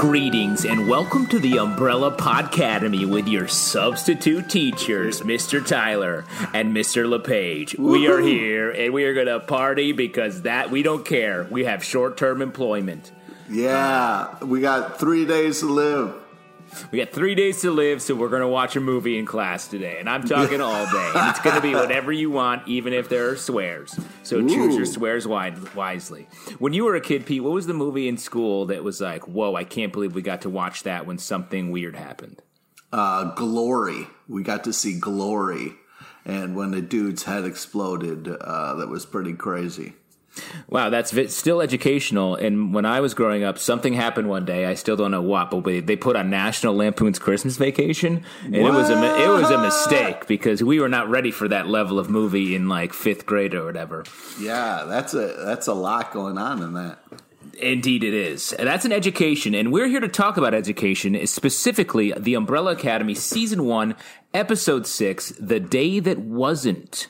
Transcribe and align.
Greetings 0.00 0.64
and 0.64 0.88
welcome 0.88 1.26
to 1.26 1.38
the 1.38 1.58
Umbrella 1.58 2.10
Podcademy 2.10 3.04
with 3.04 3.28
your 3.28 3.46
substitute 3.46 4.48
teachers, 4.48 5.20
Mr. 5.20 5.64
Tyler 5.64 6.24
and 6.54 6.74
Mr. 6.74 7.06
LePage. 7.06 7.76
We 7.78 8.08
are 8.08 8.18
here 8.18 8.70
and 8.70 8.94
we 8.94 9.04
are 9.04 9.12
going 9.12 9.26
to 9.26 9.40
party 9.40 9.92
because 9.92 10.40
that 10.42 10.70
we 10.70 10.82
don't 10.82 11.04
care. 11.04 11.46
We 11.50 11.64
have 11.64 11.84
short-term 11.84 12.40
employment. 12.40 13.12
Yeah, 13.50 14.42
we 14.42 14.62
got 14.62 14.98
three 14.98 15.26
days 15.26 15.60
to 15.60 15.66
live. 15.66 16.14
We 16.90 16.98
got 16.98 17.10
three 17.10 17.34
days 17.34 17.60
to 17.62 17.70
live, 17.70 18.02
so 18.02 18.14
we're 18.14 18.28
going 18.28 18.42
to 18.42 18.48
watch 18.48 18.76
a 18.76 18.80
movie 18.80 19.18
in 19.18 19.26
class 19.26 19.68
today. 19.68 19.98
And 19.98 20.08
I'm 20.08 20.24
talking 20.24 20.60
all 20.60 20.86
day. 20.86 21.12
And 21.14 21.30
it's 21.30 21.40
going 21.40 21.56
to 21.56 21.62
be 21.62 21.74
whatever 21.74 22.12
you 22.12 22.30
want, 22.30 22.66
even 22.68 22.92
if 22.92 23.08
there 23.08 23.30
are 23.30 23.36
swears. 23.36 23.98
So 24.22 24.38
Ooh. 24.38 24.48
choose 24.48 24.76
your 24.76 24.86
swears 24.86 25.26
wisely. 25.26 26.28
When 26.58 26.72
you 26.72 26.84
were 26.84 26.96
a 26.96 27.00
kid, 27.00 27.26
Pete, 27.26 27.42
what 27.42 27.52
was 27.52 27.66
the 27.66 27.74
movie 27.74 28.08
in 28.08 28.16
school 28.16 28.66
that 28.66 28.84
was 28.84 29.00
like, 29.00 29.26
whoa, 29.28 29.54
I 29.54 29.64
can't 29.64 29.92
believe 29.92 30.14
we 30.14 30.22
got 30.22 30.42
to 30.42 30.50
watch 30.50 30.82
that 30.84 31.06
when 31.06 31.18
something 31.18 31.70
weird 31.70 31.96
happened? 31.96 32.42
Uh, 32.92 33.34
Glory. 33.34 34.08
We 34.28 34.42
got 34.42 34.64
to 34.64 34.72
see 34.72 34.98
Glory. 34.98 35.74
And 36.24 36.54
when 36.54 36.70
the 36.70 36.82
dude's 36.82 37.24
head 37.24 37.44
exploded, 37.44 38.28
uh, 38.28 38.74
that 38.74 38.88
was 38.88 39.06
pretty 39.06 39.32
crazy. 39.32 39.94
Wow, 40.68 40.90
that's 40.90 41.12
still 41.34 41.60
educational. 41.60 42.36
And 42.36 42.72
when 42.72 42.84
I 42.84 43.00
was 43.00 43.14
growing 43.14 43.42
up, 43.42 43.58
something 43.58 43.94
happened 43.94 44.28
one 44.28 44.44
day. 44.44 44.66
I 44.66 44.74
still 44.74 44.96
don't 44.96 45.10
know 45.10 45.22
what, 45.22 45.50
but 45.50 45.64
they 45.64 45.96
put 45.96 46.16
on 46.16 46.30
National 46.30 46.74
Lampoon's 46.74 47.18
Christmas 47.18 47.56
Vacation, 47.56 48.24
and 48.44 48.62
what? 48.62 48.74
it 48.74 48.76
was 48.76 48.90
a 48.90 49.22
it 49.22 49.28
was 49.28 49.50
a 49.50 49.58
mistake 49.58 50.26
because 50.26 50.62
we 50.62 50.78
were 50.78 50.88
not 50.88 51.10
ready 51.10 51.30
for 51.30 51.48
that 51.48 51.66
level 51.66 51.98
of 51.98 52.08
movie 52.08 52.54
in 52.54 52.68
like 52.68 52.92
fifth 52.92 53.26
grade 53.26 53.54
or 53.54 53.64
whatever. 53.64 54.04
Yeah, 54.40 54.84
that's 54.86 55.14
a 55.14 55.34
that's 55.44 55.66
a 55.66 55.74
lot 55.74 56.12
going 56.12 56.38
on 56.38 56.62
in 56.62 56.74
that. 56.74 57.00
Indeed, 57.58 58.04
it 58.04 58.14
is. 58.14 58.54
That's 58.58 58.84
an 58.84 58.92
education, 58.92 59.54
and 59.54 59.72
we're 59.72 59.88
here 59.88 60.00
to 60.00 60.08
talk 60.08 60.36
about 60.36 60.54
education, 60.54 61.26
specifically 61.26 62.14
the 62.16 62.34
Umbrella 62.34 62.72
Academy 62.72 63.14
Season 63.14 63.64
One, 63.64 63.96
Episode 64.32 64.86
Six, 64.86 65.30
"The 65.38 65.58
Day 65.60 65.98
That 65.98 66.18
Wasn't." 66.18 67.08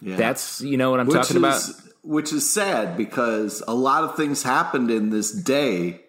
Yeah. 0.00 0.16
That's 0.16 0.60
you 0.60 0.76
know 0.76 0.90
what 0.90 1.00
I'm 1.00 1.06
Which 1.06 1.16
talking 1.16 1.36
is, 1.36 1.68
about 1.68 1.89
which 2.02 2.32
is 2.32 2.50
sad 2.50 2.96
because 2.96 3.62
a 3.68 3.74
lot 3.74 4.04
of 4.04 4.16
things 4.16 4.42
happened 4.42 4.90
in 4.90 5.10
this 5.10 5.32
day 5.32 6.00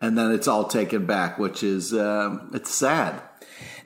and 0.00 0.16
then 0.16 0.32
it's 0.32 0.48
all 0.48 0.64
taken 0.64 1.06
back 1.06 1.38
which 1.38 1.62
is 1.62 1.92
um, 1.92 2.50
it's 2.54 2.74
sad 2.74 3.20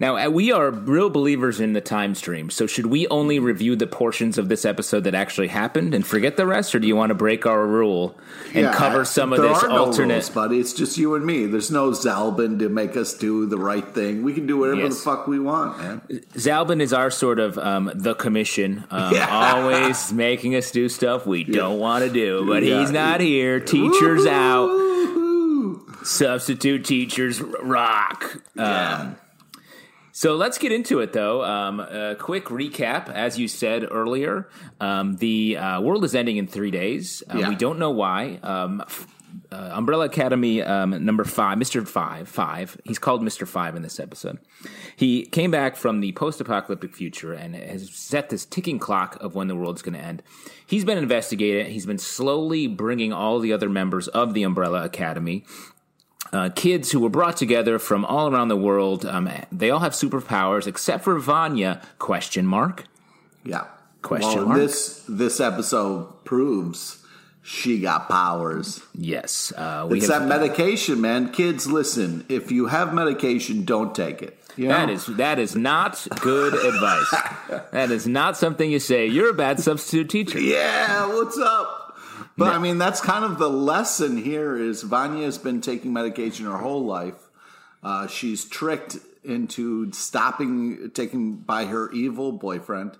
now, 0.00 0.16
uh, 0.16 0.30
we 0.30 0.50
are 0.50 0.70
real 0.70 1.10
believers 1.10 1.60
in 1.60 1.74
the 1.74 1.82
time 1.82 2.14
stream. 2.14 2.48
So, 2.48 2.66
should 2.66 2.86
we 2.86 3.06
only 3.08 3.38
review 3.38 3.76
the 3.76 3.86
portions 3.86 4.38
of 4.38 4.48
this 4.48 4.64
episode 4.64 5.04
that 5.04 5.14
actually 5.14 5.48
happened 5.48 5.92
and 5.92 6.06
forget 6.06 6.38
the 6.38 6.46
rest, 6.46 6.74
or 6.74 6.78
do 6.78 6.88
you 6.88 6.96
want 6.96 7.10
to 7.10 7.14
break 7.14 7.44
our 7.44 7.66
rule 7.66 8.18
and 8.46 8.64
yeah, 8.64 8.74
cover 8.74 9.04
some 9.04 9.34
of 9.34 9.42
this 9.42 9.62
alternate? 9.62 10.08
No 10.08 10.14
rules, 10.14 10.30
buddy, 10.30 10.58
it's 10.58 10.72
just 10.72 10.96
you 10.96 11.14
and 11.16 11.26
me. 11.26 11.44
There's 11.44 11.70
no 11.70 11.90
Zalben 11.90 12.58
to 12.60 12.70
make 12.70 12.96
us 12.96 13.12
do 13.12 13.44
the 13.44 13.58
right 13.58 13.86
thing. 13.86 14.22
We 14.22 14.32
can 14.32 14.46
do 14.46 14.56
whatever 14.56 14.80
yes. 14.80 14.96
the 14.96 15.02
fuck 15.02 15.26
we 15.26 15.38
want, 15.38 15.78
man. 15.78 16.00
Zalben 16.32 16.80
is 16.80 16.94
our 16.94 17.10
sort 17.10 17.38
of 17.38 17.58
um, 17.58 17.92
the 17.94 18.14
commission, 18.14 18.84
um, 18.90 19.14
yeah. 19.14 19.28
always 19.28 20.10
making 20.14 20.56
us 20.56 20.70
do 20.70 20.88
stuff 20.88 21.26
we 21.26 21.44
yeah. 21.44 21.56
don't 21.56 21.78
want 21.78 22.04
to 22.04 22.10
do. 22.10 22.46
But 22.46 22.62
he's 22.62 22.90
not 22.90 23.20
here. 23.20 23.60
Teachers 23.60 24.24
out. 24.24 24.88
Substitute 26.04 26.86
teachers 26.86 27.42
rock. 27.42 28.40
Um, 28.56 29.16
so 30.20 30.36
let's 30.36 30.58
get 30.58 30.70
into 30.70 31.00
it, 31.00 31.14
though. 31.14 31.42
Um, 31.42 31.80
a 31.80 32.14
quick 32.14 32.44
recap. 32.50 33.08
As 33.08 33.38
you 33.38 33.48
said 33.48 33.88
earlier, 33.90 34.50
um, 34.78 35.16
the 35.16 35.56
uh, 35.56 35.80
world 35.80 36.04
is 36.04 36.14
ending 36.14 36.36
in 36.36 36.46
three 36.46 36.70
days. 36.70 37.22
Uh, 37.26 37.38
yeah. 37.38 37.48
We 37.48 37.54
don't 37.54 37.78
know 37.78 37.90
why. 37.90 38.38
Um, 38.42 38.84
uh, 39.50 39.70
Umbrella 39.72 40.04
Academy 40.04 40.60
um, 40.60 40.90
number 41.06 41.24
five, 41.24 41.56
Mister 41.56 41.86
Five, 41.86 42.28
Five. 42.28 42.76
He's 42.84 42.98
called 42.98 43.22
Mister 43.22 43.46
Five 43.46 43.76
in 43.76 43.82
this 43.82 43.98
episode. 43.98 44.38
He 44.94 45.24
came 45.24 45.50
back 45.50 45.76
from 45.76 46.00
the 46.00 46.12
post-apocalyptic 46.12 46.94
future 46.94 47.32
and 47.32 47.54
has 47.54 47.90
set 47.90 48.28
this 48.28 48.44
ticking 48.44 48.78
clock 48.78 49.16
of 49.22 49.34
when 49.34 49.48
the 49.48 49.56
world's 49.56 49.80
going 49.80 49.94
to 49.94 50.04
end. 50.04 50.22
He's 50.66 50.84
been 50.84 50.98
investigating. 50.98 51.72
He's 51.72 51.86
been 51.86 51.98
slowly 51.98 52.66
bringing 52.66 53.12
all 53.12 53.40
the 53.40 53.54
other 53.54 53.70
members 53.70 54.06
of 54.08 54.34
the 54.34 54.42
Umbrella 54.42 54.84
Academy 54.84 55.46
uh, 56.32 56.50
kids 56.54 56.90
who 56.92 57.00
were 57.00 57.08
brought 57.08 57.36
together 57.36 57.78
from 57.78 58.04
all 58.04 58.32
around 58.32 58.48
the 58.48 58.56
world. 58.56 59.04
Um, 59.04 59.30
they 59.50 59.70
all 59.70 59.80
have 59.80 59.92
superpowers 59.92 60.66
except 60.66 61.04
for 61.04 61.18
Vanya? 61.18 61.82
Question 61.98 62.46
mark. 62.46 62.84
Yeah. 63.44 63.66
Question 64.02 64.36
well, 64.36 64.46
mark. 64.46 64.58
This 64.58 65.04
this 65.08 65.40
episode 65.40 66.24
proves 66.24 67.00
she 67.42 67.80
got 67.80 68.08
powers. 68.08 68.82
Yes, 68.94 69.52
uh, 69.56 69.88
it's 69.90 70.08
have, 70.08 70.22
that 70.22 70.28
medication, 70.28 71.00
man. 71.00 71.32
Kids, 71.32 71.66
listen. 71.66 72.24
If 72.28 72.52
you 72.52 72.66
have 72.66 72.94
medication, 72.94 73.64
don't 73.64 73.94
take 73.94 74.22
it. 74.22 74.38
You 74.56 74.68
know? 74.68 74.74
That 74.74 74.90
is 74.90 75.06
that 75.06 75.38
is 75.38 75.56
not 75.56 76.06
good 76.20 76.54
advice. 76.54 77.14
that 77.72 77.90
is 77.90 78.06
not 78.06 78.36
something 78.36 78.70
you 78.70 78.78
say. 78.78 79.06
You're 79.06 79.30
a 79.30 79.34
bad 79.34 79.60
substitute 79.60 80.10
teacher. 80.10 80.40
Yeah, 80.40 81.06
what's 81.08 81.38
up? 81.38 81.79
But 82.40 82.54
I 82.54 82.58
mean, 82.58 82.78
that's 82.78 83.00
kind 83.00 83.24
of 83.24 83.38
the 83.38 83.50
lesson 83.50 84.16
here 84.16 84.56
is 84.56 84.82
Vanya 84.82 85.24
has 85.24 85.38
been 85.38 85.60
taking 85.60 85.92
medication 85.92 86.46
her 86.46 86.56
whole 86.56 86.84
life. 86.84 87.28
Uh, 87.82 88.06
she's 88.06 88.44
tricked 88.44 88.96
into 89.22 89.92
stopping 89.92 90.90
taking 90.92 91.36
by 91.36 91.66
her 91.66 91.92
evil 91.92 92.32
boyfriend 92.32 92.96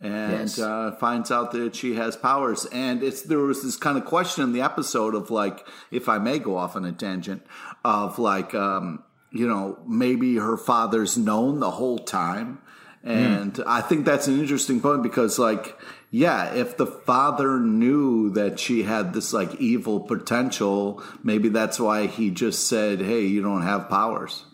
and 0.00 0.32
yes. 0.32 0.58
uh, 0.58 0.96
finds 0.98 1.30
out 1.30 1.52
that 1.52 1.76
she 1.76 1.94
has 1.94 2.16
powers. 2.16 2.66
And 2.72 3.04
it's 3.04 3.22
there 3.22 3.38
was 3.38 3.62
this 3.62 3.76
kind 3.76 3.96
of 3.96 4.04
question 4.04 4.42
in 4.42 4.52
the 4.52 4.62
episode 4.62 5.14
of 5.14 5.30
like, 5.30 5.64
if 5.92 6.08
I 6.08 6.18
may 6.18 6.40
go 6.40 6.56
off 6.56 6.74
on 6.74 6.84
a 6.84 6.92
tangent, 6.92 7.46
of 7.84 8.18
like, 8.18 8.52
um, 8.52 9.04
you 9.30 9.46
know, 9.46 9.78
maybe 9.86 10.36
her 10.36 10.56
father's 10.56 11.16
known 11.16 11.60
the 11.60 11.70
whole 11.70 12.00
time. 12.00 12.58
And 13.04 13.54
mm. 13.54 13.64
I 13.64 13.80
think 13.80 14.04
that's 14.04 14.26
an 14.26 14.40
interesting 14.40 14.80
point 14.80 15.04
because 15.04 15.38
like 15.38 15.78
yeah, 16.14 16.52
if 16.52 16.76
the 16.76 16.86
father 16.86 17.58
knew 17.58 18.28
that 18.30 18.60
she 18.60 18.82
had 18.82 19.14
this 19.14 19.32
like 19.32 19.54
evil 19.54 19.98
potential, 19.98 21.02
maybe 21.24 21.48
that's 21.48 21.80
why 21.80 22.06
he 22.06 22.30
just 22.30 22.68
said, 22.68 23.00
"Hey, 23.00 23.22
you 23.22 23.40
don't 23.40 23.62
have 23.62 23.88
powers." 23.88 24.44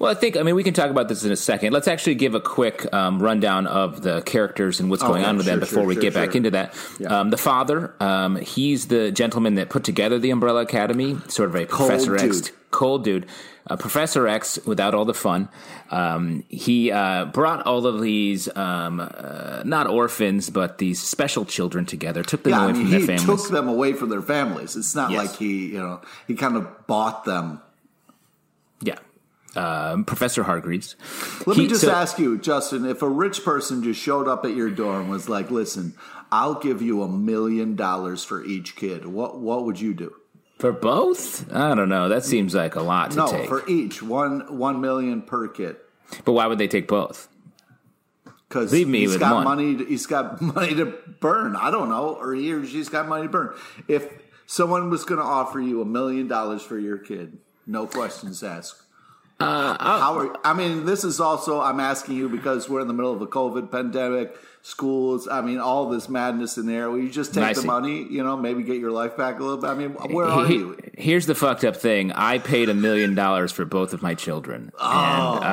Well, 0.00 0.10
I 0.10 0.14
think 0.14 0.36
I 0.36 0.42
mean 0.42 0.56
we 0.56 0.64
can 0.64 0.74
talk 0.74 0.90
about 0.90 1.08
this 1.08 1.24
in 1.24 1.30
a 1.30 1.36
second. 1.36 1.72
Let's 1.72 1.86
actually 1.86 2.16
give 2.16 2.34
a 2.34 2.40
quick 2.40 2.92
um, 2.92 3.22
rundown 3.22 3.68
of 3.68 4.02
the 4.02 4.22
characters 4.22 4.80
and 4.80 4.90
what's 4.90 5.04
going 5.04 5.24
on 5.24 5.36
with 5.36 5.46
sure, 5.46 5.52
them 5.52 5.60
before 5.60 5.82
sure, 5.82 5.86
we 5.86 5.94
sure, 5.94 6.02
get 6.02 6.14
back 6.14 6.34
into 6.34 6.50
that. 6.50 6.74
Yeah. 6.98 7.20
Um, 7.20 7.30
the 7.30 7.36
father, 7.36 7.94
um, 8.00 8.34
he's 8.34 8.88
the 8.88 9.12
gentleman 9.12 9.54
that 9.54 9.70
put 9.70 9.84
together 9.84 10.18
the 10.18 10.30
Umbrella 10.30 10.62
Academy, 10.62 11.16
sort 11.28 11.48
of 11.48 11.54
a 11.54 11.64
cold 11.64 11.90
Professor 11.90 12.16
dude. 12.16 12.36
X, 12.36 12.52
cold 12.72 13.04
dude. 13.04 13.26
Uh, 13.66 13.76
Professor 13.76 14.28
X, 14.28 14.58
without 14.66 14.94
all 14.94 15.06
the 15.06 15.14
fun, 15.14 15.48
um, 15.90 16.44
he 16.48 16.90
uh, 16.90 17.24
brought 17.26 17.64
all 17.66 17.86
of 17.86 18.02
these 18.02 18.54
um, 18.56 19.00
uh, 19.00 19.62
not 19.64 19.86
orphans, 19.86 20.50
but 20.50 20.76
these 20.76 21.00
special 21.00 21.46
children 21.46 21.86
together, 21.86 22.22
took 22.22 22.42
them 22.42 22.52
yeah, 22.52 22.64
away 22.64 22.70
I 22.70 22.72
mean, 22.72 22.82
from 22.82 22.90
their 22.90 23.00
families. 23.00 23.42
Took 23.42 23.50
them 23.50 23.68
away 23.68 23.94
from 23.94 24.10
their 24.10 24.20
families. 24.20 24.76
It's 24.76 24.94
not 24.94 25.10
yes. 25.10 25.26
like 25.26 25.38
he, 25.38 25.68
you 25.68 25.78
know, 25.78 26.02
he 26.26 26.34
kind 26.34 26.56
of 26.56 26.86
bought 26.86 27.24
them. 27.24 27.62
Yeah, 28.82 28.98
um, 29.56 30.04
Professor 30.04 30.42
Hargreaves. 30.42 30.96
Let 31.46 31.56
he, 31.56 31.62
me 31.62 31.68
just 31.68 31.82
so, 31.82 31.90
ask 31.90 32.18
you, 32.18 32.36
Justin, 32.36 32.84
if 32.84 33.00
a 33.00 33.08
rich 33.08 33.44
person 33.44 33.82
just 33.82 33.98
showed 33.98 34.28
up 34.28 34.44
at 34.44 34.54
your 34.54 34.70
door 34.70 35.00
and 35.00 35.08
was 35.08 35.30
like, 35.30 35.50
"Listen, 35.50 35.94
I'll 36.30 36.60
give 36.60 36.82
you 36.82 37.02
a 37.02 37.08
million 37.08 37.76
dollars 37.76 38.24
for 38.24 38.44
each 38.44 38.76
kid," 38.76 39.06
what 39.06 39.38
what 39.38 39.64
would 39.64 39.80
you 39.80 39.94
do? 39.94 40.14
For 40.64 40.72
both? 40.72 41.52
I 41.54 41.74
don't 41.74 41.90
know. 41.90 42.08
That 42.08 42.24
seems 42.24 42.54
like 42.54 42.74
a 42.74 42.80
lot 42.80 43.10
to 43.10 43.16
no, 43.18 43.26
take. 43.26 43.48
for 43.50 43.68
each 43.68 44.02
one 44.02 44.56
one 44.56 44.80
million 44.80 45.20
per 45.20 45.46
kid. 45.46 45.76
But 46.24 46.32
why 46.32 46.46
would 46.46 46.56
they 46.56 46.68
take 46.68 46.88
both? 46.88 47.28
Because 48.48 48.72
leave 48.72 48.88
me 48.88 49.00
he's 49.00 49.10
with 49.10 49.20
got 49.20 49.34
one. 49.34 49.44
money. 49.44 49.76
To, 49.76 49.84
he's 49.84 50.06
got 50.06 50.40
money 50.54 50.74
to 50.74 50.86
burn. 51.20 51.54
I 51.54 51.70
don't 51.70 51.90
know, 51.90 52.14
or 52.14 52.32
he 52.32 52.50
or 52.50 52.64
she's 52.64 52.88
got 52.88 53.06
money 53.06 53.24
to 53.24 53.28
burn. 53.28 53.54
If 53.88 54.08
someone 54.46 54.88
was 54.88 55.04
going 55.04 55.20
to 55.20 55.26
offer 55.26 55.60
you 55.60 55.82
a 55.82 55.84
million 55.84 56.28
dollars 56.28 56.62
for 56.62 56.78
your 56.78 56.96
kid, 56.96 57.36
no 57.66 57.86
questions 57.86 58.42
asked, 58.42 58.84
Uh, 59.40 59.76
How 59.78 60.18
are, 60.18 60.36
I 60.46 60.54
mean, 60.54 60.86
this 60.86 61.04
is 61.04 61.20
also 61.20 61.60
I'm 61.60 61.78
asking 61.78 62.16
you 62.16 62.30
because 62.30 62.70
we're 62.70 62.80
in 62.80 62.88
the 62.88 62.94
middle 62.94 63.12
of 63.12 63.20
a 63.20 63.26
COVID 63.26 63.70
pandemic, 63.70 64.34
schools. 64.66 65.28
I 65.28 65.42
mean, 65.42 65.58
all 65.58 65.90
this 65.90 66.08
madness 66.08 66.56
in 66.56 66.64
there. 66.66 66.90
Will 66.90 66.98
you 66.98 67.10
just 67.10 67.34
take 67.34 67.54
the 67.54 67.62
money? 67.62 68.02
You 68.10 68.22
know, 68.24 68.34
maybe 68.34 68.62
get 68.62 68.78
your 68.78 68.92
life 68.92 69.14
back 69.14 69.38
a 69.38 69.42
little 69.42 69.58
bit. 69.58 69.68
I 69.68 69.74
mean, 69.74 69.90
where 69.90 70.24
are 70.26 70.46
He- 70.46 70.54
you? 70.54 70.78
Here's 70.96 71.26
the 71.26 71.34
fucked 71.34 71.64
up 71.64 71.76
thing. 71.76 72.12
I 72.12 72.38
paid 72.38 72.70
a 72.70 72.74
million 72.74 73.14
dollars 73.14 73.52
for 73.52 73.66
both 73.66 73.92
of 73.92 74.00
my 74.00 74.14
children, 74.14 74.72
Oh. 74.80 75.34
and 75.36 75.44
uh, 75.44 75.48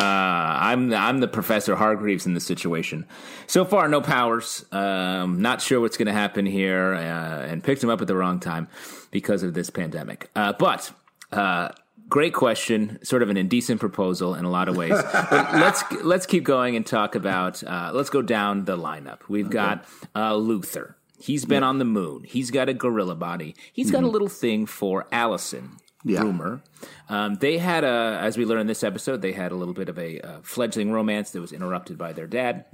I'm 0.62 0.94
I'm 0.94 1.20
the 1.20 1.28
Professor 1.28 1.76
Hargreaves 1.76 2.26
in 2.26 2.34
this 2.36 2.46
situation. 2.46 3.06
So 3.48 3.66
far, 3.66 3.90
no 3.90 4.00
powers. 4.02 4.64
Um, 4.72 5.42
not 5.42 5.62
sure 5.62 5.82
what's 5.82 5.98
going 5.98 6.06
to 6.08 6.14
happen 6.14 6.46
here, 6.46 6.94
uh, 6.94 7.00
and 7.50 7.62
picked 7.64 7.84
him 7.84 7.90
up 7.90 8.00
at 8.02 8.08
the 8.08 8.16
wrong 8.16 8.40
time 8.40 8.70
because 9.12 9.44
of 9.44 9.54
this 9.54 9.70
pandemic. 9.70 10.30
Uh, 10.36 10.54
but. 10.58 10.92
Uh, 11.34 11.70
Great 12.12 12.34
question, 12.34 13.00
sort 13.06 13.24
of 13.24 13.30
an 13.30 13.38
indecent 13.38 13.80
proposal 13.80 14.36
in 14.36 14.44
a 14.44 14.50
lot 14.50 14.68
of 14.68 14.76
ways. 14.76 14.92
but 15.14 15.56
let's 15.56 15.90
let's 16.04 16.26
keep 16.26 16.44
going 16.44 16.76
and 16.76 16.86
talk 16.86 17.16
about. 17.16 17.64
Uh, 17.64 17.90
let's 17.94 18.10
go 18.10 18.22
down 18.22 18.66
the 18.66 18.78
lineup. 18.78 19.20
We've 19.30 19.50
got 19.50 19.86
uh, 20.14 20.36
Luther. 20.36 20.98
He's 21.18 21.46
been 21.46 21.64
on 21.64 21.80
the 21.80 21.86
moon. 21.86 22.26
He's 22.26 22.52
got 22.52 22.68
a 22.68 22.74
gorilla 22.74 23.16
body. 23.16 23.56
He's 23.72 23.92
got 23.92 24.04
a 24.04 24.08
little 24.08 24.28
thing 24.28 24.66
for 24.66 25.08
Allison. 25.10 25.78
Yeah. 26.04 26.22
Rumor. 26.22 26.62
Um, 27.10 27.36
they 27.36 27.60
had 27.60 27.84
a, 27.84 28.18
as 28.22 28.38
we 28.38 28.46
learned 28.46 28.62
in 28.62 28.68
this 28.68 28.84
episode, 28.84 29.22
they 29.22 29.34
had 29.34 29.52
a 29.52 29.56
little 29.56 29.74
bit 29.74 29.88
of 29.88 30.00
a 30.00 30.20
uh, 30.20 30.40
fledgling 30.42 30.92
romance 30.92 31.30
that 31.32 31.42
was 31.42 31.52
interrupted 31.52 31.98
by 31.98 32.12
their 32.14 32.26
dad. 32.26 32.66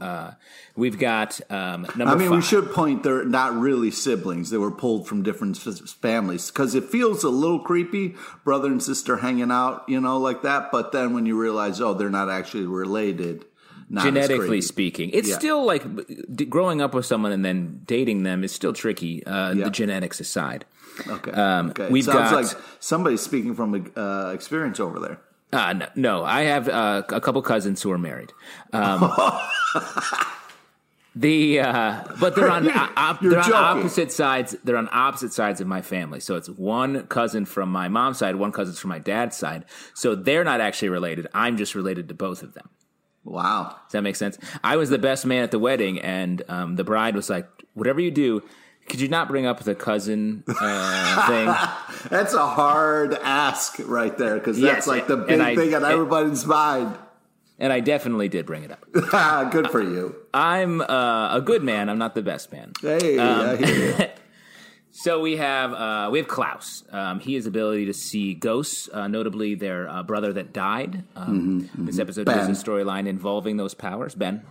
Uh, 0.00 0.32
we've 0.76 0.98
got 0.98 1.40
um, 1.50 1.82
number. 1.82 1.92
Mm-hmm, 1.94 2.08
I 2.08 2.14
mean, 2.16 2.30
we 2.30 2.42
should 2.42 2.72
point 2.72 3.02
they're 3.02 3.24
not 3.24 3.54
really 3.54 3.90
siblings. 3.90 4.50
They 4.50 4.58
were 4.58 4.70
pulled 4.70 5.06
from 5.08 5.22
different 5.22 5.56
families 5.56 6.50
because 6.50 6.74
it 6.74 6.84
feels 6.84 7.24
a 7.24 7.30
little 7.30 7.60
creepy, 7.60 8.14
brother 8.44 8.68
and 8.68 8.82
sister 8.82 9.16
hanging 9.18 9.50
out, 9.50 9.84
you 9.88 10.00
know, 10.00 10.18
like 10.18 10.42
that. 10.42 10.70
But 10.70 10.92
then 10.92 11.14
when 11.14 11.24
you 11.26 11.40
realize, 11.40 11.80
oh, 11.80 11.94
they're 11.94 12.10
not 12.10 12.28
actually 12.28 12.66
related, 12.66 13.44
not 13.88 14.04
genetically 14.04 14.60
speaking, 14.60 15.10
it's 15.10 15.28
Yeah. 15.28 15.38
still 15.38 15.64
like 15.64 15.84
growing 16.50 16.82
up 16.82 16.92
with 16.92 17.06
someone 17.06 17.32
and 17.32 17.44
then 17.44 17.82
dating 17.86 18.24
them 18.24 18.44
is 18.44 18.52
still 18.52 18.72
tricky. 18.72 19.24
Uh, 19.24 19.54
Yeah. 19.54 19.64
The 19.64 19.70
genetics 19.70 20.20
aside. 20.20 20.64
Okay, 21.08 21.30
Um, 21.32 21.70
okay. 21.70 21.88
we've 21.88 22.04
Sounds 22.04 22.30
got- 22.30 22.44
like 22.44 22.62
somebody's 22.80 23.20
speaking 23.20 23.54
from 23.54 23.92
uh, 23.96 24.30
experience 24.34 24.80
over 24.80 24.98
there. 25.00 25.20
Uh, 25.52 25.72
no, 25.72 25.86
no, 25.94 26.24
I 26.24 26.42
have 26.42 26.68
uh, 26.68 27.02
a 27.08 27.20
couple 27.20 27.40
cousins 27.42 27.80
who 27.82 27.90
are 27.92 27.98
married. 27.98 28.32
Um, 28.72 29.00
the 31.14 31.60
uh, 31.60 32.02
but 32.20 32.34
they're 32.34 32.50
on 32.50 32.68
uh, 32.68 32.88
op- 32.96 33.20
they're 33.20 33.38
on 33.40 33.52
opposite 33.54 34.12
sides. 34.12 34.54
They're 34.64 34.76
on 34.76 34.88
opposite 34.92 35.32
sides 35.32 35.60
of 35.60 35.66
my 35.66 35.80
family. 35.82 36.20
So 36.20 36.34
it's 36.36 36.48
one 36.50 37.06
cousin 37.06 37.46
from 37.46 37.70
my 37.70 37.88
mom's 37.88 38.18
side, 38.18 38.36
one 38.36 38.52
cousin 38.52 38.74
from 38.74 38.90
my 38.90 38.98
dad's 38.98 39.36
side. 39.36 39.64
So 39.94 40.14
they're 40.14 40.44
not 40.44 40.60
actually 40.60 40.90
related. 40.90 41.26
I'm 41.32 41.56
just 41.56 41.74
related 41.74 42.08
to 42.08 42.14
both 42.14 42.42
of 42.42 42.52
them. 42.54 42.68
Wow. 43.24 43.76
Does 43.86 43.92
that 43.92 44.02
make 44.02 44.16
sense? 44.16 44.38
I 44.62 44.76
was 44.76 44.90
the 44.90 44.98
best 44.98 45.24
man 45.26 45.42
at 45.42 45.50
the 45.50 45.58
wedding, 45.58 45.98
and 46.00 46.42
um, 46.48 46.76
the 46.76 46.84
bride 46.84 47.16
was 47.16 47.30
like, 47.30 47.48
"Whatever 47.74 48.00
you 48.00 48.10
do." 48.10 48.42
Could 48.88 49.00
you 49.00 49.08
not 49.08 49.28
bring 49.28 49.46
up 49.46 49.60
the 49.62 49.74
cousin 49.74 50.44
uh, 50.48 51.26
thing? 51.26 51.46
That's 52.10 52.34
a 52.34 52.46
hard 52.46 53.14
ask 53.14 53.76
right 53.84 54.16
there 54.16 54.34
because 54.38 54.58
Yes, 54.58 54.74
that's 54.74 54.86
like 54.86 55.06
the 55.08 55.16
big 55.16 55.40
I- 55.40 55.56
thing 55.56 55.74
on 55.74 55.84
everybody's 55.84 56.46
mind. 56.46 56.96
And 57.58 57.72
I 57.72 57.80
definitely 57.80 58.28
did 58.28 58.44
bring 58.46 58.64
it 58.64 58.70
up. 58.70 58.84
Good 59.50 59.70
for 59.70 59.80
you. 59.82 60.14
I'm 60.34 60.82
uh, 60.82 61.36
a 61.36 61.40
good 61.40 61.62
man. 61.62 61.88
I'm 61.88 61.96
not 61.96 62.14
the 62.14 62.20
best 62.22 62.52
man. 62.52 62.72
Hey, 62.82 63.16
Um, 63.18 63.40
I 63.48 63.56
hear 63.56 63.98
you. 63.98 64.06
So 64.98 65.20
we 65.20 65.36
have 65.36 65.74
uh, 65.74 66.08
we 66.10 66.18
have 66.20 66.26
Klaus. 66.26 66.82
Um, 66.90 67.20
he 67.20 67.34
has 67.34 67.44
ability 67.44 67.84
to 67.84 67.92
see 67.92 68.32
ghosts, 68.32 68.88
uh, 68.90 69.06
notably 69.08 69.54
their 69.54 69.86
uh, 69.90 70.02
brother 70.02 70.32
that 70.32 70.54
died. 70.54 71.04
Um, 71.14 71.68
This 71.76 71.98
episode 71.98 72.24
Ben. 72.24 72.38
has 72.38 72.48
a 72.48 72.64
storyline 72.64 73.06
involving 73.06 73.58
those 73.58 73.74
powers. 73.74 74.14
Ben. 74.14 74.42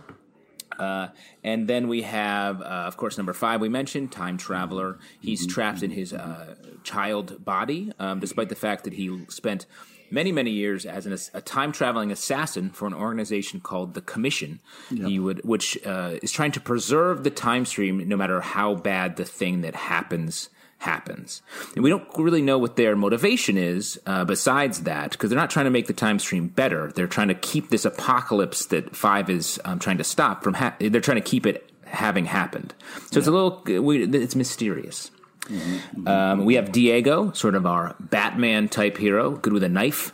Uh, 0.78 1.08
and 1.42 1.68
then 1.68 1.88
we 1.88 2.02
have, 2.02 2.60
uh, 2.60 2.64
of 2.64 2.96
course, 2.96 3.16
number 3.16 3.32
five. 3.32 3.60
We 3.60 3.68
mentioned 3.68 4.12
time 4.12 4.36
traveler. 4.36 4.98
He's 5.20 5.46
trapped 5.46 5.82
in 5.82 5.90
his 5.90 6.12
uh, 6.12 6.54
child 6.84 7.44
body, 7.44 7.92
um, 7.98 8.20
despite 8.20 8.48
the 8.48 8.54
fact 8.54 8.84
that 8.84 8.92
he 8.94 9.24
spent 9.28 9.66
many, 10.10 10.30
many 10.32 10.50
years 10.50 10.86
as 10.86 11.06
an, 11.06 11.16
a 11.34 11.40
time 11.40 11.72
traveling 11.72 12.12
assassin 12.12 12.70
for 12.70 12.86
an 12.86 12.94
organization 12.94 13.60
called 13.60 13.94
the 13.94 14.00
Commission. 14.00 14.60
He 15.08 15.18
would, 15.18 15.40
which 15.44 15.78
uh, 15.84 16.16
is 16.22 16.30
trying 16.30 16.52
to 16.52 16.60
preserve 16.60 17.24
the 17.24 17.30
time 17.30 17.64
stream, 17.64 18.06
no 18.08 18.16
matter 18.16 18.40
how 18.40 18.74
bad 18.74 19.16
the 19.16 19.24
thing 19.24 19.62
that 19.62 19.74
happens 19.74 20.48
happens. 20.78 21.42
And 21.74 21.82
we 21.82 21.90
don't 21.90 22.06
really 22.16 22.42
know 22.42 22.58
what 22.58 22.76
their 22.76 22.94
motivation 22.96 23.56
is 23.56 23.98
uh, 24.06 24.24
besides 24.24 24.82
that, 24.82 25.12
because 25.12 25.30
they're 25.30 25.38
not 25.38 25.50
trying 25.50 25.64
to 25.64 25.70
make 25.70 25.86
the 25.86 25.92
time 25.92 26.18
stream 26.18 26.48
better. 26.48 26.92
They're 26.94 27.06
trying 27.06 27.28
to 27.28 27.34
keep 27.34 27.70
this 27.70 27.84
apocalypse 27.84 28.66
that 28.66 28.94
Five 28.94 29.30
is 29.30 29.60
um, 29.64 29.78
trying 29.78 29.98
to 29.98 30.04
stop 30.04 30.44
from. 30.44 30.54
Ha- 30.54 30.76
they're 30.78 31.00
trying 31.00 31.22
to 31.22 31.28
keep 31.28 31.46
it 31.46 31.70
having 31.84 32.26
happened. 32.26 32.74
So 33.10 33.18
it's 33.18 33.28
a 33.28 33.30
little. 33.30 33.62
We, 33.82 34.04
it's 34.04 34.36
mysterious. 34.36 35.10
Um, 36.06 36.44
we 36.44 36.54
have 36.56 36.72
Diego, 36.72 37.30
sort 37.32 37.54
of 37.54 37.66
our 37.66 37.94
Batman 38.00 38.68
type 38.68 38.96
hero, 38.96 39.30
good 39.30 39.52
with 39.52 39.62
a 39.62 39.68
knife. 39.68 40.12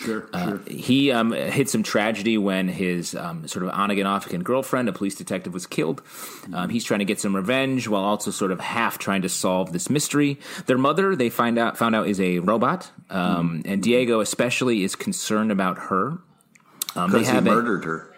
Sure, 0.00 0.28
Uh, 0.32 0.48
sure. 0.48 0.60
He 0.66 1.10
um, 1.12 1.32
hit 1.32 1.68
some 1.70 1.82
tragedy 1.82 2.36
when 2.36 2.68
his 2.68 3.14
um, 3.14 3.46
sort 3.46 3.64
of 3.64 3.70
on 3.70 3.90
again, 3.90 4.06
off 4.06 4.26
again 4.26 4.42
girlfriend, 4.42 4.88
a 4.88 4.92
police 4.92 5.14
detective, 5.14 5.54
was 5.54 5.66
killed. 5.66 6.02
Um, 6.52 6.68
he's 6.68 6.84
trying 6.84 6.98
to 6.98 7.04
get 7.04 7.20
some 7.20 7.34
revenge 7.34 7.86
while 7.88 8.02
also 8.02 8.30
sort 8.30 8.50
of 8.50 8.60
half 8.60 8.98
trying 8.98 9.22
to 9.22 9.28
solve 9.28 9.72
this 9.72 9.88
mystery. 9.88 10.38
Their 10.66 10.78
mother, 10.78 11.14
they 11.16 11.30
find 11.30 11.58
out 11.58 11.78
found 11.78 11.94
out, 11.94 12.08
is 12.08 12.20
a 12.20 12.40
robot, 12.40 12.90
um, 13.10 13.62
and 13.64 13.82
Diego 13.82 14.20
especially 14.20 14.82
is 14.84 14.96
concerned 14.96 15.52
about 15.52 15.78
her. 15.78 16.18
Um, 16.96 17.10
they 17.10 17.18
Because 17.18 17.28
he 17.28 17.34
have 17.34 17.46
a- 17.46 17.50
murdered 17.54 17.84
her. 17.84 18.12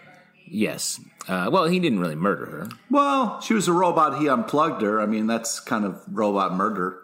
yes. 0.47 0.99
Uh, 1.27 1.49
well, 1.51 1.65
he 1.65 1.77
didn't 1.79 1.99
really 1.99 2.15
murder 2.15 2.45
her. 2.45 2.69
Well, 2.89 3.41
she 3.41 3.53
was 3.53 3.67
a 3.67 3.73
robot. 3.73 4.19
He 4.21 4.27
unplugged 4.29 4.81
her. 4.81 5.01
I 5.01 5.05
mean, 5.05 5.27
that's 5.27 5.59
kind 5.59 5.83
of 5.83 6.01
robot 6.09 6.53
murder. 6.55 6.99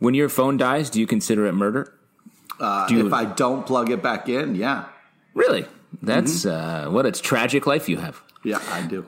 When 0.00 0.12
your 0.14 0.28
phone 0.28 0.56
dies, 0.56 0.90
do 0.90 0.98
you 0.98 1.06
consider 1.06 1.46
it 1.46 1.52
murder? 1.52 1.94
Uh, 2.60 2.86
Do 2.86 2.94
you- 2.94 3.06
if 3.06 3.12
I 3.12 3.24
don't 3.24 3.66
plug 3.66 3.90
it 3.90 4.02
back 4.02 4.28
in, 4.28 4.54
yeah, 4.54 4.84
Really? 5.34 5.64
That's 6.02 6.44
uh, 6.46 6.86
what 6.90 7.04
a 7.06 7.12
tragic 7.12 7.66
life 7.66 7.88
you 7.88 7.96
have. 7.98 8.22
yeah, 8.44 8.60
I 8.70 8.82
do. 8.82 9.06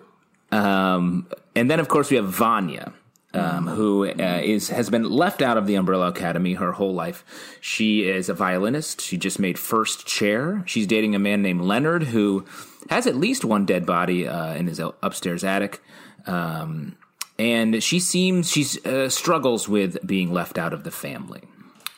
Um, 0.51 1.27
and 1.55 1.71
then, 1.71 1.81
of 1.81 1.89
course, 1.89 2.11
we 2.11 2.17
have 2.17 2.27
Vanya, 2.29 2.93
um, 3.35 3.67
who 3.67 4.05
uh, 4.07 4.41
is 4.43 4.69
has 4.69 4.91
been 4.91 5.09
left 5.09 5.41
out 5.43 5.57
of 5.57 5.67
the 5.67 5.75
Umbrella 5.77 6.09
Academy 6.09 6.55
her 6.55 6.73
whole 6.73 6.93
life. 6.93 7.25
She 7.61 8.09
is 8.09 8.29
a 8.29 8.35
violinist. 8.35 9.01
She 9.01 9.17
just 9.17 9.39
made 9.39 9.59
first 9.59 10.07
chair. 10.07 10.63
She's 10.67 10.87
dating 10.87 11.15
a 11.15 11.19
man 11.19 11.41
named 11.43 11.63
Leonard, 11.63 12.03
who 12.05 12.45
has 12.91 13.07
at 13.07 13.17
least 13.17 13.45
one 13.45 13.65
dead 13.65 13.87
body 13.87 14.27
uh, 14.29 14.55
in 14.55 14.67
his 14.67 14.81
upstairs 15.03 15.45
attic. 15.45 15.81
Um, 16.27 16.97
and 17.39 17.83
she 17.83 17.99
seems 18.01 18.51
she 18.51 18.67
uh, 18.85 19.09
struggles 19.09 19.69
with 19.69 20.05
being 20.07 20.33
left 20.33 20.59
out 20.59 20.73
of 20.75 20.85
the 20.85 20.91
family. 20.91 21.43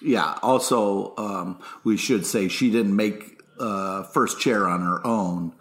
Yeah. 0.04 0.38
Also, 0.42 1.14
um, 1.16 1.60
we 1.82 1.96
should 1.96 2.26
say 2.26 2.48
she 2.48 2.70
didn't 2.70 2.94
make 2.94 3.40
uh, 3.58 4.02
first 4.04 4.38
chair 4.40 4.68
on 4.68 4.82
her 4.82 5.04
own. 5.06 5.54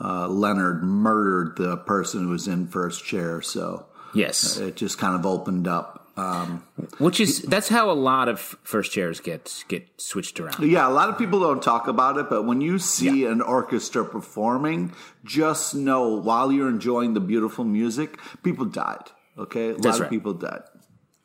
Uh, 0.00 0.28
Leonard 0.28 0.84
murdered 0.84 1.56
the 1.56 1.76
person 1.76 2.24
who 2.24 2.28
was 2.28 2.46
in 2.46 2.68
first 2.68 3.04
chair, 3.04 3.42
so 3.42 3.86
Yes, 4.14 4.56
it 4.56 4.76
just 4.76 4.98
kind 4.98 5.14
of 5.14 5.26
opened 5.26 5.66
up. 5.66 6.06
Um, 6.16 6.64
which 6.98 7.20
is 7.20 7.42
that's 7.42 7.68
how 7.68 7.90
a 7.90 7.94
lot 7.94 8.28
of 8.28 8.40
first 8.40 8.92
chairs 8.92 9.20
get 9.20 9.64
get 9.68 9.88
switched 10.00 10.40
around. 10.40 10.68
yeah, 10.68 10.88
a 10.88 10.90
lot 10.90 11.08
of 11.08 11.18
people 11.18 11.40
don't 11.40 11.62
talk 11.62 11.86
about 11.86 12.16
it, 12.16 12.28
but 12.28 12.44
when 12.44 12.60
you 12.60 12.78
see 12.78 13.24
an 13.24 13.40
orchestra 13.40 14.04
performing, 14.04 14.92
just 15.24 15.74
know 15.74 16.08
while 16.08 16.50
you're 16.50 16.68
enjoying 16.68 17.14
the 17.14 17.20
beautiful 17.20 17.64
music, 17.64 18.18
people 18.42 18.64
died. 18.64 19.10
Okay, 19.36 19.70
a 19.70 19.72
lot 19.74 19.82
That's 19.82 20.00
of 20.00 20.10
people 20.10 20.34
died. 20.34 20.62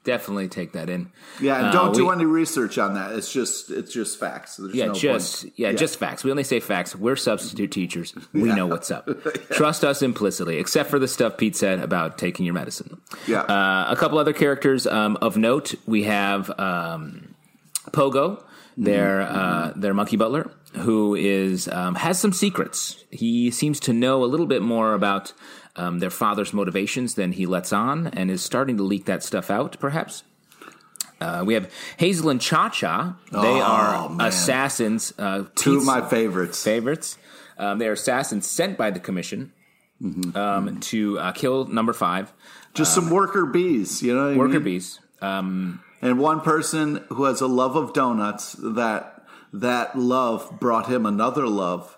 Definitely 0.03 0.49
take 0.49 0.73
that 0.73 0.89
in. 0.89 1.11
Yeah, 1.39 1.57
and 1.57 1.67
Uh, 1.67 1.71
don't 1.71 1.95
do 1.95 2.07
we- 2.07 2.13
any 2.13 2.25
research 2.25 2.77
on 2.77 2.95
that. 2.95 3.13
It's 3.13 3.31
just 3.31 3.71
it's 3.71 3.93
just 3.93 4.19
facts. 4.19 4.57
There's 4.57 4.75
Yeah, 4.75 4.87
no 4.87 4.93
just 4.93 5.43
point. 5.43 5.53
yeah, 5.55 5.71
just 5.71 5.97
facts. 5.97 6.23
We 6.25 6.31
only 6.31 6.43
say 6.43 6.59
facts. 6.59 6.93
We're 6.95 7.15
substitute 7.15 7.71
teachers. 7.71 8.13
We 8.33 8.51
know 8.51 8.67
what's 8.67 8.91
up. 8.91 9.07
Trust 9.51 9.85
us 9.85 10.01
implicitly, 10.01 10.57
except 10.57 10.89
for 10.89 10.99
the 10.99 11.07
stuff 11.07 11.37
Pete 11.37 11.55
said 11.55 11.79
about 11.79 12.17
taking 12.17 12.45
your 12.45 12.53
medicine. 12.53 12.99
Yeah. 13.27 13.41
Uh, 13.43 13.85
a 13.89 13.95
couple 13.95 14.17
other 14.17 14.33
characters 14.33 14.85
um, 14.87 15.17
of 15.21 15.37
note. 15.37 15.75
We 15.85 16.03
have 16.03 16.51
um, 16.59 17.33
Pogo, 17.91 18.43
their 18.77 19.21
uh, 19.21 19.71
their 19.75 19.93
monkey 19.93 20.17
butler, 20.17 20.51
who 20.79 21.15
is 21.15 21.67
um, 21.69 21.95
has 21.95 22.19
some 22.19 22.33
secrets. 22.33 23.03
He 23.09 23.51
seems 23.51 23.79
to 23.81 23.93
know 23.93 24.23
a 24.23 24.27
little 24.27 24.47
bit 24.47 24.61
more 24.61 24.93
about 24.93 25.31
um, 25.75 25.99
their 25.99 26.09
father's 26.09 26.53
motivations 26.53 27.15
than 27.15 27.31
he 27.33 27.45
lets 27.45 27.73
on, 27.73 28.07
and 28.07 28.29
is 28.29 28.43
starting 28.43 28.77
to 28.77 28.83
leak 28.83 29.05
that 29.05 29.23
stuff 29.23 29.49
out. 29.49 29.77
Perhaps. 29.79 30.23
Uh, 31.21 31.43
we 31.45 31.53
have 31.53 31.71
Hazel 31.97 32.29
and 32.29 32.41
Cha 32.41 32.69
Cha. 32.69 33.15
They 33.31 33.37
Oh, 33.37 33.61
are 33.61 34.09
man. 34.09 34.27
assassins. 34.27 35.13
Uh, 35.17 35.45
Two 35.55 35.77
of 35.77 35.85
my 35.85 36.01
favorites. 36.01 36.61
favorites. 36.63 37.17
Um, 37.57 37.77
they 37.79 37.87
are 37.87 37.93
assassins 37.93 38.45
sent 38.47 38.77
by 38.77 38.91
the 38.91 38.99
commission 38.99 39.51
Mm-hmm. 40.01 40.35
um, 40.35 40.79
to 40.81 41.17
uh, 41.19 41.31
kill 41.31 41.65
number 41.65 41.93
five, 41.93 42.33
Just 42.73 42.93
some 42.93 43.09
worker 43.09 43.45
bees, 43.45 44.01
you 44.01 44.13
know. 44.13 44.25
What 44.25 44.33
I 44.33 44.37
worker 44.37 44.53
mean? 44.55 44.63
bees. 44.63 44.99
Um, 45.21 45.81
and 46.01 46.19
one 46.19 46.41
person 46.41 47.05
who 47.07 47.23
has 47.23 47.39
a 47.39 47.47
love 47.47 47.77
of 47.77 47.93
donuts 47.93 48.53
that 48.59 49.23
that 49.53 49.97
love 49.97 50.59
brought 50.59 50.87
him 50.89 51.05
another 51.05 51.47
love. 51.47 51.97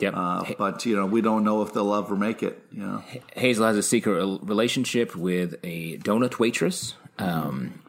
Yep. 0.00 0.14
Uh, 0.16 0.44
but 0.58 0.84
you 0.86 0.96
know, 0.96 1.06
we 1.06 1.20
don't 1.20 1.44
know 1.44 1.62
if 1.62 1.72
they'll 1.72 1.94
ever 1.94 2.16
make 2.16 2.42
it. 2.42 2.62
You 2.72 2.82
know, 2.82 3.04
Hazel 3.34 3.66
has 3.66 3.76
a 3.76 3.82
secret 3.82 4.40
relationship 4.42 5.14
with 5.14 5.56
a 5.62 5.98
donut 5.98 6.38
waitress. 6.38 6.94
Um, 7.18 7.80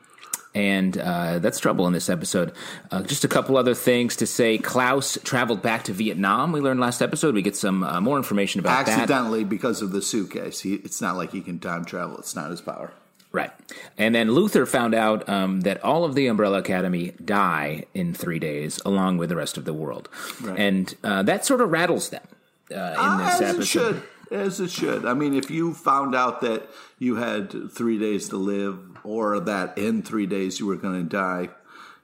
and 0.56 0.98
uh, 0.98 1.40
that's 1.40 1.60
trouble 1.60 1.86
in 1.86 1.92
this 1.92 2.10
episode. 2.10 2.54
Uh, 2.90 3.04
just 3.04 3.26
a 3.26 3.28
couple 3.28 3.58
other 3.58 3.76
things 3.76 4.16
to 4.16 4.26
say. 4.26 4.58
Klaus 4.58 5.18
traveled 5.24 5.62
back 5.62 5.84
to 5.84 5.94
Vietnam. 5.94 6.54
We 6.54 6.62
learned 6.62 6.80
last 6.80 7.02
episode. 7.02 7.36
We 7.36 7.42
get 7.42 7.58
some 7.58 7.84
uh, 7.84 8.00
more 8.00 8.16
information 8.18 8.60
about 8.60 8.86
that. 8.86 9.00
accidentally 9.00 9.44
because 9.44 9.82
of 9.82 9.92
the 9.92 10.02
suitcase. 10.02 10.62
He, 10.62 10.76
it's 10.76 11.02
not 11.02 11.18
like 11.18 11.34
he 11.34 11.42
can 11.42 11.60
time 11.60 11.84
travel. 11.84 12.18
It's 12.18 12.36
not 12.36 12.52
his 12.52 12.62
power. 12.62 12.94
Right. 13.36 13.52
And 13.98 14.16
then 14.16 14.32
Luther 14.32 14.66
found 14.66 14.96
out 14.96 15.28
um, 15.28 15.62
that 15.62 15.84
all 15.84 16.06
of 16.06 16.16
the 16.16 16.28
Umbrella 16.28 16.60
Academy 16.60 17.12
die 17.24 17.84
in 17.94 18.14
three 18.14 18.40
days, 18.40 18.80
along 18.86 19.18
with 19.18 19.28
the 19.28 19.36
rest 19.36 19.58
of 19.58 19.66
the 19.66 19.74
world. 19.74 20.08
Right. 20.42 20.58
And 20.58 20.96
uh, 21.04 21.24
that 21.24 21.46
sort 21.46 21.60
of 21.60 21.70
rattles 21.70 22.10
them 22.10 22.24
uh, 22.72 22.76
in 22.76 23.26
this 23.26 23.42
as 23.42 23.56
episode. 23.56 23.60
it 23.60 23.66
should. 23.66 24.04
As 24.32 24.60
it 24.62 24.72
should. 24.72 25.06
I 25.06 25.14
mean, 25.14 25.34
if 25.34 25.52
you 25.52 25.74
found 25.74 26.16
out 26.16 26.40
that 26.42 26.70
you 26.98 27.18
had 27.18 27.72
three 27.72 28.00
days 28.00 28.30
to 28.30 28.38
live, 28.38 28.80
or 29.04 29.42
that 29.42 29.78
in 29.78 30.02
three 30.02 30.26
days 30.26 30.62
you 30.62 30.66
were 30.66 30.78
going 30.78 31.04
to 31.04 31.10
die, 31.10 31.50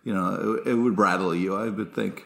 you 0.03 0.13
know, 0.13 0.59
it, 0.65 0.71
it 0.71 0.75
would 0.75 0.97
rattle 0.97 1.33
you. 1.33 1.55
I 1.55 1.69
would 1.69 1.95
think. 1.95 2.25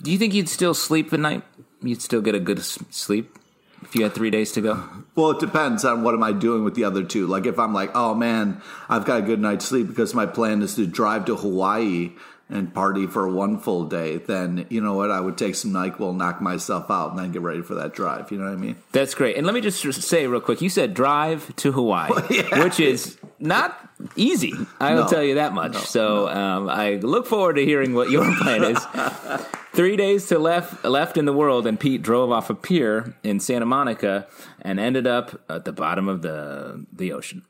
Do 0.00 0.12
you 0.12 0.18
think 0.18 0.32
you'd 0.32 0.48
still 0.48 0.74
sleep 0.74 1.12
at 1.12 1.18
night? 1.18 1.42
You'd 1.82 2.02
still 2.02 2.20
get 2.20 2.36
a 2.36 2.40
good 2.40 2.62
sleep 2.62 3.36
if 3.82 3.96
you 3.96 4.04
had 4.04 4.14
three 4.14 4.30
days 4.30 4.52
to 4.52 4.60
go? 4.60 5.03
Well, 5.16 5.30
it 5.30 5.40
depends 5.40 5.84
on 5.84 6.02
what 6.02 6.14
am 6.14 6.22
I 6.22 6.32
doing 6.32 6.64
with 6.64 6.74
the 6.74 6.84
other 6.84 7.04
two. 7.04 7.26
Like 7.26 7.46
if 7.46 7.58
I'm 7.58 7.72
like, 7.72 7.90
oh 7.94 8.14
man, 8.14 8.60
I've 8.88 9.04
got 9.04 9.20
a 9.20 9.22
good 9.22 9.40
night's 9.40 9.64
sleep 9.64 9.86
because 9.88 10.12
my 10.14 10.26
plan 10.26 10.60
is 10.62 10.74
to 10.74 10.86
drive 10.86 11.24
to 11.26 11.36
Hawaii 11.36 12.12
and 12.50 12.74
party 12.74 13.06
for 13.06 13.26
one 13.28 13.58
full 13.58 13.84
day, 13.86 14.18
then 14.18 14.66
you 14.68 14.80
know 14.80 14.92
what? 14.94 15.10
I 15.10 15.18
would 15.20 15.38
take 15.38 15.54
some 15.54 15.72
Nyquil, 15.72 16.14
knock 16.16 16.42
myself 16.42 16.90
out, 16.90 17.10
and 17.10 17.18
then 17.18 17.32
get 17.32 17.40
ready 17.42 17.62
for 17.62 17.74
that 17.76 17.94
drive. 17.94 18.30
You 18.30 18.38
know 18.38 18.44
what 18.44 18.52
I 18.52 18.56
mean? 18.56 18.76
That's 18.92 19.14
great. 19.14 19.36
And 19.36 19.46
let 19.46 19.54
me 19.54 19.60
just 19.62 19.80
say 20.02 20.26
real 20.26 20.40
quick 20.42 20.60
you 20.60 20.68
said 20.68 20.92
drive 20.94 21.54
to 21.56 21.72
Hawaii, 21.72 22.10
Yeah. 22.30 22.62
which 22.62 22.80
is 22.80 23.16
not 23.38 23.78
easy. 24.16 24.52
I 24.78 24.94
will 24.94 25.04
No. 25.04 25.08
tell 25.08 25.22
you 25.22 25.36
that 25.36 25.54
much. 25.54 25.76
so 25.76 26.28
Um, 26.28 26.68
I 26.68 26.96
look 26.96 27.26
forward 27.26 27.54
to 27.56 27.64
hearing 27.64 27.94
what 27.94 28.10
your 28.10 28.24
plan 28.42 28.62
is. 28.64 28.78
Three 29.74 29.96
days 29.96 30.28
to 30.28 30.38
left 30.38 30.84
left 30.84 31.16
in 31.16 31.24
the 31.24 31.32
world, 31.32 31.66
and 31.66 31.78
Pete 31.78 32.00
drove 32.00 32.30
off 32.30 32.48
a 32.48 32.54
pier 32.54 33.16
in 33.24 33.40
Santa 33.40 33.66
Monica 33.66 34.28
and 34.62 34.78
ended 34.78 35.06
up 35.06 35.40
at 35.50 35.64
the 35.64 35.72
bottom 35.72 36.08
of 36.08 36.22
the 36.22 36.86
the 36.92 37.12
ocean. 37.12 37.44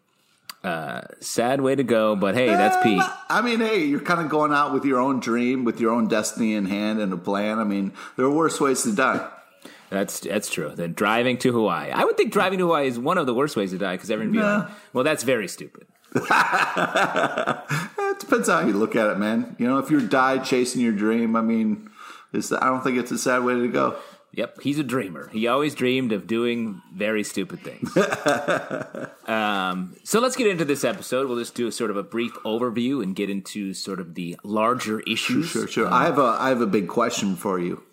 Uh, 0.63 1.03
sad 1.21 1.61
way 1.61 1.75
to 1.75 1.85
go, 1.85 2.17
but 2.17 2.35
hey, 2.35 2.47
that's 2.47 2.83
Pete. 2.83 3.03
I 3.29 3.43
mean, 3.43 3.61
hey, 3.61 3.85
you're 3.85 4.01
kind 4.01 4.23
of 4.23 4.31
going 4.31 4.55
out 4.55 4.73
with 4.73 4.87
your 4.87 4.99
own 4.99 5.21
dream, 5.21 5.65
with 5.65 5.79
your 5.79 5.93
own 5.93 6.09
destiny 6.09 6.55
in 6.55 6.65
hand 6.65 6.99
and 6.99 7.13
a 7.13 7.19
plan. 7.19 7.59
I 7.59 7.65
mean, 7.65 7.93
there 8.17 8.25
are 8.25 8.31
worse 8.31 8.59
ways 8.59 8.83
to 8.85 8.95
die. 8.95 9.29
That's 9.91 10.21
that's 10.21 10.49
true. 10.49 10.73
Then 10.75 10.95
driving 10.95 11.37
to 11.39 11.53
Hawaii, 11.53 11.91
I 11.91 12.05
would 12.05 12.17
think 12.17 12.33
driving 12.33 12.59
to 12.61 12.65
Hawaii 12.65 12.87
is 12.87 12.99
one 12.99 13.19
of 13.19 13.27
the 13.27 13.35
worst 13.35 13.55
ways 13.55 13.73
to 13.73 13.79
die 13.79 13.97
because 13.97 14.11
everyone 14.11 14.33
be 14.33 14.43
like, 14.43 14.69
"Well, 14.95 15.05
that's 15.05 15.25
very 15.25 15.49
stupid." 15.49 15.87
It 18.15 18.21
depends 18.21 18.49
on 18.49 18.63
how 18.63 18.69
you 18.69 18.75
look 18.75 18.95
at 18.95 19.09
it, 19.11 19.19
man. 19.19 19.57
You 19.59 19.67
know, 19.67 19.79
if 19.79 19.91
you 19.91 20.07
die 20.07 20.39
chasing 20.39 20.81
your 20.81 20.93
dream, 20.93 21.35
I 21.35 21.41
mean, 21.41 21.91
it's, 22.35 22.53
I 22.53 22.67
don't 22.67 22.83
think 22.83 22.99
it's 22.99 23.11
a 23.11 23.19
sad 23.19 23.45
way 23.45 23.55
to 23.55 23.69
go. 23.69 23.97
Yep, 24.37 24.63
he's 24.63 24.81
a 24.81 24.83
dreamer. 24.83 25.29
He 25.33 25.47
always 25.47 25.77
dreamed 25.77 26.11
of 26.11 26.27
doing 26.27 26.83
very 26.93 27.23
stupid 27.23 27.61
things. 27.61 27.97
um, 29.29 29.95
so 30.03 30.19
let's 30.19 30.35
get 30.35 30.49
into 30.49 30.65
this 30.65 30.83
episode. 30.83 31.29
We'll 31.29 31.39
just 31.39 31.55
do 31.55 31.69
a 31.69 31.73
sort 31.73 31.93
of 31.93 31.97
a 31.97 32.03
brief 32.03 32.33
overview 32.45 33.01
and 33.01 33.15
get 33.15 33.31
into 33.31 33.75
sort 33.75 34.01
of 34.01 34.15
the 34.15 34.37
larger 34.43 35.01
issues. 35.01 35.47
Sure, 35.47 35.69
sure. 35.69 35.93
I 35.93 36.07
have 36.07 36.19
a 36.19 36.23
I 36.23 36.49
have 36.49 36.61
a 36.61 36.67
big 36.67 36.89
question 36.89 37.37
for 37.37 37.61
you. 37.61 37.85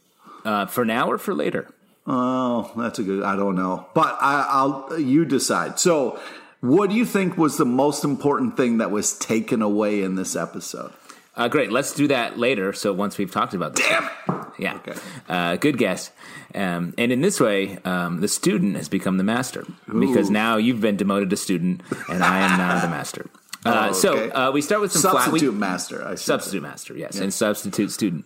Uh, 0.44 0.66
for 0.66 0.84
now 0.84 1.12
or 1.12 1.20
for 1.20 1.36
later? 1.36 1.72
Oh, 2.08 2.72
that's 2.76 2.98
a 2.98 3.04
good. 3.04 3.24
I 3.24 3.36
don't 3.36 3.56
know, 3.56 3.86
but 3.94 4.18
I, 4.20 4.48
I'll. 4.50 5.00
You 5.00 5.26
decide. 5.26 5.80
So, 5.80 6.20
what 6.60 6.90
do 6.90 6.96
you 6.96 7.06
think 7.06 7.38
was 7.38 7.58
the 7.58 7.66
most 7.66 8.04
important 8.04 8.58
thing 8.58 8.80
that 8.80 8.90
was 8.90 9.16
taken 9.18 9.62
away 9.62 10.02
in 10.02 10.16
this 10.16 10.36
episode? 10.36 10.92
Uh, 11.36 11.48
great. 11.48 11.72
Let's 11.72 11.94
do 11.96 12.08
that 12.08 12.38
later. 12.38 12.74
So 12.74 12.92
once 12.94 13.18
we've 13.18 13.32
talked 13.32 13.54
about 13.54 13.76
this. 13.76 13.88
Damn 13.88 14.04
it! 14.06 14.12
Yeah. 14.60 14.76
Okay. 14.76 14.94
Uh, 15.30 15.56
good 15.56 15.78
guess. 15.78 16.12
Um, 16.54 16.94
and 16.98 17.12
in 17.12 17.22
this 17.22 17.40
way, 17.40 17.78
um, 17.86 18.20
the 18.20 18.28
student 18.28 18.76
has 18.76 18.90
become 18.90 19.18
the 19.18 19.24
master 19.24 19.66
because 19.98 20.30
now 20.30 20.58
you've 20.58 20.82
been 20.82 20.98
demoted 20.98 21.30
to 21.30 21.38
student 21.38 21.82
and 22.10 22.22
I 22.24 22.40
am 22.40 22.58
now 22.58 22.80
the 22.82 22.90
master. 22.90 23.30
Uh, 23.64 23.90
Oh, 23.90 23.94
So 23.94 24.14
okay. 24.18 24.32
uh, 24.32 24.52
we 24.52 24.60
start 24.64 24.82
with 24.82 24.92
some 24.92 25.12
flat. 25.12 25.26
Substitute 25.26 25.54
we- 25.54 25.60
master. 25.60 26.04
I 26.08 26.16
Substitute 26.16 26.64
master, 26.64 26.98
yes, 26.98 27.20
and 27.20 27.32
substitute 27.32 27.92
student. 27.92 28.26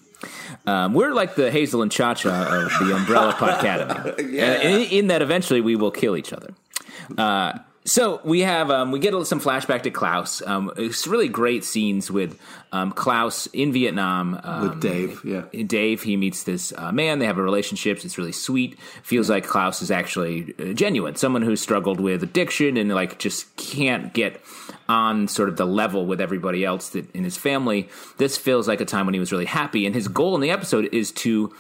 Um, 0.65 0.93
we're 0.93 1.11
like 1.13 1.35
the 1.35 1.51
Hazel 1.51 1.81
and 1.81 1.91
Cha 1.91 2.13
Cha 2.13 2.29
of 2.63 2.87
the 2.87 2.95
Umbrella 2.95 3.31
Academy, 3.41 4.31
Yeah. 4.33 4.61
in, 4.61 4.81
in 4.89 5.07
that 5.07 5.21
eventually 5.21 5.59
we 5.59 5.75
will 5.75 5.91
kill 5.91 6.15
each 6.15 6.31
other. 6.31 6.53
So 7.87 8.19
we 8.23 8.41
have 8.41 8.71
um, 8.71 8.91
we 8.91 8.97
get 8.97 9.13
some 9.27 9.39
flashback 9.39 9.83
to 9.83 9.91
Klaus. 9.91 10.41
Um, 10.41 10.73
it's 10.75 11.05
really 11.05 11.27
great 11.27 11.63
scenes 11.63 12.09
with 12.09 12.39
um, 12.71 12.91
Klaus 12.91 13.45
in 13.47 13.71
Vietnam 13.71 14.39
um, 14.43 14.61
With 14.63 14.81
Dave, 14.81 15.23
yeah. 15.23 15.43
Dave, 15.65 16.01
he 16.01 16.17
meets 16.17 16.43
this 16.43 16.73
uh, 16.75 16.91
man. 16.91 17.19
They 17.19 17.27
have 17.27 17.37
a 17.37 17.43
relationship. 17.43 18.03
It's 18.03 18.17
really 18.17 18.31
sweet. 18.31 18.79
Feels 19.03 19.29
like 19.29 19.45
Klaus 19.45 19.83
is 19.83 19.91
actually 19.91 20.55
uh, 20.59 20.73
genuine. 20.73 21.15
Someone 21.15 21.43
who 21.43 21.55
struggled 21.55 21.99
with 21.99 22.23
addiction 22.23 22.75
and 22.75 22.89
like 22.89 23.19
just 23.19 23.55
can't 23.55 24.13
get 24.15 24.41
on 24.89 25.27
sort 25.27 25.49
of 25.49 25.57
the 25.57 25.65
level 25.65 26.07
with 26.07 26.19
everybody 26.19 26.65
else 26.65 26.89
that 26.89 27.09
in 27.15 27.23
his 27.23 27.37
family. 27.37 27.87
This 28.17 28.35
feels 28.35 28.67
like 28.67 28.81
a 28.81 28.85
time 28.85 29.05
when 29.05 29.13
he 29.13 29.19
was 29.19 29.31
really 29.31 29.45
happy. 29.45 29.85
And 29.85 29.93
his 29.93 30.07
goal 30.07 30.33
in 30.33 30.41
the 30.41 30.49
episode 30.49 30.89
is 30.91 31.11
to 31.13 31.53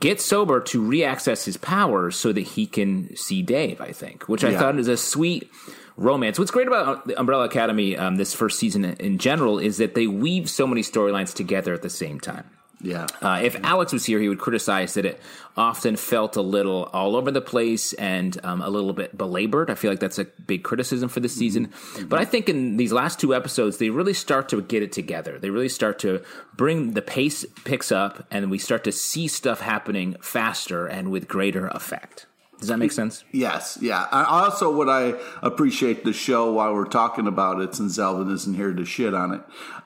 get 0.00 0.20
sober 0.20 0.60
to 0.60 0.82
reaccess 0.82 1.44
his 1.44 1.56
powers 1.56 2.16
so 2.16 2.32
that 2.32 2.40
he 2.40 2.66
can 2.66 3.14
see 3.16 3.42
Dave. 3.42 3.80
I 3.80 3.92
think, 3.92 4.28
which 4.28 4.42
I 4.44 4.50
Yeah. 4.50 4.58
thought 4.58 4.78
is 4.78 4.88
a 4.88 4.96
sweet 4.96 5.50
romance. 5.96 6.38
What's 6.38 6.50
great 6.50 6.66
about 6.66 7.06
the 7.06 7.18
Umbrella 7.20 7.44
Academy 7.44 7.96
um, 7.96 8.16
this 8.16 8.32
first 8.34 8.58
season 8.58 8.84
in 8.84 9.18
general 9.18 9.58
is 9.58 9.76
that 9.76 9.94
they 9.94 10.06
weave 10.06 10.48
so 10.48 10.66
many 10.66 10.80
storylines 10.82 11.34
together 11.34 11.74
at 11.74 11.82
the 11.82 11.90
same 11.90 12.18
time. 12.18 12.44
Yeah. 12.82 13.06
Uh, 13.20 13.40
if 13.42 13.56
Alex 13.62 13.92
was 13.92 14.04
here, 14.06 14.20
he 14.20 14.28
would 14.28 14.38
criticize 14.38 14.94
that 14.94 15.04
it 15.04 15.20
often 15.56 15.96
felt 15.96 16.36
a 16.36 16.42
little 16.42 16.84
all 16.92 17.14
over 17.14 17.30
the 17.30 17.40
place 17.42 17.92
and 17.94 18.38
um, 18.42 18.62
a 18.62 18.70
little 18.70 18.92
bit 18.92 19.16
belabored. 19.16 19.70
I 19.70 19.74
feel 19.74 19.90
like 19.90 20.00
that's 20.00 20.18
a 20.18 20.24
big 20.24 20.62
criticism 20.62 21.08
for 21.08 21.20
this 21.20 21.34
season. 21.34 21.72
But 22.06 22.18
I 22.18 22.24
think 22.24 22.48
in 22.48 22.78
these 22.78 22.92
last 22.92 23.20
two 23.20 23.34
episodes, 23.34 23.76
they 23.76 23.90
really 23.90 24.14
start 24.14 24.48
to 24.50 24.62
get 24.62 24.82
it 24.82 24.92
together. 24.92 25.38
They 25.38 25.50
really 25.50 25.68
start 25.68 25.98
to 26.00 26.22
bring 26.56 26.92
the 26.92 27.02
pace 27.02 27.44
picks 27.64 27.92
up, 27.92 28.26
and 28.30 28.50
we 28.50 28.58
start 28.58 28.84
to 28.84 28.92
see 28.92 29.28
stuff 29.28 29.60
happening 29.60 30.16
faster 30.22 30.86
and 30.86 31.10
with 31.10 31.28
greater 31.28 31.68
effect. 31.68 32.26
Does 32.60 32.68
that 32.68 32.78
make 32.78 32.92
sense? 32.92 33.24
Yes, 33.32 33.78
yeah. 33.80 34.06
I 34.12 34.24
also 34.24 34.74
what 34.74 34.90
I 34.90 35.14
appreciate 35.40 36.04
the 36.04 36.12
show 36.12 36.52
while 36.52 36.74
we're 36.74 36.84
talking 36.84 37.26
about 37.26 37.60
it, 37.60 37.74
since 37.74 37.96
Zalben 37.96 38.30
isn't 38.30 38.54
here 38.54 38.72
to 38.74 38.84
shit 38.84 39.14
on 39.14 39.32
it, 39.32 39.40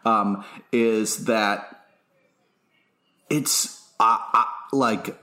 um, 0.04 0.44
is 0.72 1.26
that 1.26 1.73
it's 3.36 3.88
uh, 3.98 4.18
uh, 4.32 4.44
like 4.72 5.18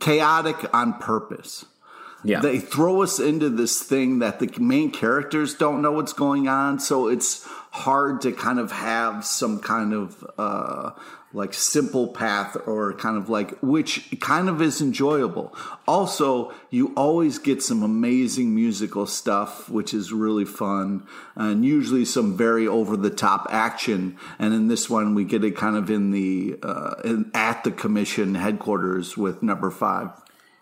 chaotic 0.00 0.56
on 0.74 0.94
purpose. 0.94 1.64
Yeah. 2.24 2.40
They 2.40 2.58
throw 2.58 3.02
us 3.02 3.20
into 3.20 3.50
this 3.50 3.82
thing 3.82 4.18
that 4.18 4.40
the 4.40 4.50
main 4.58 4.90
characters 4.90 5.54
don't 5.54 5.80
know 5.80 5.92
what's 5.92 6.12
going 6.12 6.48
on, 6.48 6.80
so 6.80 7.06
it's 7.06 7.48
hard 7.76 8.22
to 8.22 8.32
kind 8.32 8.58
of 8.58 8.72
have 8.72 9.24
some 9.24 9.60
kind 9.60 9.92
of 9.92 10.26
uh, 10.38 10.90
like 11.34 11.52
simple 11.52 12.08
path 12.08 12.56
or 12.66 12.94
kind 12.94 13.18
of 13.18 13.28
like 13.28 13.58
which 13.60 14.18
kind 14.20 14.48
of 14.48 14.62
is 14.62 14.80
enjoyable. 14.80 15.54
Also, 15.86 16.54
you 16.70 16.94
always 16.96 17.38
get 17.38 17.62
some 17.62 17.82
amazing 17.82 18.54
musical 18.54 19.06
stuff, 19.06 19.68
which 19.68 19.92
is 19.92 20.10
really 20.10 20.46
fun, 20.46 21.06
and 21.34 21.64
usually 21.66 22.06
some 22.06 22.36
very 22.36 22.66
over 22.66 22.96
the 22.96 23.10
top 23.10 23.46
action. 23.50 24.16
And 24.38 24.54
in 24.54 24.68
this 24.68 24.88
one, 24.88 25.14
we 25.14 25.24
get 25.24 25.44
it 25.44 25.54
kind 25.54 25.76
of 25.76 25.90
in 25.90 26.12
the 26.12 26.58
uh, 26.62 26.94
in, 27.04 27.30
at 27.34 27.62
the 27.62 27.70
commission 27.70 28.34
headquarters 28.34 29.18
with 29.18 29.42
number 29.42 29.70
five. 29.70 30.10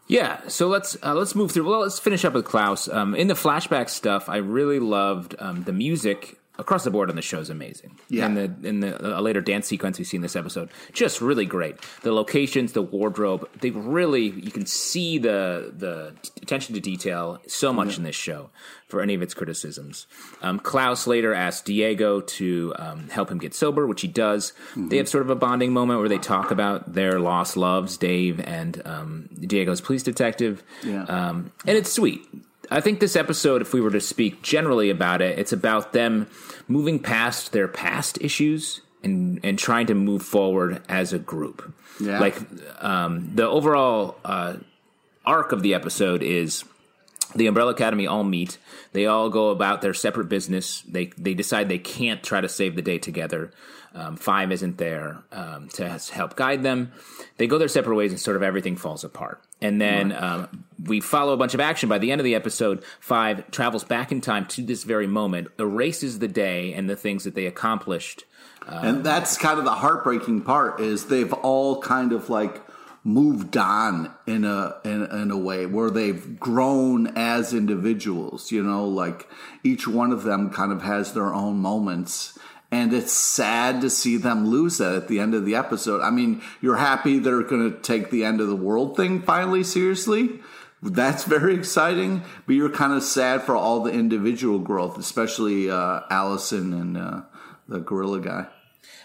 Yeah, 0.09 0.41
so 0.49 0.67
let's 0.67 0.97
uh, 1.03 1.15
let's 1.15 1.37
move 1.37 1.53
through. 1.53 1.71
Well, 1.71 1.81
let's 1.81 2.01
finish 2.01 2.25
up 2.25 2.35
with 2.35 2.45
Klaus. 2.45 2.89
Um, 2.89 3.15
in 3.15 3.29
the 3.29 3.35
flashback 3.35 3.89
stuff, 3.89 4.29
I 4.29 4.39
really 4.39 4.81
loved 4.81 5.37
um, 5.39 5.63
the 5.63 5.73
music 5.73 6.39
across 6.59 6.85
the 6.85 6.91
board 6.91 7.11
on 7.11 7.17
the 7.17 7.23
show 7.23 7.41
is 7.41 7.51
amazing. 7.51 7.99
Yeah. 8.09 8.27
in 8.27 8.35
the 8.35 8.69
in 8.69 8.81
the 8.81 9.19
a 9.19 9.21
later 9.21 9.41
dance 9.41 9.67
sequence 9.67 9.99
we 9.99 10.05
see 10.05 10.17
in 10.17 10.23
this 10.23 10.37
episode, 10.37 10.71
just 10.93 11.21
really 11.21 11.47
great. 11.47 11.77
The 12.03 12.13
locations, 12.13 12.73
the 12.73 12.83
wardrobe, 12.83 13.49
they 13.61 13.71
really 13.71 14.27
you 14.31 14.51
can 14.51 14.67
see 14.67 15.19
the 15.19 15.73
the 15.77 16.15
attention 16.43 16.75
to 16.75 16.81
detail 16.81 17.41
so 17.47 17.73
much 17.73 17.99
in 17.99 18.05
this 18.05 18.17
show 18.17 18.51
for 18.87 19.01
any 19.01 19.15
of 19.15 19.23
its 19.23 19.35
criticisms. 19.35 20.07
Um, 20.43 20.61
Klaus 20.61 21.07
later 21.07 21.35
asked 21.35 21.65
Diego 21.65 22.21
to 22.21 22.75
um, 22.79 23.09
help 23.09 23.31
him 23.31 23.39
get 23.39 23.55
sober, 23.55 23.87
which 23.87 24.03
he 24.03 24.09
does. 24.09 24.53
They 24.77 24.99
have 24.99 25.09
sort 25.09 25.23
of 25.23 25.31
a 25.31 25.35
bonding 25.35 25.73
moment 25.73 25.99
where 26.01 26.09
they 26.09 26.19
talk 26.19 26.51
about 26.51 26.93
their 26.93 27.19
lost 27.19 27.57
loves, 27.57 27.97
Dave 27.97 28.39
and 28.41 28.81
um, 28.85 29.29
Diego's 29.41 29.81
police 29.81 30.03
detective. 30.03 30.63
Yeah. 30.85 31.05
Um, 31.05 31.51
and 31.67 31.77
it's 31.77 31.93
sweet. 31.93 32.25
I 32.71 32.81
think 32.81 33.01
this 33.01 33.17
episode, 33.17 33.63
if 33.63 33.73
we 33.73 33.81
were 33.81 33.91
to 33.91 34.01
speak 34.01 34.43
generally 34.43 34.91
about 34.91 35.23
it, 35.23 35.39
it's 35.39 35.53
about 35.53 35.93
them 35.93 36.29
moving 36.69 36.99
past 36.99 37.53
their 37.53 37.69
past 37.69 38.19
issues 38.21 38.81
and 39.03 39.41
and 39.45 39.59
trying 39.59 39.87
to 39.87 39.95
move 39.95 40.23
forward 40.23 40.83
as 40.89 41.13
a 41.13 41.19
group. 41.19 41.73
Yeah. 42.01 42.19
Like 42.19 42.37
um, 42.83 43.35
the 43.35 43.49
overall 43.49 44.17
uh, 44.25 44.57
arc 45.25 45.53
of 45.53 45.63
the 45.63 45.75
episode 45.75 46.23
is 46.23 46.65
the 47.35 47.47
Umbrella 47.47 47.73
Academy 47.73 48.07
all 48.07 48.25
meet. 48.25 48.59
They 48.93 49.07
all 49.07 49.29
go 49.31 49.51
about 49.51 49.83
their 49.83 49.95
separate 49.95 50.29
business. 50.29 50.83
They 50.83 51.07
they 51.19 51.35
decide 51.35 51.69
they 51.69 51.79
can't 51.79 52.23
try 52.23 52.41
to 52.41 52.49
save 52.49 52.77
the 52.77 52.83
day 52.83 52.99
together. 52.99 53.53
Um, 53.95 54.17
Five 54.17 54.51
isn't 54.51 54.79
there 54.79 55.23
um, 55.31 55.69
to 55.75 55.89
help 56.13 56.35
guide 56.35 56.65
them. 56.65 56.93
They 57.37 57.47
go 57.47 57.59
their 57.59 57.69
separate 57.69 57.95
ways, 57.95 58.11
and 58.11 58.21
sort 58.21 58.37
of 58.37 58.43
everything 58.43 58.77
falls 58.77 59.05
apart. 59.05 59.41
And 59.65 59.81
then 59.81 60.13
um, 60.13 60.65
we 60.85 61.01
follow 61.01 61.33
a 61.33 61.37
bunch 61.39 61.55
of 61.55 61.61
action. 61.61 61.89
By 61.89 61.97
the 61.99 62.13
end 62.13 62.21
of 62.21 62.25
the 62.25 62.35
episode, 62.35 62.85
Five 63.01 63.51
travels 63.51 63.83
back 63.83 64.13
in 64.13 64.21
time 64.21 64.47
to 64.49 64.63
this 64.63 64.85
very 64.85 65.07
moment, 65.07 65.49
erases 65.59 66.19
the 66.19 66.29
day 66.29 66.75
and 66.75 66.89
the 66.89 66.97
things 66.97 67.25
that 67.25 67.35
they 67.35 67.47
accomplished. 67.47 68.25
and 68.69 69.05
that's 69.05 69.39
kind 69.39 69.59
of 69.59 69.65
the 69.65 69.73
heartbreaking 69.73 70.43
part 70.43 70.81
is 70.81 71.07
they've 71.07 71.33
all 71.33 71.81
kind 71.81 72.13
of 72.13 72.29
like 72.29 72.63
moved 73.05 73.57
on 73.57 74.11
in 74.27 74.45
a 74.45 74.75
in, 74.85 75.03
in 75.05 75.31
a 75.31 75.37
way 75.37 75.67
where 75.67 75.91
they've 75.91 76.41
grown 76.41 77.07
as 77.17 77.53
individuals 77.53 78.51
you 78.51 78.63
know 78.63 78.87
like 78.87 79.29
each 79.63 79.87
one 79.87 80.11
of 80.11 80.23
them 80.23 80.49
kind 80.49 80.73
of 80.73 80.81
has 80.81 81.13
their 81.13 81.35
own 81.35 81.59
moments 81.59 82.39
and 82.75 82.93
it's 82.99 83.13
sad 83.13 83.73
to 83.85 83.89
see 84.01 84.17
them 84.17 84.39
lose 84.55 84.79
that 84.79 84.95
at 85.01 85.07
the 85.09 85.19
end 85.25 85.33
of 85.39 85.43
the 85.49 85.55
episode 85.65 86.01
i 86.09 86.11
mean 86.19 86.31
you're 86.63 86.77
happy 86.91 87.15
they're 87.19 87.43
going 87.53 87.67
to 87.73 87.79
take 87.93 88.05
the 88.11 88.25
end 88.25 88.41
of 88.41 88.49
the 88.49 88.57
world 88.69 88.97
thing 88.97 89.13
finally 89.23 89.63
seriously 89.63 90.23
that's 90.83 91.25
very 91.25 91.55
exciting 91.55 92.23
but 92.47 92.55
you're 92.57 92.71
kind 92.83 92.93
of 92.93 93.03
sad 93.03 93.43
for 93.43 93.55
all 93.65 93.79
the 93.83 93.93
individual 93.93 94.59
growth 94.59 94.99
especially 94.99 95.71
uh, 95.71 96.01
allison 96.11 96.73
and 96.81 96.97
uh, 96.97 97.21
the 97.69 97.79
gorilla 97.81 98.21
guy 98.21 98.47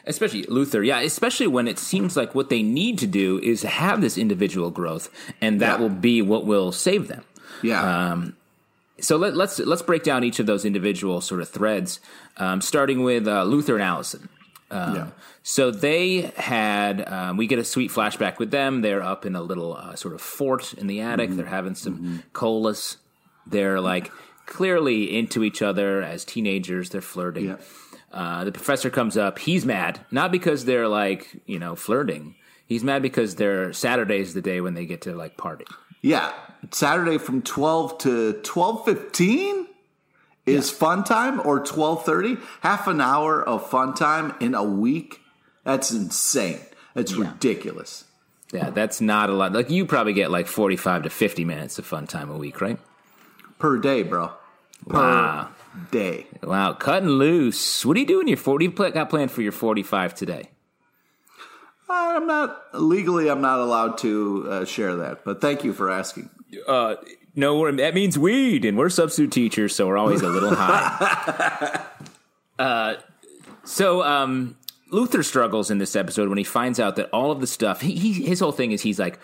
Especially 0.05 0.43
Luther, 0.43 0.81
yeah. 0.81 0.99
Especially 1.01 1.45
when 1.47 1.67
it 1.67 1.77
seems 1.77 2.17
like 2.17 2.33
what 2.33 2.49
they 2.49 2.63
need 2.63 2.97
to 2.99 3.05
do 3.21 3.37
is 3.43 3.61
have 3.63 4.01
this 4.01 4.17
individual 4.17 4.71
growth, 4.71 5.09
and 5.39 5.59
that 5.61 5.75
Yeah. 5.77 5.81
will 5.83 5.95
be 6.09 6.21
what 6.21 6.45
will 6.45 6.71
save 6.71 7.07
them. 7.07 7.23
yeah 7.61 7.81
Um, 8.11 8.35
So 9.01 9.17
let, 9.17 9.35
let's 9.35 9.59
let's 9.59 9.81
break 9.81 10.03
down 10.03 10.23
each 10.23 10.39
of 10.39 10.45
those 10.45 10.65
individual 10.65 11.21
sort 11.21 11.41
of 11.41 11.49
threads, 11.49 11.99
um, 12.37 12.61
starting 12.61 13.03
with 13.03 13.27
uh, 13.27 13.43
Luther 13.43 13.75
and 13.75 13.83
Allison. 13.83 14.29
Um, 14.71 14.95
Yeah. 14.95 15.07
So 15.43 15.71
they 15.71 16.31
had 16.35 17.07
um, 17.11 17.37
we 17.37 17.47
get 17.47 17.59
a 17.59 17.63
sweet 17.63 17.91
flashback 17.91 18.37
with 18.37 18.51
them. 18.51 18.81
They're 18.81 19.01
up 19.01 19.25
in 19.25 19.35
a 19.35 19.41
little 19.41 19.75
uh, 19.75 19.95
sort 19.95 20.13
of 20.13 20.21
fort 20.21 20.73
in 20.73 20.87
the 20.87 21.01
attic. 21.01 21.31
They're 21.31 21.45
having 21.45 21.75
some 21.75 22.23
colas. 22.33 22.97
They're 23.47 23.81
like 23.81 24.11
clearly 24.45 25.17
into 25.17 25.43
each 25.43 25.61
other 25.61 26.03
as 26.03 26.23
teenagers. 26.25 26.89
They're 26.89 27.01
flirting. 27.01 27.45
Yeah. 27.45 27.57
Uh, 28.11 28.43
the 28.43 28.51
professor 28.51 28.89
comes 28.89 29.17
up. 29.17 29.39
He's 29.39 29.65
mad, 29.65 29.99
not 30.11 30.31
because 30.31 30.65
they're 30.65 30.87
like 30.87 31.41
you 31.45 31.57
know 31.59 31.75
flirting. 31.75 32.35
He's 32.67 32.83
mad 32.83 33.01
because 33.01 33.35
their 33.35 33.73
Saturday's 33.73 34.35
the 34.35 34.41
day 34.41 34.61
when 34.61 34.75
they 34.75 34.85
get 34.85 35.01
to 35.01 35.15
like 35.15 35.37
party. 35.37 35.65
Yeah, 36.01 36.31
Saturday 36.71 37.17
from 37.17 37.41
twelve 37.41 37.97
to 37.99 38.33
twelve 38.43 38.85
fifteen 38.85 39.67
is 40.45 40.71
fun 40.71 41.03
time, 41.03 41.41
or 41.45 41.59
twelve 41.59 42.05
thirty. 42.05 42.37
Half 42.61 42.87
an 42.87 43.01
hour 43.01 43.41
of 43.43 43.69
fun 43.69 43.93
time 43.93 44.33
in 44.39 44.55
a 44.55 44.63
week. 44.63 45.21
That's 45.63 45.91
insane. 45.91 46.59
That's 46.93 47.13
ridiculous. 47.13 48.05
Yeah, 48.51 48.69
that's 48.71 48.99
not 49.01 49.29
a 49.29 49.33
lot. 49.33 49.53
Like 49.53 49.69
you 49.69 49.85
probably 49.85 50.13
get 50.13 50.31
like 50.31 50.47
forty-five 50.47 51.03
to 51.03 51.09
fifty 51.09 51.45
minutes 51.45 51.77
of 51.79 51.85
fun 51.85 52.07
time 52.07 52.29
a 52.31 52.37
week, 52.37 52.61
right? 52.61 52.79
Per 53.59 53.77
day, 53.77 54.03
bro. 54.03 54.31
Per 54.87 54.97
Wow. 54.97 55.49
day. 55.91 56.25
Wow, 56.41 56.73
cutting 56.73 57.09
loose. 57.09 57.85
What 57.85 57.97
are 57.97 57.99
you 57.99 58.05
doing 58.07 58.27
your 58.29 58.37
forty? 58.37 58.65
You 58.65 58.71
pla- 58.71 58.89
got 58.91 59.09
planned 59.09 59.31
for 59.31 59.41
your 59.41 59.51
forty-five 59.51 60.15
today? 60.15 60.49
I'm 61.89 62.27
not 62.27 62.61
legally. 62.73 63.29
I'm 63.29 63.41
not 63.41 63.59
allowed 63.59 63.97
to 63.99 64.47
uh, 64.49 64.65
share 64.65 64.95
that, 64.97 65.23
but 65.23 65.41
thank 65.41 65.63
you 65.63 65.73
for 65.73 65.89
asking. 65.89 66.29
Uh, 66.67 66.95
no, 67.35 67.71
that 67.71 67.93
means 67.93 68.17
weed, 68.17 68.65
and 68.65 68.77
we're 68.77 68.89
substitute 68.89 69.31
teachers, 69.31 69.75
so 69.75 69.87
we're 69.87 69.97
always 69.97 70.21
a 70.21 70.29
little 70.29 70.53
high. 70.53 71.81
uh, 72.59 72.95
so 73.63 74.03
um, 74.03 74.57
Luther 74.91 75.23
struggles 75.23 75.71
in 75.71 75.77
this 75.77 75.95
episode 75.95 76.29
when 76.29 76.37
he 76.37 76.43
finds 76.43 76.79
out 76.79 76.95
that 76.97 77.09
all 77.11 77.31
of 77.31 77.39
the 77.39 77.47
stuff. 77.47 77.81
He, 77.81 77.95
he 77.95 78.13
his 78.13 78.39
whole 78.39 78.51
thing 78.51 78.71
is 78.71 78.81
he's 78.81 78.99
like. 78.99 79.19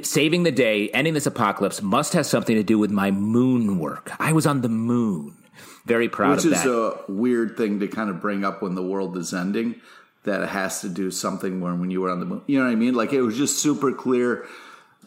Saving 0.00 0.44
the 0.44 0.50
day, 0.50 0.88
ending 0.88 1.12
this 1.12 1.26
apocalypse 1.26 1.82
must 1.82 2.14
have 2.14 2.24
something 2.24 2.56
to 2.56 2.62
do 2.62 2.78
with 2.78 2.90
my 2.90 3.10
moon 3.10 3.78
work. 3.78 4.10
I 4.18 4.32
was 4.32 4.46
on 4.46 4.62
the 4.62 4.70
moon. 4.70 5.36
Very 5.84 6.08
proud 6.08 6.36
Which 6.36 6.46
of 6.46 6.52
is 6.52 6.64
a 6.64 6.98
weird 7.06 7.58
thing 7.58 7.80
to 7.80 7.86
kind 7.86 8.08
of 8.08 8.18
bring 8.18 8.44
up 8.44 8.62
when 8.62 8.74
the 8.74 8.82
world 8.82 9.14
is 9.18 9.34
ending. 9.34 9.82
That 10.24 10.48
has 10.48 10.80
to 10.80 10.88
do 10.88 11.10
something 11.10 11.60
when 11.60 11.80
when 11.80 11.90
you 11.90 12.00
were 12.00 12.10
on 12.10 12.20
the 12.20 12.26
moon. 12.26 12.42
You 12.46 12.58
know 12.58 12.64
what 12.64 12.72
I 12.72 12.76
mean? 12.76 12.94
Like 12.94 13.12
it 13.12 13.20
was 13.20 13.36
just 13.36 13.58
super 13.58 13.92
clear. 13.92 14.46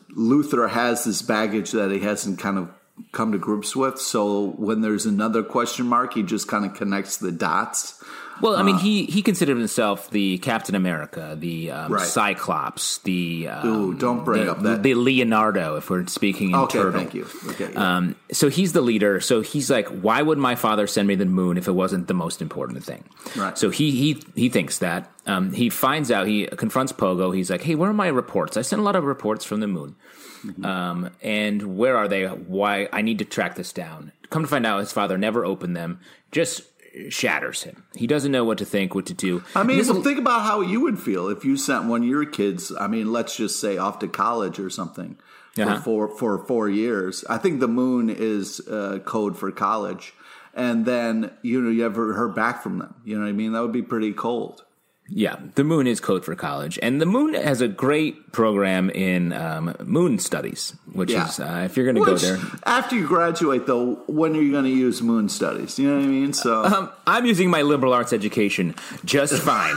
Luther 0.10 0.67
has 0.67 1.03
this 1.03 1.21
baggage 1.21 1.71
that 1.71 1.91
he 1.91 1.99
hasn't 1.99 2.39
kind 2.39 2.58
of 2.58 2.69
come 3.12 3.32
to 3.32 3.38
grips 3.38 3.76
with. 3.76 4.00
So 4.00 4.52
when 4.58 4.82
there's 4.82 5.06
another 5.06 5.44
question 5.44 5.86
mark, 5.86 6.14
he 6.14 6.24
just 6.24 6.48
kind 6.48 6.66
of 6.66 6.74
connects 6.74 7.18
the 7.18 7.32
dots. 7.32 8.04
Well, 8.40 8.56
I 8.56 8.62
mean, 8.62 8.78
he 8.78 9.06
he 9.06 9.24
considered 9.24 9.58
himself 9.58 10.12
the 10.12 10.38
Captain 10.38 10.76
America, 10.76 11.36
the 11.40 11.72
um, 11.72 11.92
Right. 11.92 12.06
Cyclops, 12.06 13.00
the 13.00 13.48
um, 13.48 13.68
Ooh, 13.68 13.94
don't 13.96 14.24
bring 14.24 14.46
the, 14.46 14.52
up 14.52 14.62
that. 14.62 14.84
the 14.84 14.94
Leonardo. 14.94 15.76
If 15.78 15.90
we're 15.90 16.06
speaking 16.06 16.50
in 16.52 16.56
Okay, 16.56 16.78
turtle, 16.78 17.00
thank 17.00 17.16
you. 17.16 17.28
Okay, 17.50 17.72
yeah. 17.74 17.98
Um, 17.98 18.16
so 18.32 18.50
he's 18.50 18.74
the 18.74 18.82
leader. 18.82 19.20
So 19.22 19.42
he's 19.42 19.72
like, 19.72 19.88
why 19.88 20.22
would 20.22 20.38
my 20.38 20.54
father 20.56 20.86
send 20.86 21.08
me 21.08 21.16
the 21.16 21.26
moon 21.26 21.58
if 21.58 21.68
it 21.68 21.72
wasn't 21.72 22.08
the 22.08 22.14
most 22.14 22.40
important 22.40 22.84
thing? 22.84 23.04
Right. 23.36 23.58
So 23.58 23.72
he 23.72 23.90
he 23.90 24.22
he 24.36 24.50
thinks 24.50 24.78
that. 24.80 25.12
Um, 25.26 25.52
he 25.52 25.72
finds 25.72 26.12
out. 26.12 26.28
He 26.28 26.46
confronts 26.46 26.94
Pogo. 26.94 27.36
He's 27.36 27.50
like, 27.50 27.64
hey, 27.64 27.74
where 27.74 27.90
are 27.90 27.94
my 27.94 28.08
reports? 28.08 28.56
I 28.56 28.62
sent 28.62 28.80
a 28.80 28.84
lot 28.84 28.96
of 28.96 29.04
reports 29.04 29.46
from 29.46 29.62
the 29.62 29.68
moon. 29.68 29.96
Mm-hmm. 30.45 30.65
Um, 30.65 31.10
and 31.21 31.78
where 31.78 31.97
are 31.97 32.08
they? 32.08 32.26
Why? 32.26 32.88
I 32.93 33.02
need 33.02 33.19
to 33.19 33.26
track 33.26 33.56
this 33.56 33.73
down. 33.73 34.12
Come 34.30 34.41
to 34.43 34.47
find 34.47 34.65
out, 34.65 34.80
his 34.80 34.91
father 34.91 35.17
never 35.17 35.45
opened 35.45 35.76
them. 35.76 36.00
Just 36.32 36.63
shatters 37.10 37.63
him. 37.63 37.84
He 37.95 38.08
doesn't 38.08 38.32
know 38.32 38.43
what 38.43 38.58
to 38.58 38.65
think, 38.65 38.95
what 38.95 39.06
to 39.06 39.13
do. 39.13 39.43
I 39.56 39.63
mean, 39.63 39.86
well, 39.88 40.02
think 40.02 40.17
about 40.19 40.41
how 40.41 40.62
you 40.62 40.82
would 40.82 41.00
feel 41.00 41.30
if 41.30 41.45
you 41.45 41.56
sent 41.56 41.86
one 41.86 42.02
of 42.02 42.08
your 42.08 42.26
kids. 42.26 42.71
I 42.80 42.88
mean, 42.88 43.12
let's 43.12 43.36
just 43.38 43.60
say 43.60 43.78
off 43.78 44.00
to 44.00 44.08
college 44.08 44.60
or 44.60 44.69
something 44.69 45.17
Uh-huh. 45.58 45.76
for 45.78 45.82
four 45.82 46.17
for 46.17 46.45
four 46.45 46.69
years. 46.69 47.23
I 47.30 47.38
think 47.38 47.60
the 47.60 47.67
moon 47.67 48.10
is 48.10 48.60
uh, 48.67 49.00
code 49.06 49.38
for 49.38 49.52
college, 49.52 50.13
and 50.54 50.86
then 50.86 51.32
you 51.43 51.62
know 51.62 51.69
you 51.69 51.86
ever 51.86 52.13
heard 52.13 52.34
back 52.36 52.62
from 52.63 52.80
them. 52.80 52.95
You 53.06 53.15
know 53.17 53.23
what 53.23 53.30
I 53.30 53.34
mean? 53.34 53.54
That 53.54 53.62
would 53.62 53.71
be 53.71 53.82
pretty 53.84 54.13
cold. 54.13 54.63
Yeah, 55.10 55.38
the 55.56 55.63
moon 55.63 55.88
is 55.88 56.02
code 56.02 56.26
for 56.26 56.36
college, 56.36 56.78
and 56.82 57.00
the 57.00 57.06
moon 57.06 57.34
has 57.34 57.62
a 57.62 57.67
great 57.70 58.34
program 58.34 58.89
in 58.89 59.32
um, 59.32 59.74
moon 59.86 60.20
studies, 60.20 60.74
which 60.91 61.12
Yeah. 61.12 61.30
is 61.30 61.39
uh, 61.39 61.62
if 61.63 61.78
you're 61.78 61.86
going 61.86 61.96
to 61.96 62.04
go 62.06 62.17
there. 62.17 62.38
after 62.65 62.96
you 62.98 63.08
graduate, 63.08 63.65
though, 63.67 63.96
when 64.08 64.36
are 64.36 64.41
you 64.41 64.52
going 64.52 64.65
to 64.65 64.70
use 64.70 65.02
moon 65.02 65.30
studies? 65.30 65.80
You 65.80 65.89
know 65.89 65.96
what 65.96 66.04
I 66.04 66.08
mean? 66.08 66.34
So 66.34 66.65
Um, 66.65 66.89
I'm 67.08 67.26
using 67.26 67.50
my 67.50 67.62
liberal 67.62 67.93
arts 67.93 68.12
education 68.12 68.76
just 69.06 69.34
fine. 69.43 69.76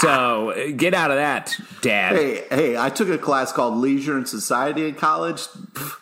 so 0.00 0.54
get 0.76 0.94
out 0.94 1.10
of 1.10 1.18
that, 1.18 1.54
Dad. 1.82 2.16
hey, 2.16 2.44
hey, 2.50 2.76
I 2.78 2.88
took 2.90 3.08
a 3.10 3.18
class 3.18 3.52
called 3.52 3.76
Leisure 3.76 4.16
and 4.16 4.26
Society 4.26 4.88
in 4.88 4.94
college. 4.94 5.42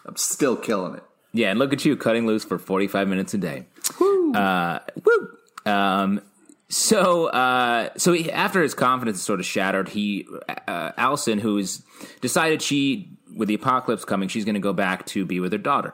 I'm 0.07 0.17
still 0.17 0.57
killing 0.57 0.95
it. 0.95 1.03
Yeah, 1.33 1.51
and 1.51 1.59
look 1.59 1.73
at 1.73 1.85
you 1.85 1.97
cutting 1.97 2.27
loose 2.27 2.45
for 2.45 2.59
45 2.59 3.09
minutes 3.09 3.35
a 3.35 3.39
day. 3.39 3.67
Uh, 4.01 4.79
woo. 5.05 5.37
Um, 5.71 6.21
so, 6.69 7.27
uh, 7.27 7.91
so 7.97 8.13
he, 8.13 8.31
after 8.31 8.63
his 8.63 8.75
confidence 8.75 9.19
is 9.19 9.23
sort 9.23 9.41
of 9.41 9.47
shattered, 9.47 9.89
he, 9.89 10.27
uh, 10.69 10.93
Allison, 10.97 11.39
who's 11.39 11.83
decided 12.21 12.61
she, 12.63 13.11
with 13.37 13.49
the 13.49 13.55
apocalypse 13.55 14.05
coming, 14.05 14.29
she's 14.29 14.45
going 14.45 14.55
to 14.55 14.61
go 14.61 14.73
back 14.73 15.07
to 15.07 15.25
be 15.25 15.41
with 15.41 15.53
her 15.53 15.59
daughter. 15.59 15.93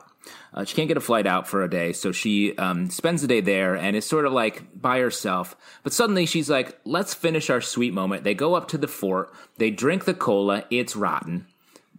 Uh, 0.53 0.63
she 0.63 0.75
can't 0.75 0.87
get 0.87 0.97
a 0.97 1.01
flight 1.01 1.27
out 1.27 1.47
for 1.47 1.63
a 1.63 1.69
day, 1.69 1.91
so 1.93 2.11
she 2.11 2.55
um, 2.57 2.89
spends 2.89 3.21
the 3.21 3.27
day 3.27 3.41
there 3.41 3.75
and 3.75 3.95
is 3.95 4.05
sort 4.05 4.25
of 4.25 4.31
like 4.31 4.63
by 4.79 4.99
herself. 4.99 5.55
But 5.83 5.93
suddenly 5.93 6.25
she's 6.25 6.49
like, 6.49 6.79
let's 6.85 7.13
finish 7.13 7.49
our 7.49 7.59
sweet 7.59 7.93
moment. 7.93 8.23
They 8.23 8.33
go 8.33 8.53
up 8.55 8.67
to 8.69 8.77
the 8.77 8.87
fort, 8.87 9.33
they 9.57 9.69
drink 9.69 10.05
the 10.05 10.13
cola, 10.13 10.63
it's 10.69 10.95
rotten. 10.95 11.47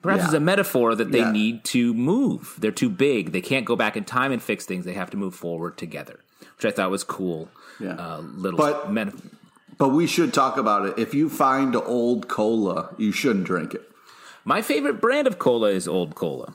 Perhaps 0.02 0.20
Yeah. 0.22 0.26
it's 0.26 0.34
a 0.34 0.40
metaphor 0.40 0.94
that 0.94 1.12
they 1.12 1.18
Yeah. 1.20 1.32
need 1.32 1.64
to 1.64 1.92
move. 1.94 2.54
They're 2.58 2.70
too 2.70 2.90
big. 2.90 3.32
They 3.32 3.40
can't 3.40 3.64
go 3.66 3.76
back 3.76 3.96
in 3.96 4.04
time 4.04 4.32
and 4.32 4.42
fix 4.42 4.64
things. 4.66 4.84
They 4.84 4.92
have 4.94 5.10
to 5.10 5.16
move 5.16 5.34
forward 5.34 5.76
together, 5.76 6.20
which 6.56 6.64
I 6.64 6.70
thought 6.70 6.90
was 6.90 7.04
cool. 7.04 7.48
Yeah. 7.80 7.92
Uh, 7.94 8.20
little 8.36 8.58
But- 8.58 8.92
meta- 8.92 9.12
But 9.76 9.88
we 9.88 10.06
should 10.06 10.32
talk 10.32 10.56
about 10.56 10.86
it. 10.86 10.94
If 10.98 11.14
you 11.14 11.28
find 11.28 11.74
old 11.74 12.28
cola, 12.28 12.94
you 12.96 13.10
shouldn't 13.12 13.44
drink 13.44 13.74
it. 13.74 13.90
My 14.44 14.62
favorite 14.62 15.00
brand 15.00 15.26
of 15.26 15.38
cola 15.38 15.70
is 15.70 15.88
Old 15.88 16.14
Cola. 16.14 16.54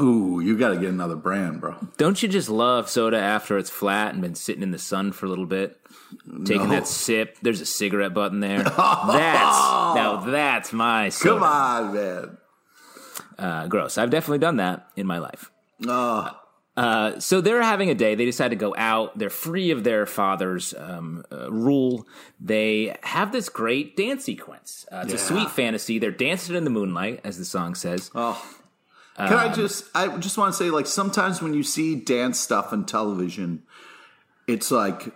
Ooh, 0.00 0.40
you 0.40 0.56
got 0.56 0.70
to 0.70 0.76
get 0.76 0.88
another 0.88 1.16
brand, 1.16 1.60
bro. 1.60 1.74
Don't 1.96 2.22
you 2.22 2.28
just 2.28 2.48
love 2.48 2.88
soda 2.88 3.18
after 3.18 3.58
it's 3.58 3.68
flat 3.70 4.12
and 4.14 4.22
been 4.22 4.34
sitting 4.34 4.62
in 4.62 4.70
the 4.70 4.78
sun 4.78 5.12
for 5.12 5.26
a 5.26 5.28
little 5.28 5.46
bit? 5.46 5.78
Taking 6.44 6.68
No. 6.68 6.74
that 6.76 6.86
sip. 6.88 7.36
There's 7.42 7.60
a 7.60 7.66
cigarette 7.66 8.14
butt 8.14 8.32
in 8.32 8.40
there. 8.40 8.62
That's 8.64 8.76
now 8.76 10.22
that's 10.26 10.72
my 10.72 11.08
soda. 11.10 11.34
Come 11.34 11.42
on, 11.42 11.94
man. 11.94 12.36
Uh, 13.38 13.66
gross. 13.68 13.98
I've 13.98 14.10
definitely 14.10 14.38
done 14.38 14.56
that 14.56 14.88
in 14.96 15.06
my 15.06 15.18
life. 15.18 15.50
Oh, 15.86 16.30
Uh, 16.80 17.20
so 17.20 17.42
they're 17.42 17.60
having 17.60 17.90
a 17.90 17.94
day. 17.94 18.14
They 18.14 18.24
decide 18.24 18.48
to 18.48 18.56
go 18.56 18.74
out. 18.74 19.18
They're 19.18 19.28
free 19.28 19.70
of 19.70 19.84
their 19.84 20.06
father's 20.06 20.72
um, 20.72 21.26
uh, 21.30 21.52
rule. 21.52 22.06
They 22.40 22.96
have 23.02 23.32
this 23.32 23.50
great 23.50 23.98
dance 23.98 24.24
sequence. 24.24 24.86
Uh, 24.90 25.02
it's 25.04 25.12
a 25.12 25.18
sweet 25.18 25.50
fantasy. 25.50 25.98
They're 25.98 26.10
dancing 26.10 26.56
in 26.56 26.64
the 26.64 26.70
moonlight, 26.70 27.20
as 27.22 27.36
the 27.36 27.44
song 27.44 27.74
says. 27.74 28.10
Oh. 28.14 28.42
Can 29.16 29.34
I 29.34 29.48
Um, 29.48 29.54
just 29.54 29.84
I 29.94 30.16
just 30.16 30.38
want 30.38 30.54
to 30.54 30.56
say 30.56 30.70
like 30.70 30.86
sometimes 30.86 31.42
when 31.42 31.52
you 31.52 31.62
see 31.62 31.96
dance 31.96 32.40
stuff 32.40 32.72
on 32.72 32.86
television, 32.86 33.62
it's 34.46 34.70
like 34.70 35.12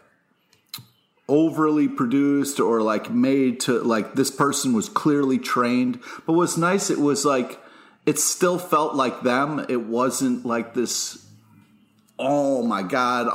overly 1.27 1.89
produced 1.89 2.61
or 2.61 2.83
like 2.83 3.11
made 3.11 3.61
to 3.61 3.79
like 3.81 4.13
this 4.17 4.31
person 4.31 4.75
was 4.75 4.91
clearly 4.91 5.39
trained. 5.39 5.99
But 6.27 6.35
what's 6.35 6.59
nice 6.59 6.91
it 6.91 6.99
was 7.01 7.25
like 7.25 7.59
it 8.05 8.19
still 8.19 8.59
felt 8.59 8.95
like 8.95 9.23
them. 9.23 9.65
It 9.71 9.87
wasn't 9.87 10.45
like 10.45 10.75
this 10.75 11.25
oh 12.19 12.63
my 12.63 12.83
god 12.83 13.27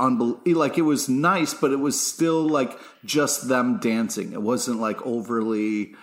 like 0.45 0.77
it 0.77 0.83
was 0.83 1.09
nice 1.09 1.53
but 1.53 1.71
it 1.71 1.79
was 1.79 1.99
still 1.99 2.47
like 2.47 2.79
just 3.03 3.47
them 3.47 3.77
dancing 3.79 4.31
it 4.33 4.41
wasn't 4.41 4.79
like 4.79 5.05
overly 5.05 5.93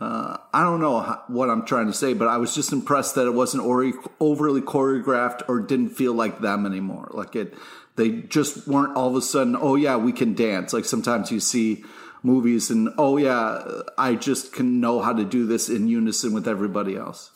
uh, 0.00 0.36
I 0.52 0.62
don't 0.62 0.80
know 0.80 1.00
what 1.28 1.50
I'm 1.50 1.64
trying 1.64 1.86
to 1.86 1.92
say, 1.92 2.14
but 2.14 2.26
I 2.26 2.38
was 2.38 2.54
just 2.54 2.72
impressed 2.72 3.14
that 3.14 3.26
it 3.26 3.34
wasn't 3.34 3.62
ori- 3.62 3.92
overly 4.18 4.60
choreographed 4.60 5.42
or 5.48 5.60
didn't 5.60 5.90
feel 5.90 6.12
like 6.12 6.40
them 6.40 6.66
anymore. 6.66 7.08
Like 7.12 7.36
it, 7.36 7.54
they 7.96 8.10
just 8.10 8.66
weren't 8.66 8.96
all 8.96 9.08
of 9.08 9.16
a 9.16 9.22
sudden. 9.22 9.56
Oh 9.58 9.76
yeah, 9.76 9.96
we 9.96 10.12
can 10.12 10.34
dance. 10.34 10.72
Like 10.72 10.84
sometimes 10.84 11.30
you 11.30 11.38
see 11.38 11.84
movies 12.24 12.70
and 12.70 12.88
oh 12.98 13.18
yeah, 13.18 13.82
I 13.96 14.16
just 14.16 14.52
can 14.52 14.80
know 14.80 15.00
how 15.00 15.12
to 15.12 15.24
do 15.24 15.46
this 15.46 15.68
in 15.68 15.86
unison 15.86 16.32
with 16.32 16.48
everybody 16.48 16.96
else. 16.96 17.30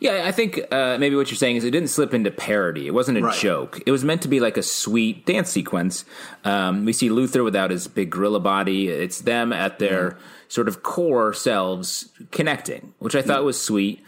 Yeah, 0.00 0.22
I 0.26 0.32
think 0.32 0.60
uh, 0.70 0.96
maybe 0.98 1.16
what 1.16 1.30
you're 1.30 1.36
saying 1.38 1.56
is 1.56 1.64
it 1.64 1.70
didn't 1.70 1.88
slip 1.90 2.12
into 2.14 2.30
parody. 2.30 2.86
It 2.86 2.94
wasn't 2.94 3.18
a 3.18 3.22
Right. 3.22 3.38
joke. 3.38 3.80
It 3.86 3.90
was 3.90 4.04
meant 4.04 4.22
to 4.22 4.28
be 4.28 4.40
like 4.40 4.56
a 4.56 4.62
sweet 4.62 5.24
dance 5.26 5.50
sequence. 5.50 6.04
Um, 6.44 6.84
we 6.84 6.92
see 6.92 7.08
Luther 7.10 7.42
without 7.44 7.70
his 7.70 7.88
big 7.88 8.10
gorilla 8.10 8.40
body. 8.40 8.88
It's 8.88 9.20
them 9.22 9.52
at 9.52 9.78
their 9.78 10.16
sort 10.48 10.68
of 10.68 10.82
core 10.82 11.32
selves 11.32 12.10
connecting, 12.30 12.92
which 12.98 13.14
I 13.16 13.22
thought 13.22 13.44
was 13.44 13.60
sweet. 13.60 14.04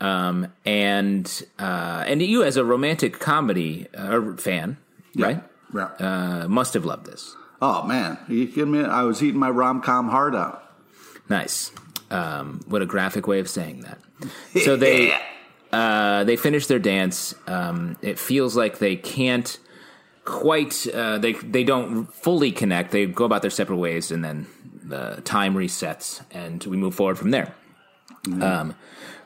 Um, 0.00 0.48
and 0.64 1.42
uh, 1.58 2.04
and 2.06 2.22
you, 2.22 2.44
as 2.44 2.56
a 2.56 2.64
romantic 2.64 3.18
comedy 3.18 3.86
uh, 3.96 4.34
fan, 4.36 4.76
right, 5.16 5.42
Yeah. 5.74 5.88
uh, 5.98 6.46
must 6.48 6.74
have 6.74 6.84
loved 6.84 7.06
this. 7.06 7.34
oh 7.60 7.82
man, 7.84 8.16
you 8.28 8.46
kidding 8.46 8.70
me? 8.70 8.84
I 8.84 9.02
was 9.02 9.22
eating 9.22 9.40
my 9.40 9.50
rom 9.50 9.80
com 9.82 10.08
heart 10.10 10.34
out. 10.36 10.62
Nice. 11.28 11.72
Um, 12.10 12.60
what 12.68 12.80
a 12.80 12.86
graphic 12.86 13.26
way 13.26 13.40
of 13.40 13.48
saying 13.50 13.80
that. 13.80 13.98
So 14.62 14.76
they 14.76 15.18
uh, 15.72 16.24
they 16.24 16.36
finish 16.36 16.66
their 16.66 16.78
dance. 16.78 17.34
Um, 17.46 17.96
it 18.02 18.18
feels 18.18 18.56
like 18.56 18.78
they 18.78 18.96
can't 18.96 19.58
quite. 20.24 20.86
Uh, 20.86 21.18
they 21.18 21.32
they 21.32 21.64
don't 21.64 22.12
fully 22.12 22.52
connect. 22.52 22.90
They 22.90 23.06
go 23.06 23.24
about 23.24 23.42
their 23.42 23.50
separate 23.50 23.78
ways, 23.78 24.10
and 24.10 24.24
then 24.24 24.46
the 24.82 25.20
time 25.24 25.54
resets, 25.54 26.22
and 26.30 26.62
we 26.64 26.76
move 26.76 26.94
forward 26.94 27.18
from 27.18 27.30
there. 27.30 27.54
Um, 28.42 28.74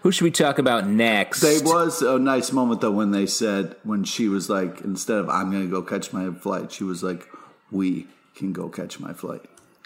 who 0.03 0.13
should 0.13 0.25
we 0.25 0.31
talk 0.31 0.59
about 0.59 0.87
next? 0.87 1.41
There 1.41 1.63
was 1.63 2.03
a 2.03 2.19
nice 2.19 2.53
moment 2.53 2.81
though 2.81 2.91
when 2.91 3.11
they 3.11 3.27
said 3.27 3.77
when 3.85 4.05
she 4.05 4.29
was 4.29 4.51
like 4.51 4.81
instead 4.83 5.19
of 5.19 5.29
I'm 5.29 5.51
going 5.51 5.65
to 5.65 5.71
go 5.71 5.83
catch 5.83 6.13
my 6.13 6.31
flight, 6.31 6.73
she 6.73 6.85
was 6.85 7.03
like 7.03 7.27
we 7.71 8.07
can 8.35 8.53
go 8.53 8.69
catch 8.69 9.01
my 9.01 9.13
flight 9.13 9.43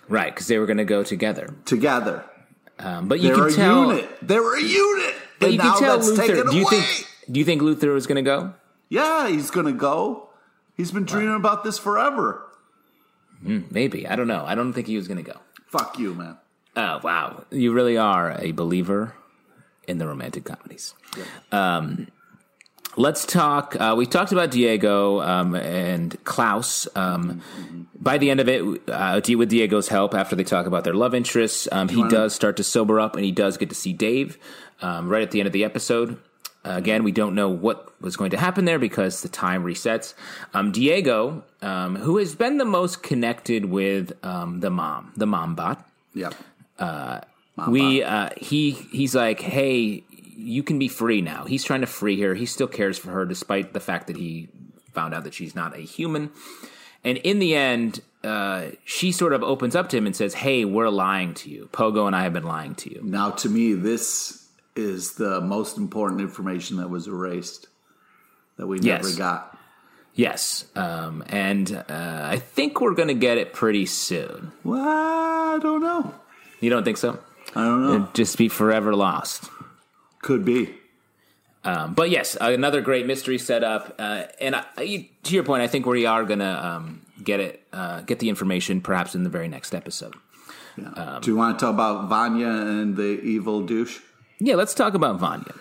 right, 0.09 0.35
because 0.35 0.47
they 0.47 0.59
were 0.59 0.67
going 0.67 0.77
to 0.79 0.85
go 0.85 1.03
together. 1.03 1.55
together. 1.65 2.25
Um, 2.79 3.09
but 3.09 3.21
you 3.21 3.35
They're 3.35 3.47
can 3.49 3.57
tell. 3.57 3.91
unit. 3.93 4.09
They 4.23 4.39
were 4.39 4.57
a 4.57 4.63
unit. 4.63 5.15
But 5.39 5.53
you 5.53 5.59
now 5.59 5.73
can 5.79 5.83
tell 5.83 5.99
Luther. 5.99 6.45
Do 6.45 6.57
you 6.57 6.67
away. 6.67 6.81
think? 6.81 7.07
Do 7.31 7.39
you 7.41 7.45
think 7.45 7.63
Luther 7.63 7.93
was 7.93 8.07
going 8.07 8.17
to 8.17 8.23
go? 8.23 8.55
Yeah, 8.89 9.29
he's 9.29 9.51
gonna 9.51 9.73
go. 9.73 10.29
He's 10.77 10.93
been 10.93 11.05
dreaming 11.05 11.35
about 11.35 11.65
this 11.65 11.79
forever. 11.79 12.43
Maybe. 13.43 14.07
I 14.07 14.15
don't 14.17 14.29
know. 14.29 14.45
I 14.47 14.55
don't 14.55 14.73
think 14.73 14.87
he 14.87 14.97
was 14.97 15.09
going 15.09 15.23
to 15.23 15.31
go. 15.31 15.39
Fuck 15.67 15.99
you, 15.99 16.15
man. 16.15 16.39
Oh 16.77 17.01
wow, 17.03 17.45
you 17.51 17.73
really 17.73 17.97
are 17.97 18.37
a 18.39 18.53
believer 18.53 19.15
in 19.89 19.97
the 19.99 20.07
romantic 20.07 20.45
comedies. 20.45 20.93
Um, 21.51 22.09
let's 22.97 23.25
talk. 23.25 23.77
Uh, 23.79 23.95
we 23.97 24.07
talked 24.07 24.33
about 24.33 24.51
Diego 24.51 25.21
um, 25.21 25.55
and 25.55 26.17
Klaus. 26.25 26.89
Um, 26.97 27.43
by 27.99 28.19
the 28.19 28.31
end 28.31 28.41
of 28.41 28.49
it, 28.49 28.63
uh, 28.89 29.21
with 29.37 29.49
Diego's 29.49 29.89
help, 29.89 30.15
after 30.15 30.37
they 30.37 30.45
talk 30.45 30.67
about 30.67 30.85
their 30.85 30.95
love 30.95 31.15
interests, 31.15 31.69
um, 31.73 31.89
he 31.89 32.07
does 32.09 32.35
start 32.35 32.57
to 32.59 32.65
sober 32.65 33.01
up, 33.01 33.17
and 33.17 33.25
he 33.25 33.33
does 33.33 33.57
get 33.57 33.69
to 33.69 33.75
see 33.75 33.93
Dave 33.93 34.39
um, 34.81 35.09
right 35.09 35.23
at 35.23 35.31
the 35.31 35.41
end 35.41 35.47
of 35.47 35.53
the 35.53 35.65
episode. 35.65 36.19
Uh, 36.65 36.73
again, 36.77 37.05
we 37.05 37.13
don't 37.13 37.35
know 37.35 37.49
what 37.49 37.93
was 38.01 38.17
going 38.17 38.31
to 38.31 38.37
happen 38.37 38.65
there 38.65 38.79
because 38.79 39.23
the 39.23 39.29
time 39.29 39.65
resets. 39.65 40.15
Um, 40.53 40.73
Diego, 40.73 41.45
um, 41.63 41.95
who 41.97 42.17
has 42.19 42.35
been 42.35 42.59
the 42.59 42.65
most 42.65 43.03
connected 43.03 43.65
with 43.67 44.13
um, 44.25 44.61
the 44.61 44.71
mom, 44.71 45.13
the 45.17 45.27
mom 45.27 45.55
bot, 45.55 45.89
Yeah. 46.13 46.31
we 47.69 48.03
uh, 48.03 48.31
he 48.37 48.73
he's 48.73 49.15
like, 49.15 49.41
hey, 49.41 50.03
you 50.37 50.63
can 50.63 50.79
be 50.79 50.89
free 50.89 51.21
now. 51.23 51.45
He's 51.45 51.65
trying 51.65 51.81
to 51.81 51.87
free 51.87 52.21
her. 52.21 52.35
He 52.35 52.47
still 52.47 52.67
cares 52.69 52.99
for 52.99 53.11
her, 53.11 53.25
despite 53.25 53.73
the 53.73 53.81
fact 53.81 54.07
that 54.09 54.17
he 54.17 54.49
found 54.93 55.15
out 55.15 55.25
that 55.25 55.35
she's 55.35 55.55
not 55.55 55.75
a 55.77 55.81
human. 55.81 56.31
And 57.05 57.19
in 57.19 57.39
the 57.39 57.55
end, 57.55 58.01
uh, 58.25 58.71
she 58.85 59.13
sort 59.13 59.33
of 59.33 59.43
opens 59.43 59.77
up 59.77 59.89
to 59.91 59.97
him 59.97 60.07
and 60.07 60.15
says, 60.17 60.35
"Hey, 60.35 60.65
we're 60.65 60.89
lying 60.91 61.35
to 61.35 61.51
you. 61.51 61.69
Pogo 61.73 62.07
and 62.07 62.15
I 62.17 62.23
have 62.23 62.33
been 62.33 62.45
lying 62.45 62.75
to 62.77 62.93
you." 62.93 63.01
Now, 63.03 63.31
to 63.31 63.49
me, 63.49 63.75
this 63.75 64.47
is 64.75 65.15
the 65.15 65.41
most 65.41 65.79
important 65.79 66.21
information 66.21 66.77
that 66.79 66.91
was 66.91 67.07
erased 67.07 67.69
that 68.59 68.67
we 68.67 68.79
never 68.79 69.07
Yes. 69.09 69.17
got. 69.17 69.59
Yes, 70.15 70.65
um, 70.75 71.23
and 71.29 71.71
uh, 71.91 72.29
I 72.31 72.39
think 72.39 72.81
we're 72.81 72.95
going 72.95 73.09
to 73.09 73.15
get 73.15 73.37
it 73.37 73.53
pretty 73.53 73.85
soon. 73.85 74.51
Well, 74.65 74.81
I 74.83 75.59
don't 75.61 75.83
know. 75.83 76.15
You 76.61 76.71
don't 76.71 76.85
think 76.85 76.97
so? 76.97 77.19
I 77.55 77.65
don't 77.65 77.83
know. 77.83 77.95
It'd 77.97 78.15
just 78.15 78.39
be 78.39 78.49
forever 78.49 78.95
lost. 78.97 79.51
Could 80.27 80.45
be. 80.45 80.75
Um, 81.63 81.95
but 81.95 82.11
yes, 82.11 82.37
another 82.41 82.81
great 82.81 83.07
mystery 83.07 83.39
setup. 83.39 83.95
Uh, 83.99 84.25
and 84.41 84.57
I, 84.57 84.65
I- 84.77 85.09
to 85.23 85.35
your 85.35 85.45
point, 85.45 85.63
I 85.63 85.69
think 85.69 85.87
we 85.87 86.05
are 86.05 86.25
going 86.25 86.41
to 86.41 86.67
um, 86.67 87.03
get 87.23 87.39
it, 87.39 87.63
uh, 87.73 88.01
get 88.01 88.19
the 88.19 88.29
information, 88.29 88.81
perhaps 88.81 89.15
in 89.15 89.23
the 89.23 89.31
very 89.31 89.47
next 89.49 89.73
episode. 89.73 90.15
Yeah. 90.77 91.19
Do 91.23 91.31
you 91.31 91.37
want 91.37 91.59
to 91.59 91.65
talk 91.65 91.75
about 91.75 92.09
Vanya 92.09 92.49
and 92.49 92.97
the 92.97 93.21
evil 93.21 93.65
douche? 93.65 94.01
Yeah, 94.41 94.57
let's 94.57 94.75
talk 94.75 94.95
about 94.95 95.19
Vanya. 95.21 95.55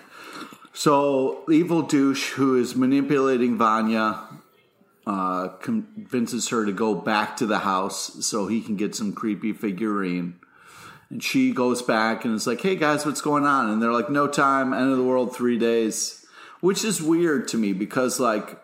So, 0.74 1.44
evil 1.50 1.84
douche 1.84 2.32
who 2.32 2.58
is 2.58 2.76
manipulating 2.76 3.58
Vanya 3.58 4.20
uh, 5.08 5.50
convinces 5.62 6.50
her 6.50 6.66
to 6.66 6.72
go 6.74 6.96
back 6.96 7.38
to 7.38 7.46
the 7.46 7.60
house 7.60 8.26
so 8.26 8.48
he 8.48 8.62
can 8.62 8.76
get 8.76 8.96
some 8.96 9.14
creepy 9.14 9.54
figurine. 9.54 10.40
And 11.10 11.24
she 11.24 11.52
goes 11.52 11.82
back 11.82 12.26
and 12.26 12.34
is 12.34 12.48
like, 12.48 12.62
hey 12.62 12.76
guys, 12.76 13.06
what's 13.06 13.22
going 13.22 13.46
on? 13.46 13.70
And 13.70 13.82
they're 13.82 13.92
like, 13.92 14.10
no 14.10 14.28
time, 14.28 14.74
end 14.74 14.92
of 14.92 14.98
the 14.98 15.04
world, 15.04 15.36
three 15.36 15.58
days. 15.58 16.26
Which 16.62 16.84
is 16.84 17.02
weird 17.02 17.48
to 17.50 17.58
me 17.58 17.74
because, 17.74 18.20
like, 18.20 18.60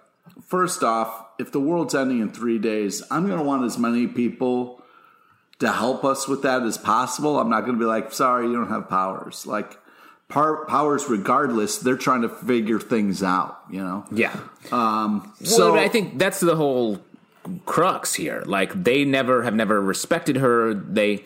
first 0.48 0.82
off, 0.84 1.26
if 1.38 1.52
the 1.52 1.60
world's 1.60 1.94
ending 1.94 2.20
in 2.20 2.32
three 2.32 2.58
days, 2.58 3.04
I'm 3.12 3.28
going 3.28 3.38
to 3.38 3.44
want 3.44 3.64
as 3.64 3.78
many 3.78 4.08
people 4.08 4.82
to 5.60 5.72
help 5.72 6.04
us 6.04 6.28
with 6.28 6.42
that 6.42 6.64
as 6.64 6.80
possible. 6.80 7.40
I'm 7.40 7.50
not 7.50 7.62
going 7.62 7.74
to 7.74 7.80
be 7.80 7.86
like, 7.86 8.12
sorry, 8.12 8.48
you 8.48 8.54
don't 8.54 8.70
have 8.70 8.90
powers. 8.90 9.46
Like, 9.46 9.78
par- 10.30 10.66
powers, 10.66 11.08
regardless, 11.10 11.78
they're 11.78 11.96
trying 11.98 12.24
to 12.24 12.30
figure 12.30 12.80
things 12.80 13.22
out, 13.22 13.60
you 13.70 13.82
know? 13.82 14.04
Yeah. 14.12 14.36
Um, 14.72 15.32
So 15.44 15.58
so 15.58 15.76
I 15.78 15.88
think 15.88 16.18
that's 16.18 16.40
the 16.40 16.56
whole 16.56 17.00
crux 17.66 18.14
here. 18.14 18.44
Like 18.46 18.84
they 18.84 19.04
never 19.06 19.44
have 19.44 19.56
never 19.56 19.82
respected 19.82 20.38
her. 20.38 20.74
They 20.74 21.24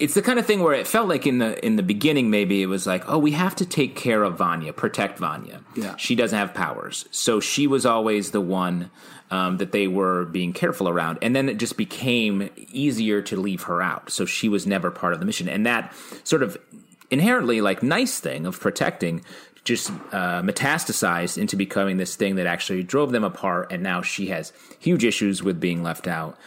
it's 0.00 0.14
the 0.14 0.22
kind 0.22 0.38
of 0.38 0.46
thing 0.46 0.62
where 0.62 0.74
it 0.74 0.86
felt 0.86 1.08
like 1.08 1.26
in 1.26 1.38
the 1.38 1.64
in 1.64 1.76
the 1.76 1.82
beginning 1.82 2.30
maybe 2.30 2.62
it 2.62 2.66
was 2.66 2.86
like, 2.86 3.08
"Oh, 3.08 3.18
we 3.18 3.32
have 3.32 3.56
to 3.56 3.66
take 3.66 3.96
care 3.96 4.22
of 4.22 4.38
Vanya, 4.38 4.72
protect 4.72 5.18
Vanya." 5.18 5.60
Yeah. 5.74 5.96
She 5.96 6.14
doesn't 6.14 6.38
have 6.38 6.54
powers. 6.54 7.06
So 7.10 7.40
she 7.40 7.66
was 7.66 7.84
always 7.84 8.30
the 8.30 8.40
one 8.40 8.90
um, 9.30 9.58
that 9.58 9.72
they 9.72 9.86
were 9.86 10.24
being 10.24 10.52
careful 10.52 10.88
around. 10.88 11.18
And 11.22 11.34
then 11.34 11.48
it 11.48 11.58
just 11.58 11.76
became 11.76 12.50
easier 12.70 13.20
to 13.22 13.36
leave 13.36 13.64
her 13.64 13.82
out. 13.82 14.10
So 14.10 14.24
she 14.24 14.48
was 14.48 14.66
never 14.66 14.90
part 14.90 15.12
of 15.12 15.20
the 15.20 15.26
mission. 15.26 15.48
And 15.48 15.66
that 15.66 15.94
sort 16.24 16.42
of 16.42 16.56
inherently 17.10 17.60
like 17.60 17.82
nice 17.82 18.20
thing 18.20 18.46
of 18.46 18.58
protecting 18.60 19.24
just 19.64 19.90
uh, 20.12 20.40
metastasized 20.42 21.36
into 21.36 21.56
becoming 21.56 21.98
this 21.98 22.16
thing 22.16 22.36
that 22.36 22.46
actually 22.46 22.82
drove 22.82 23.12
them 23.12 23.24
apart 23.24 23.70
and 23.70 23.82
now 23.82 24.00
she 24.00 24.28
has 24.28 24.52
huge 24.78 25.04
issues 25.04 25.42
with 25.42 25.60
being 25.60 25.82
left 25.82 26.06
out 26.06 26.38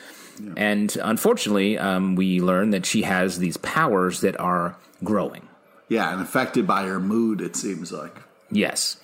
and 0.58 0.96
unfortunately 1.04 1.78
um, 1.78 2.16
we 2.16 2.40
learn 2.42 2.72
that 2.72 2.86
she 2.86 3.04
has 3.04 3.40
these 3.40 3.58
powers 3.58 4.22
that 4.22 4.40
are 4.40 4.76
growing. 5.04 5.48
Yeah, 5.90 6.12
and 6.14 6.22
affected 6.22 6.66
by 6.66 6.84
her 6.84 7.00
mood, 7.00 7.42
it 7.42 7.56
seems 7.56 7.92
like. 7.92 8.16
yes. 8.50 8.98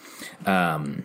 Um, 0.45 1.03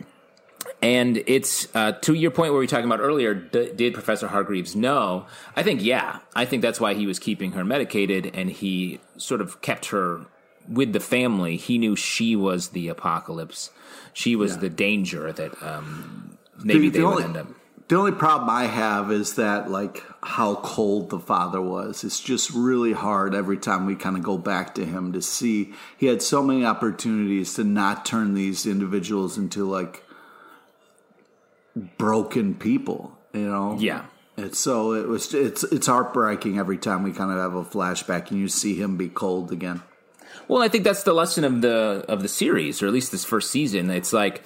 and 0.81 1.23
it's 1.27 1.69
uh, 1.75 1.93
to 1.93 2.15
your 2.15 2.31
point 2.31 2.53
where 2.53 2.59
we 2.61 2.65
were 2.65 2.69
talking 2.69 2.87
about 2.87 3.01
earlier 3.01 3.35
d- 3.35 3.73
did 3.75 3.95
professor 3.95 4.27
hargreaves 4.29 4.75
know? 4.75 5.27
I 5.57 5.63
think 5.63 5.83
yeah. 5.83 6.19
I 6.35 6.45
think 6.45 6.63
that's 6.63 6.81
why 6.81 6.95
he 6.95 7.07
was 7.07 7.19
keeping 7.19 7.53
her 7.53 7.65
medicated 7.65 8.31
and 8.35 8.51
he 8.51 9.01
sort 9.17 9.41
of 9.41 9.61
kept 9.61 9.87
her 9.87 10.27
with 10.69 10.93
the 10.93 11.01
family. 11.01 11.57
He 11.57 11.79
knew 11.79 11.95
she 11.97 12.35
was 12.37 12.69
the 12.71 12.89
apocalypse. 12.89 13.71
She 14.13 14.35
was 14.37 14.53
Yeah. 14.55 14.59
the 14.61 14.69
danger 14.71 15.33
that 15.33 15.63
um, 15.63 16.39
maybe 16.63 16.89
The- 16.89 16.91
they 16.91 16.99
the 17.01 17.05
would 17.07 17.13
only- 17.13 17.25
end 17.25 17.37
up 17.37 17.47
The 17.93 17.99
only 17.99 18.13
problem 18.13 18.49
I 18.49 18.69
have 18.69 19.13
is 19.13 19.35
that 19.35 19.71
like 19.71 20.03
how 20.23 20.55
cold 20.55 21.11
the 21.11 21.19
father 21.19 21.61
was. 21.61 22.05
It's 22.05 22.21
just 22.21 22.49
really 22.49 22.95
hard 22.95 23.35
every 23.35 23.59
time 23.59 23.85
we 23.85 23.97
kind 23.97 24.17
of 24.17 24.23
go 24.23 24.39
back 24.39 24.75
to 24.77 24.87
him 24.87 25.13
to 25.13 25.21
see 25.21 25.75
he 25.99 26.07
had 26.07 26.23
so 26.23 26.43
many 26.43 26.65
opportunities 26.65 27.53
to 27.57 27.65
not 27.65 28.07
turn 28.07 28.33
these 28.33 28.65
individuals 28.65 29.37
into 29.37 29.69
like 29.69 30.07
broken 31.99 32.55
people, 32.55 33.19
you 33.35 33.47
know. 33.47 33.77
Yeah. 33.79 34.07
It's 34.39 34.59
so 34.59 34.95
it 34.95 35.07
was 35.07 35.35
it's 35.35 35.63
it's 35.63 35.87
heartbreaking 35.87 36.59
every 36.59 36.79
time 36.79 37.03
we 37.03 37.13
kind 37.13 37.31
of 37.31 37.37
have 37.37 37.55
a 37.55 37.63
flashback 37.63 38.31
and 38.31 38.41
you 38.41 38.49
see 38.49 38.75
him 38.75 38.97
be 38.97 39.11
cold 39.11 39.53
again. 39.53 39.83
Well, 40.49 40.63
I 40.63 40.69
think 40.69 40.85
that's 40.85 41.03
the 41.03 41.13
lesson 41.13 41.45
of 41.45 41.61
the 41.61 42.07
of 42.09 42.23
the 42.23 42.29
series, 42.29 42.83
or 42.83 42.87
at 42.87 42.95
least 42.95 43.13
this 43.13 43.27
first 43.27 43.51
season. 43.51 43.91
It's 43.91 44.15
like, 44.15 44.43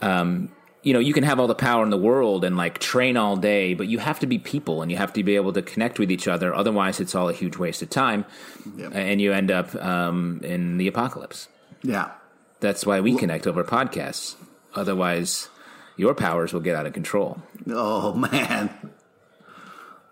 um, 0.00 0.52
you 0.88 0.94
know, 0.94 1.00
you 1.08 1.12
can 1.12 1.24
have 1.24 1.38
all 1.40 1.46
the 1.46 1.54
power 1.68 1.82
in 1.86 1.90
the 1.90 2.02
world 2.10 2.40
and 2.46 2.56
like 2.56 2.78
train 2.78 3.16
all 3.22 3.36
day, 3.36 3.74
but 3.74 3.86
you 3.92 3.98
have 3.98 4.18
to 4.20 4.26
be 4.26 4.38
people 4.38 4.80
and 4.82 4.90
you 4.90 4.96
have 4.96 5.12
to 5.12 5.22
be 5.22 5.36
able 5.36 5.52
to 5.52 5.62
connect 5.62 5.98
with 5.98 6.10
each 6.10 6.26
other. 6.26 6.54
Otherwise, 6.54 6.98
it's 7.00 7.14
all 7.14 7.28
a 7.28 7.32
huge 7.42 7.56
waste 7.58 7.82
of 7.82 7.90
time, 7.90 8.24
Yep. 8.76 8.92
and 8.94 9.20
you 9.20 9.32
end 9.32 9.50
up 9.50 9.74
um, 9.76 10.40
in 10.42 10.78
the 10.78 10.88
apocalypse. 10.88 11.48
Yeah. 11.82 12.08
That's 12.60 12.86
why 12.86 13.00
we 13.00 13.14
connect 13.16 13.46
over 13.46 13.62
podcasts. 13.64 14.36
Otherwise, 14.74 15.48
your 15.96 16.14
powers 16.14 16.52
will 16.54 16.60
get 16.68 16.74
out 16.76 16.86
of 16.86 16.92
control. 16.94 17.42
Oh 17.68 18.14
man. 18.14 18.70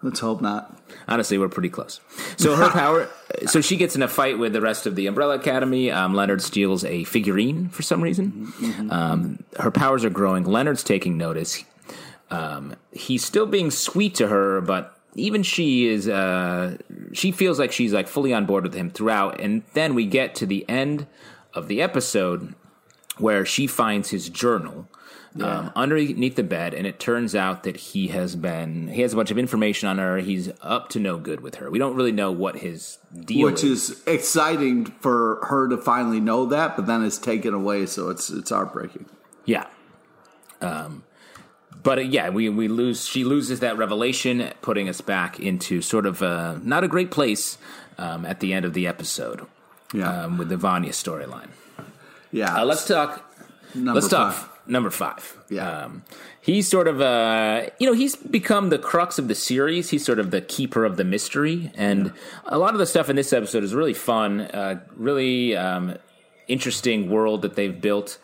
Let's 0.06 0.20
hope 0.20 0.40
not. 0.40 0.80
Honestly, 1.08 1.36
we're 1.36 1.48
pretty 1.48 1.68
close. 1.68 1.98
So 2.36 2.54
her 2.54 2.70
power. 2.70 3.08
So 3.46 3.60
she 3.60 3.76
gets 3.76 3.96
in 3.96 4.02
a 4.02 4.08
fight 4.08 4.38
with 4.38 4.52
the 4.52 4.60
rest 4.60 4.86
of 4.86 4.94
the 4.94 5.08
Umbrella 5.08 5.34
Academy. 5.34 5.90
Um, 5.90 6.14
Leonard 6.14 6.40
steals 6.40 6.84
a 6.84 7.02
figurine 7.02 7.70
for 7.70 7.82
some 7.82 8.00
reason. 8.00 8.52
Um, 8.88 9.42
her 9.58 9.72
powers 9.72 10.04
are 10.04 10.10
growing. 10.10 10.44
Leonard's 10.44 10.84
taking 10.84 11.18
notice. 11.18 11.64
Um, 12.30 12.76
he's 12.92 13.24
still 13.24 13.46
being 13.46 13.72
sweet 13.72 14.14
to 14.16 14.28
her, 14.28 14.60
but 14.60 14.96
even 15.16 15.42
she 15.42 15.88
is. 15.88 16.08
Uh, 16.08 16.78
she 17.12 17.32
feels 17.32 17.58
like 17.58 17.72
she's 17.72 17.92
like 17.92 18.06
fully 18.06 18.32
on 18.32 18.46
board 18.46 18.62
with 18.62 18.74
him 18.74 18.88
throughout. 18.88 19.40
And 19.40 19.64
then 19.74 19.96
we 19.96 20.06
get 20.06 20.36
to 20.36 20.46
the 20.46 20.64
end 20.68 21.08
of 21.52 21.66
the 21.66 21.82
episode 21.82 22.54
where 23.18 23.44
she 23.44 23.66
finds 23.66 24.10
his 24.10 24.28
journal 24.28 24.86
um, 25.42 25.72
underneath 25.76 26.36
the 26.36 26.42
bed, 26.42 26.74
and 26.74 26.86
it 26.86 26.98
turns 26.98 27.34
out 27.34 27.62
that 27.64 27.76
he 27.76 28.08
has 28.08 28.36
been 28.36 28.88
he 28.88 29.02
has 29.02 29.12
a 29.12 29.16
bunch 29.16 29.30
of 29.30 29.38
information 29.38 29.88
on 29.88 29.98
her. 29.98 30.18
He's 30.18 30.50
up 30.62 30.88
to 30.90 31.00
no 31.00 31.18
good 31.18 31.40
with 31.40 31.56
her. 31.56 31.70
We 31.70 31.78
don't 31.78 31.94
really 31.96 32.12
know 32.12 32.30
what 32.32 32.56
his 32.56 32.98
deal 33.24 33.44
Which 33.46 33.62
is 33.64 34.02
exciting 34.06 34.86
for 34.86 35.40
her 35.48 35.68
to 35.68 35.76
finally 35.76 36.20
know 36.20 36.46
that, 36.46 36.76
but 36.76 36.86
then 36.86 37.04
it's 37.04 37.18
taken 37.18 37.54
away, 37.54 37.86
so 37.86 38.08
it's 38.10 38.30
it's 38.30 38.50
heartbreaking. 38.50 39.06
Yeah. 39.44 39.66
Um, 40.60 41.04
but 41.82 41.98
uh, 41.98 42.02
yeah, 42.02 42.30
we 42.30 42.48
we 42.48 42.68
lose. 42.68 43.06
She 43.06 43.24
loses 43.24 43.60
that 43.60 43.76
revelation, 43.76 44.50
putting 44.62 44.88
us 44.88 45.00
back 45.00 45.38
into 45.40 45.82
sort 45.82 46.06
of 46.06 46.22
uh, 46.22 46.58
not 46.62 46.84
a 46.84 46.88
great 46.88 47.10
place 47.10 47.58
um, 47.98 48.24
at 48.24 48.40
the 48.40 48.52
end 48.52 48.64
of 48.64 48.72
the 48.72 48.86
episode 48.86 49.46
Yeah. 49.92 50.24
um, 50.24 50.38
with 50.38 50.48
the 50.48 50.56
Vanya 50.56 50.92
storyline. 50.92 51.50
yeah. 52.32 52.60
Uh, 52.60 52.64
let's 52.64 52.86
talk. 52.86 53.22
Number 53.74 53.94
let's 54.00 54.08
talk 54.08 54.32
five. 54.32 54.50
Number 54.66 54.90
five. 54.90 55.36
Yeah. 55.48 55.84
Um, 55.84 56.02
he's 56.40 56.68
sort 56.68 56.88
of 56.88 57.00
uh, 57.00 57.66
you 57.78 57.86
know 57.86 57.92
he's 57.94 58.16
become 58.16 58.70
the 58.70 58.78
crux 58.78 59.18
of 59.18 59.28
the 59.28 59.34
series. 59.34 59.90
He's 59.90 60.04
sort 60.04 60.18
of 60.18 60.30
the 60.30 60.40
keeper 60.40 60.84
of 60.84 60.96
the 60.96 61.04
mystery, 61.04 61.70
and 61.74 62.12
a 62.46 62.58
lot 62.58 62.74
of 62.74 62.78
the 62.78 62.86
stuff 62.86 63.08
in 63.08 63.16
this 63.16 63.32
episode 63.32 63.64
is 63.64 63.74
really 63.74 63.94
fun. 63.94 64.40
Uh, 64.42 64.80
really 64.96 65.56
um, 65.56 65.96
interesting 66.48 67.10
world 67.10 67.42
that 67.42 67.56
they've 67.56 67.80
built 67.80 68.18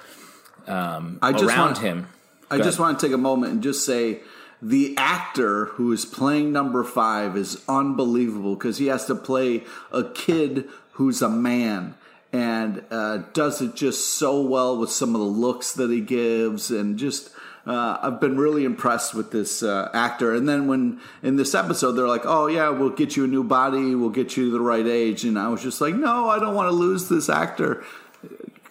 um, 0.67 1.19
I 1.23 1.33
just 1.33 1.45
around 1.45 1.65
want- 1.67 1.79
him. 1.79 2.09
I 2.51 2.59
just 2.59 2.79
ahead. 2.79 2.81
want 2.81 3.01
to 3.01 3.07
take 3.07 3.15
a 3.15 3.19
moment 3.19 3.53
and 3.53 3.63
just 3.63 3.87
say 3.87 4.21
the 4.61 4.95
actor 4.99 5.65
who 5.67 5.91
is 5.91 6.05
playing 6.05 6.53
number 6.53 6.85
five 6.85 7.35
is 7.35 7.63
unbelievable 7.67 8.55
because 8.55 8.77
he 8.77 8.89
has 8.89 9.07
to 9.07 9.15
play 9.15 9.65
a 9.91 10.05
kid 10.05 10.69
who's 10.93 11.23
a 11.23 11.31
man 11.31 11.95
and 12.33 12.83
uh, 12.91 13.19
does 13.33 13.61
it 13.61 13.75
just 13.75 14.15
so 14.15 14.41
well 14.41 14.79
with 14.79 14.91
some 14.91 15.15
of 15.15 15.21
the 15.21 15.27
looks 15.27 15.73
that 15.73 15.91
he 15.91 16.01
gives 16.01 16.71
and 16.71 16.99
just. 16.99 17.31
Uh, 17.65 17.97
I've 18.03 18.21
been 18.21 18.37
really 18.39 18.65
impressed 18.65 19.15
with 19.15 19.31
this 19.31 19.63
uh, 19.63 19.89
actor. 19.95 20.35
And 20.35 20.49
then 20.49 20.67
when 20.67 20.99
in 21.23 21.37
this 21.37 21.55
episode 21.55 21.93
they're 21.93 22.09
like, 22.09 22.27
"Oh 22.27 22.49
yeah, 22.49 22.71
we'll 22.71 22.91
get 22.91 23.17
you 23.17 23.23
a 23.23 23.29
new 23.29 23.45
body, 23.45 23.95
we'll 23.95 24.11
get 24.11 24.37
you 24.37 24.51
the 24.51 24.61
right 24.61 24.85
age," 24.85 25.23
and 25.23 25.39
I 25.39 25.47
was 25.47 25.63
just 25.63 25.81
like, 25.81 25.95
"No, 25.95 26.29
I 26.29 26.41
don't 26.41 26.57
want 26.57 26.67
to 26.67 26.75
lose 26.75 27.09
this 27.09 27.29
actor." 27.29 27.85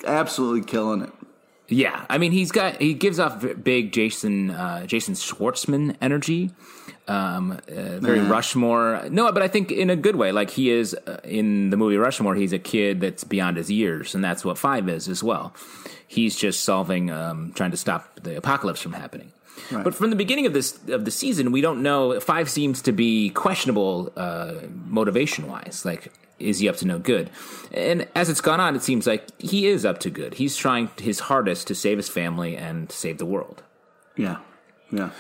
Absolutely 0.06 0.70
killing 0.70 1.04
it. 1.04 1.14
Yeah, 1.72 2.06
I 2.10 2.18
mean 2.18 2.34
he's 2.34 2.52
got 2.52 2.82
he 2.82 2.94
gives 2.94 3.18
off 3.18 3.46
big 3.64 3.94
Jason 3.94 4.52
uh, 4.52 4.86
Jason 4.86 5.14
Schwartzman 5.14 5.96
energy, 6.02 6.52
um, 7.12 7.52
uh, 7.52 8.00
very 8.00 8.22
Rushmore. 8.22 9.08
No, 9.10 9.32
but 9.32 9.44
I 9.44 9.48
think 9.48 9.72
in 9.72 9.90
a 9.90 9.96
good 9.96 10.16
way. 10.16 10.32
Like 10.32 10.50
he 10.52 10.70
is 10.70 10.96
uh, 11.08 11.18
in 11.24 11.70
the 11.70 11.78
movie 11.78 11.98
Rushmore, 11.98 12.36
he's 12.36 12.54
a 12.54 12.60
kid 12.60 13.02
that's 13.02 13.24
beyond 13.24 13.58
his 13.58 13.70
years, 13.70 14.16
and 14.16 14.24
that's 14.24 14.46
what 14.46 14.58
Five 14.58 14.88
is 14.90 15.08
as 15.08 15.24
well. 15.24 15.54
He's 16.08 16.36
just 16.36 16.64
solving, 16.64 17.10
um, 17.10 17.54
trying 17.56 17.72
to 17.72 17.78
stop 17.78 18.20
the 18.22 18.38
apocalypse 18.38 18.82
from 18.82 18.94
happening. 18.94 19.32
Right. 19.72 19.84
But 19.84 19.96
from 19.96 20.10
the 20.10 20.16
beginning 20.16 20.46
of 20.46 20.54
this 20.54 20.80
of 20.88 21.06
the 21.06 21.12
season, 21.12 21.52
we 21.52 21.62
don't 21.62 21.82
know. 21.82 22.20
Five 22.20 22.50
seems 22.50 22.82
to 22.84 22.92
be 22.92 23.30
questionable 23.30 24.12
uh, 24.16 24.56
motivation 24.86 25.48
wise. 25.48 25.84
Like, 25.86 26.12
is 26.40 26.60
he 26.60 26.70
up 26.70 26.78
to 26.78 26.86
no 26.86 27.00
good? 27.00 27.30
And 27.72 28.08
as 28.16 28.30
it's 28.30 28.42
gone 28.42 28.60
on, 28.60 28.76
it 28.76 28.84
seems 28.84 29.06
like 29.08 29.24
he 29.40 29.68
is 29.68 29.86
up 29.86 30.00
to 30.00 30.10
good. 30.10 30.36
He's 30.36 30.58
trying 30.58 30.90
his 31.00 31.22
hardest 31.22 31.68
to 31.68 31.76
save 31.76 31.98
his 31.98 32.10
family 32.10 32.58
and 32.58 32.92
save 32.92 33.18
the 33.18 33.26
world. 33.26 33.64
Yeah, 34.18 34.38
yeah. 34.92 35.12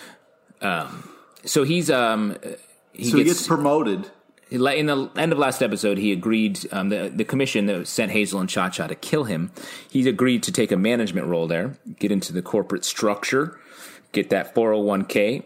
So 1.46 1.64
he's 1.64 1.90
um 1.90 2.38
he 2.94 3.06
so 3.06 3.18
he 3.18 3.24
gets, 3.24 3.40
gets 3.40 3.48
promoted. 3.48 4.10
in 4.50 4.60
the 4.62 5.10
end 5.16 5.32
of 5.32 5.38
last 5.38 5.62
episode, 5.64 5.98
he 5.98 6.12
agreed 6.12 6.60
um, 6.72 6.90
the 6.90 7.12
the 7.14 7.24
commission 7.26 7.66
that 7.68 7.88
sent 7.88 8.12
Hazel 8.12 8.40
and 8.40 8.50
Cha 8.50 8.70
Cha 8.70 8.88
to 8.88 8.96
kill 8.96 9.24
him. 9.26 9.52
He's 9.90 10.06
agreed 10.06 10.44
to 10.44 10.52
take 10.52 10.72
a 10.72 10.78
management 10.78 11.28
role 11.28 11.48
there, 11.48 11.78
get 12.00 12.12
into 12.12 12.34
the 12.34 12.42
corporate 12.42 12.86
structure, 12.86 13.60
get 14.12 14.30
that 14.30 14.54
four 14.54 14.72
hundred 14.74 14.84
one 14.86 15.06
k. 15.06 15.44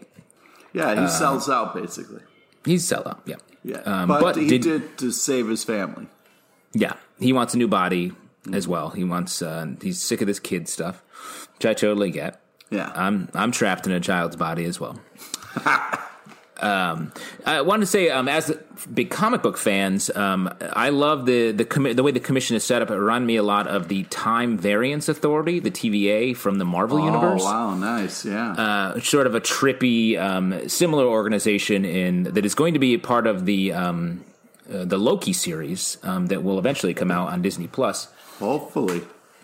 Yeah, 0.72 1.00
he 1.00 1.08
sells 1.08 1.48
out 1.48 1.74
basically. 1.74 2.20
He's 2.64 2.84
sell 2.84 3.06
out, 3.06 3.22
yeah. 3.26 3.36
Yeah, 3.62 3.78
Um, 3.78 4.08
but, 4.08 4.20
but 4.20 4.36
he 4.36 4.46
did- 4.48 4.62
did, 4.62 4.98
to 4.98 5.10
save 5.12 5.48
his 5.48 5.64
family. 5.64 6.06
Yeah, 6.72 6.94
he 7.18 7.32
wants 7.32 7.54
a 7.54 7.56
new 7.58 7.68
body 7.68 8.12
as 8.52 8.68
well. 8.68 8.90
He 8.90 9.02
wants. 9.04 9.40
Uh, 9.40 9.74
he's 9.80 10.00
sick 10.00 10.20
of 10.20 10.26
this 10.26 10.38
kid 10.38 10.68
stuff, 10.68 11.02
which 11.54 11.64
I 11.64 11.72
totally 11.74 12.10
get. 12.10 12.40
Yeah, 12.70 12.92
I'm 12.94 13.28
I'm 13.34 13.50
trapped 13.52 13.86
in 13.86 13.92
a 13.92 14.00
child's 14.00 14.36
body 14.36 14.64
as 14.66 14.78
well. 14.78 15.00
um, 16.60 17.12
I 17.44 17.60
wanted 17.60 17.80
to 17.80 17.86
say, 17.86 18.08
um, 18.08 18.28
as 18.28 18.50
big 18.92 19.10
comic 19.10 19.42
book 19.42 19.58
fans, 19.58 20.10
um, 20.14 20.52
I 20.72 20.88
love 20.88 21.26
the 21.26 21.52
the 21.52 21.64
commi- 21.64 21.94
the 21.94 22.02
way 22.02 22.12
the 22.12 22.20
commission 22.20 22.56
is 22.56 22.64
set 22.64 22.82
up. 22.82 22.90
It 22.90 22.94
reminded 22.96 23.26
me 23.26 23.36
a 23.36 23.42
lot 23.42 23.66
of 23.66 23.88
the 23.88 24.04
Time 24.04 24.56
Variance 24.56 25.08
Authority, 25.08 25.60
the 25.60 25.70
TVA 25.70 26.36
from 26.36 26.58
the 26.58 26.64
Marvel 26.64 26.98
universe. 27.04 27.42
Oh 27.44 27.46
wow, 27.46 27.74
nice. 27.74 28.24
Yeah, 28.24 28.52
Uh, 28.52 29.00
sort 29.00 29.26
of 29.26 29.34
a 29.34 29.40
trippy, 29.40 30.18
um, 30.18 30.68
similar 30.68 31.04
organization 31.04 31.84
in 31.84 32.24
that 32.24 32.44
is 32.46 32.54
going 32.54 32.72
to 32.74 32.80
be 32.80 32.94
a 32.94 32.98
part 32.98 33.26
of 33.26 33.44
the 33.44 33.72
um, 33.72 34.24
uh, 34.72 34.84
the 34.84 34.98
Loki 34.98 35.32
series 35.32 35.98
um, 36.02 36.26
that 36.28 36.42
will 36.42 36.58
eventually 36.58 36.94
come 36.94 37.10
out 37.10 37.28
on 37.28 37.42
Disney 37.42 37.66
Plus. 37.66 38.08
hopefully. 38.38 39.02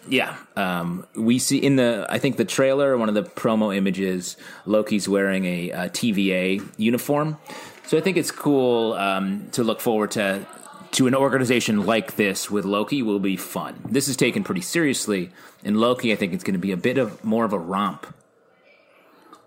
Yeah, 0.09 0.37
um, 0.57 1.07
we 1.15 1.39
see 1.39 1.59
in 1.59 1.77
the 1.77 2.07
I 2.09 2.19
think 2.19 2.37
the 2.37 2.45
trailer, 2.45 2.97
one 2.97 3.09
of 3.09 3.15
the 3.15 3.23
promo 3.23 3.75
images, 3.75 4.37
Loki's 4.67 5.09
wearing 5.09 5.45
a, 5.45 5.73
uh 5.73 5.89
TVA 5.89 6.67
uniform. 6.77 7.39
So 7.87 7.99
I 7.99 8.01
think 8.01 8.17
it's 8.17 8.31
cool 8.31 8.95
um, 8.95 9.49
to 9.53 9.63
look 9.63 9.81
forward 9.81 10.13
to 10.13 10.47
to 10.93 11.07
an 11.07 11.15
organization 11.15 11.87
like 11.87 12.17
this 12.17 12.51
with 12.51 12.65
Loki 12.65 13.03
will 13.03 13.19
be 13.19 13.37
fun. 13.37 13.81
This 13.89 14.09
is 14.09 14.17
taken 14.17 14.45
pretty 14.45 14.61
seriously, 14.61 15.31
and 15.65 15.79
Loki 15.79 16.13
I 16.13 16.17
think 16.17 16.33
it's 16.33 16.45
going 16.45 16.55
to 16.55 16.61
be 16.61 16.73
a 16.73 16.77
bit 16.77 16.99
of 16.99 17.23
more 17.25 17.45
of 17.45 17.53
a 17.53 17.59
romp. 17.59 18.07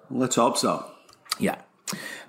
Let's 0.10 0.36
hope 0.36 0.58
so. 0.58 0.86
Yeah. 1.39 1.58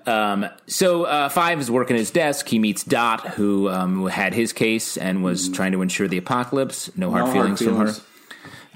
Um, 0.06 0.46
so 0.66 1.04
uh, 1.04 1.28
Five 1.28 1.60
is 1.60 1.70
working 1.70 1.96
his 1.96 2.10
desk. 2.10 2.48
He 2.48 2.58
meets 2.58 2.84
Dot, 2.84 3.26
who 3.34 3.68
um, 3.68 4.06
had 4.06 4.34
his 4.34 4.52
case 4.52 4.96
and 4.96 5.24
was 5.24 5.48
trying 5.48 5.72
to 5.72 5.82
ensure 5.82 6.08
the 6.08 6.18
apocalypse. 6.18 6.96
No 6.96 7.10
hard 7.10 7.24
No 7.24 7.30
hard 7.32 7.58
feelings 7.58 7.62
from 7.62 7.76
her. 7.76 7.92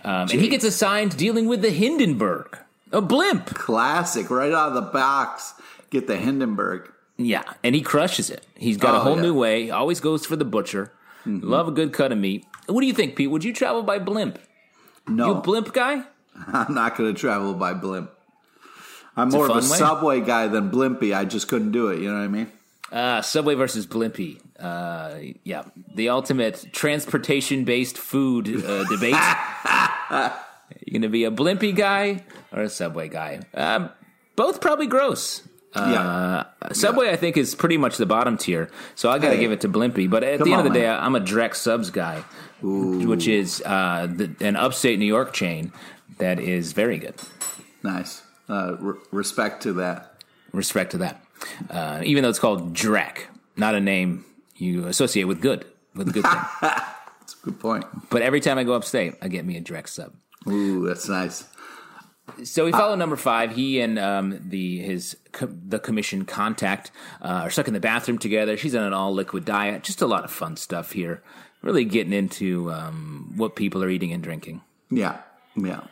Um, 0.05 0.23
and 0.23 0.31
he 0.33 0.49
gets 0.49 0.65
assigned 0.65 1.17
dealing 1.17 1.47
with 1.47 1.63
the 1.63 1.71
Hindenburg, 1.71 2.59
a 2.93 3.01
blimp. 3.01 3.47
Classic, 3.47 4.31
right 4.31 4.53
out 4.53 4.69
of 4.69 4.75
the 4.75 4.91
box. 4.91 5.55
Get 5.91 6.07
the 6.07 6.17
Hindenburg. 6.17 6.91
Yeah, 7.17 7.43
and 7.63 7.75
he 7.75 7.83
crushes 7.83 8.31
it. 8.31 8.47
He's 8.57 8.77
got 8.79 8.95
a 8.95 8.99
Oh, 8.99 9.01
whole 9.01 9.11
yeah. 9.13 9.17
Mm-hmm. 9.19 9.23
new 9.25 9.35
way. 9.35 9.71
Always 9.71 10.01
goes 10.01 10.25
for 10.25 10.37
the 10.37 10.45
butcher. 10.45 10.93
Love 11.27 11.69
a 11.69 11.71
good 11.73 11.93
cut 11.93 12.13
of 12.13 12.19
meat. 12.19 12.47
What 12.67 12.81
do 12.81 12.87
you 12.87 12.95
think, 12.95 13.15
Pete? 13.17 13.31
Would 13.31 13.45
you 13.45 13.53
travel 13.53 13.83
by 13.83 13.99
blimp? 13.99 14.39
You 15.07 15.15
a 15.15 15.17
No, 15.17 15.35
blimp 15.35 15.73
guy? 15.75 16.05
I'm 16.47 16.73
not 16.75 16.97
going 16.97 17.13
to 17.15 17.21
travel 17.21 17.53
by 17.53 17.75
blimp. 17.75 18.11
I'm 19.17 19.29
a 19.29 19.33
more 19.33 19.45
of 19.45 19.51
a 19.51 19.55
way. 19.57 19.61
subway 19.63 20.21
guy 20.21 20.47
than 20.47 20.71
blimpy. 20.71 21.15
I 21.15 21.27
just 21.27 21.49
couldn't 21.49 21.73
do 21.73 21.89
it. 21.89 22.01
You 22.01 22.09
know 22.11 22.15
what 22.19 22.25
I 22.25 22.29
mean? 22.29 22.53
Uh, 22.91 23.21
Subway 23.23 23.55
versus 23.55 23.87
Blimpie. 23.87 24.41
Uh, 24.61 25.19
yeah, 25.45 25.65
the 25.95 26.09
ultimate 26.11 26.67
transportation-based 26.73 27.97
food 27.99 28.49
uh, 28.65 28.85
debate. 28.85 29.15
you 30.87 30.93
going 30.93 31.03
to 31.03 31.09
be 31.09 31.25
a 31.25 31.31
Blimpie 31.31 31.75
guy 31.75 32.25
or 32.53 32.63
a 32.63 32.69
Subway 32.69 33.09
guy? 33.09 33.41
Um, 33.55 33.91
both 34.37 34.61
probably 34.61 34.87
gross. 34.87 35.43
yeah. 35.75 36.45
Uh, 36.63 36.73
Subway, 36.73 37.11
I 37.11 37.17
think, 37.17 37.37
is 37.37 37.55
pretty 37.55 37.77
much 37.77 37.97
the 37.97 38.07
bottom 38.07 38.37
tier, 38.37 38.71
so 38.95 39.09
I 39.11 39.19
got 39.19 39.31
to 39.31 39.35
Hey. 39.37 39.41
give 39.41 39.53
it 39.53 39.61
to 39.63 39.69
Blimpie. 39.69 40.11
But 40.11 40.25
at 40.25 40.39
Come 40.39 40.49
the 40.49 40.53
end 40.55 40.61
on, 40.63 40.67
of 40.67 40.73
the 40.73 40.79
day. 40.81 40.89
I'm 40.89 41.15
a 41.15 41.21
Jreck 41.21 41.55
Subs 41.55 41.91
guy, 41.91 42.23
which 42.63 43.27
is 43.29 43.63
uh, 43.65 44.09
the, 44.11 44.35
an 44.41 44.57
upstate 44.57 44.99
New 44.99 45.07
York 45.07 45.33
chain 45.33 45.73
that 46.19 46.39
is 46.41 46.73
very 46.73 46.99
good. 46.99 47.15
Nice. 47.83 48.23
Uh, 48.49 48.77
re- 48.81 48.99
respect 49.13 49.63
to 49.63 49.73
that. 49.75 50.23
Respect 50.53 50.91
to 50.91 50.99
that. 50.99 51.25
Uh, 51.71 52.01
even 52.05 52.23
though 52.25 52.29
it's 52.29 52.39
called 52.41 52.75
Jreck, 52.75 53.19
not 53.57 53.75
a 53.75 53.81
name 53.81 54.25
you 54.61 54.87
associate 54.87 55.25
with 55.25 55.41
good, 55.41 55.65
with 55.95 56.13
good 56.13 56.25
thing. 56.25 56.43
That's 56.61 57.35
a 57.35 57.45
good 57.45 57.61
point. 57.61 57.85
but 58.11 58.23
every 58.23 58.41
time 58.41 58.59
I 58.59 58.65
go 58.65 58.75
upstate, 58.75 59.15
I 59.23 59.29
get 59.29 59.45
me 59.45 59.57
a 59.57 59.61
Jreck 59.61 59.89
sub. 59.89 60.15
Ooh, 60.49 60.87
that's 60.87 61.09
nice. 61.09 61.45
So 62.45 62.65
we 62.65 62.73
follow 62.73 62.95
number 62.95 63.17
five. 63.17 63.55
He 63.55 63.81
and 63.81 63.99
um, 63.99 64.41
the 64.49 64.79
his 64.79 65.17
co- 65.33 65.47
the 65.47 65.79
commission 65.79 66.25
contact 66.25 66.91
uh, 67.21 67.43
are 67.45 67.51
stuck 67.51 67.69
in 67.69 67.75
the 67.75 67.81
bathroom 67.81 68.19
together. 68.19 68.57
She's 68.57 68.75
on 68.75 68.85
an 68.85 68.93
all 68.93 69.13
liquid 69.13 69.45
diet. 69.45 69.83
Just 69.83 70.01
a 70.01 70.07
lot 70.07 70.25
of 70.25 70.31
fun 70.31 70.57
stuff 70.57 70.93
here. 70.93 71.23
Really 71.63 71.85
getting 71.85 72.13
into 72.13 72.73
um, 72.73 73.33
what 73.37 73.55
people 73.57 73.83
are 73.85 73.91
eating 73.91 74.13
and 74.13 74.23
drinking. 74.23 74.63
Yeah, 74.91 75.21
yeah, 75.57 75.83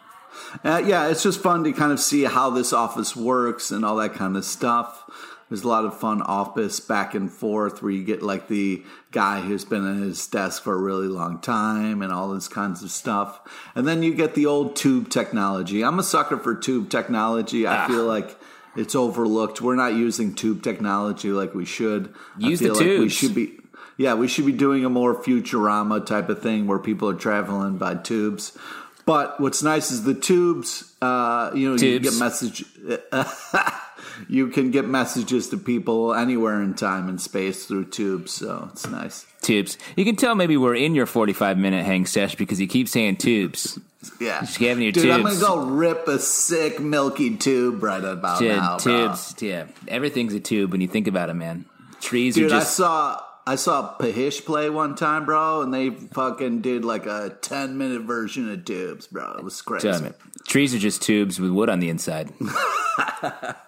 uh, 0.64 0.82
yeah. 0.84 1.08
It's 1.08 1.22
just 1.22 1.40
fun 1.40 1.64
to 1.64 1.72
kind 1.72 1.92
of 1.92 2.00
see 2.00 2.24
how 2.24 2.50
this 2.50 2.72
office 2.72 3.14
works 3.14 3.70
and 3.70 3.84
all 3.84 3.96
that 3.96 4.14
kind 4.14 4.36
of 4.36 4.44
stuff. 4.44 5.04
There's 5.48 5.64
a 5.64 5.68
lot 5.68 5.84
of 5.84 5.98
fun 5.98 6.20
office 6.22 6.78
back 6.80 7.14
and 7.14 7.32
forth 7.32 7.82
where 7.82 7.90
you 7.90 8.04
get 8.04 8.22
like 8.22 8.48
the 8.48 8.82
guy 9.12 9.40
who's 9.40 9.64
been 9.64 9.86
at 9.86 10.02
his 10.02 10.26
desk 10.26 10.62
for 10.62 10.74
a 10.74 10.78
really 10.78 11.08
long 11.08 11.40
time 11.40 12.02
and 12.02 12.12
all 12.12 12.30
this 12.34 12.48
kinds 12.48 12.82
of 12.82 12.90
stuff. 12.90 13.40
And 13.74 13.88
then 13.88 14.02
you 14.02 14.14
get 14.14 14.34
the 14.34 14.46
old 14.46 14.76
tube 14.76 15.08
technology. 15.08 15.82
I'm 15.82 15.98
a 15.98 16.02
sucker 16.02 16.36
for 16.38 16.54
tube 16.54 16.90
technology. 16.90 17.66
I 17.66 17.86
feel 17.86 18.04
like 18.04 18.38
it's 18.76 18.94
overlooked. 18.94 19.62
We're 19.62 19.76
not 19.76 19.94
using 19.94 20.34
tube 20.34 20.62
technology 20.62 21.30
like 21.30 21.54
we 21.54 21.64
should. 21.64 22.14
Use 22.38 22.60
I 22.60 22.64
feel 22.64 22.74
the 22.74 22.80
like 22.80 23.00
we 23.00 23.08
should 23.08 23.34
be 23.34 23.58
yeah, 23.96 24.14
we 24.14 24.28
should 24.28 24.46
be 24.46 24.52
doing 24.52 24.84
a 24.84 24.88
more 24.88 25.14
Futurama 25.14 26.06
type 26.06 26.28
of 26.28 26.40
thing 26.40 26.68
where 26.68 26.78
people 26.78 27.08
are 27.08 27.14
traveling 27.14 27.78
by 27.78 27.96
tubes. 27.96 28.56
But 29.04 29.40
what's 29.40 29.62
nice 29.62 29.90
is 29.90 30.04
the 30.04 30.14
tubes. 30.14 30.94
Uh, 31.02 31.50
you 31.54 31.68
know, 31.68 31.76
you 31.76 31.98
get 31.98 32.14
message. 32.14 32.64
you 34.28 34.48
can 34.48 34.70
get 34.70 34.86
messages 34.86 35.48
to 35.50 35.56
people 35.58 36.14
anywhere 36.14 36.62
in 36.62 36.74
time 36.74 37.08
and 37.08 37.20
space 37.20 37.66
through 37.66 37.86
tubes. 37.86 38.32
So 38.32 38.68
it's 38.72 38.86
nice. 38.88 39.26
Tubes. 39.42 39.78
You 39.96 40.04
can 40.04 40.16
tell 40.16 40.34
maybe 40.34 40.56
we're 40.56 40.74
in 40.74 40.94
your 40.94 41.06
45 41.06 41.58
minute 41.58 41.84
hang 41.84 42.06
sesh 42.06 42.34
because 42.34 42.60
you 42.60 42.66
keep 42.66 42.88
saying 42.88 43.16
tubes. 43.16 43.78
Yeah, 44.20 44.40
Just 44.40 44.58
giving 44.58 44.84
you 44.84 44.92
dude. 44.92 45.10
I'm 45.10 45.22
gonna 45.22 45.40
go 45.40 45.58
rip 45.58 46.06
a 46.08 46.18
sick 46.18 46.78
milky 46.80 47.36
tube 47.36 47.82
right 47.82 48.02
about 48.02 48.38
Dude, 48.38 48.56
now, 48.56 48.78
bro. 48.78 49.08
tubes. 49.08 49.34
Yeah. 49.40 49.66
Everything's 49.88 50.34
a 50.34 50.40
tube 50.40 50.70
when 50.72 50.80
you 50.80 50.86
think 50.88 51.08
about 51.08 51.30
it, 51.30 51.34
man. 51.34 51.64
Trees 52.00 52.36
Dude, 52.36 52.50
are 52.52 52.56
I 52.56 52.58
just. 52.60 52.76
saw 52.76 53.20
I 53.44 53.56
saw 53.56 53.96
Phish 53.98 54.44
play 54.44 54.68
one 54.70 54.94
time, 54.94 55.24
bro, 55.24 55.62
and 55.62 55.72
they 55.74 55.90
fucking 55.90 56.60
did 56.60 56.84
like 56.84 57.06
a 57.06 57.36
ten 57.40 57.76
minute 57.76 58.02
version 58.02 58.50
of 58.52 58.64
tubes, 58.64 59.06
bro. 59.08 59.34
It 59.38 59.42
was 59.44 59.60
crazy. 59.62 60.12
Trees 60.46 60.74
are 60.74 60.78
just 60.78 61.02
tubes 61.02 61.40
with 61.40 61.50
wood 61.50 61.68
on 61.68 61.80
the 61.80 61.88
inside. 61.88 62.30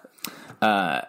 uh, 0.61 1.01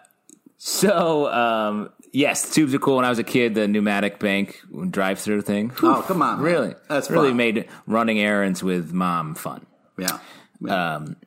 so, 0.57 1.31
um, 1.31 1.89
yes, 2.11 2.53
tubes 2.53 2.73
are 2.73 2.79
cool. 2.79 2.97
When 2.97 3.05
I 3.05 3.09
was 3.09 3.19
a 3.19 3.23
kid, 3.23 3.55
the 3.55 3.67
pneumatic 3.67 4.19
bank 4.19 4.61
drive 4.89 5.19
through 5.19 5.41
thing. 5.41 5.71
Oh, 5.81 6.03
come 6.07 6.21
on, 6.21 6.37
man. 6.37 6.45
Really? 6.45 6.75
That's 6.87 7.09
really 7.09 7.29
fun. 7.29 7.37
made 7.37 7.69
running 7.85 8.19
errands 8.19 8.63
with 8.63 8.93
mom 8.93 9.35
fun. 9.35 9.65
Yeah. 9.97 10.19
Um, 10.67 11.17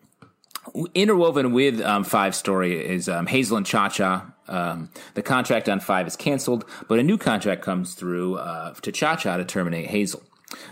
Interwoven 0.95 1.53
with 1.53 1.81
um, 1.81 2.05
Five 2.05 2.35
Story 2.35 2.85
is 2.85 3.09
um, 3.09 3.27
Hazel 3.27 3.57
and 3.57 3.67
Cha 3.67 3.89
Cha. 3.89 4.33
Um, 4.49 4.91
the 5.15 5.23
contract 5.23 5.69
on 5.69 5.81
Five 5.81 6.07
is 6.07 6.17
canceled, 6.17 6.65
but 6.89 6.99
a 6.99 7.03
new 7.03 7.19
contract 7.19 7.63
comes 7.63 7.95
through 7.95 8.37
uh, 8.37 8.75
to 8.75 8.93
Cha 8.93 9.17
Cha 9.17 9.37
to 9.37 9.45
terminate 9.45 9.89
Hazel. 9.89 10.23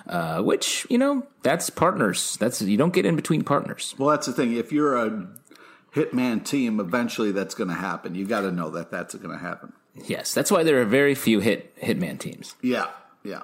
Uh, 0.06 0.40
which 0.40 0.86
you 0.88 0.96
know, 0.96 1.26
that's 1.42 1.68
partners. 1.68 2.36
That's 2.38 2.62
you 2.62 2.76
don't 2.76 2.94
get 2.94 3.04
in 3.04 3.16
between 3.16 3.42
partners. 3.42 3.94
Well, 3.98 4.10
that's 4.10 4.26
the 4.26 4.32
thing. 4.32 4.54
If 4.54 4.70
you're 4.72 4.96
a 4.96 5.26
hitman 5.94 6.44
team, 6.44 6.80
eventually 6.80 7.32
that's 7.32 7.54
going 7.54 7.68
to 7.68 7.74
happen. 7.74 8.14
You 8.14 8.26
got 8.26 8.40
to 8.42 8.50
know 8.52 8.70
that 8.70 8.90
that's 8.90 9.14
going 9.14 9.30
to 9.36 9.42
happen. 9.42 9.72
Yes, 9.94 10.34
that's 10.34 10.50
why 10.50 10.62
there 10.64 10.80
are 10.80 10.84
very 10.84 11.14
few 11.14 11.40
hit 11.40 11.76
hitman 11.80 12.18
teams. 12.18 12.54
Yeah, 12.62 12.86
yeah. 13.22 13.42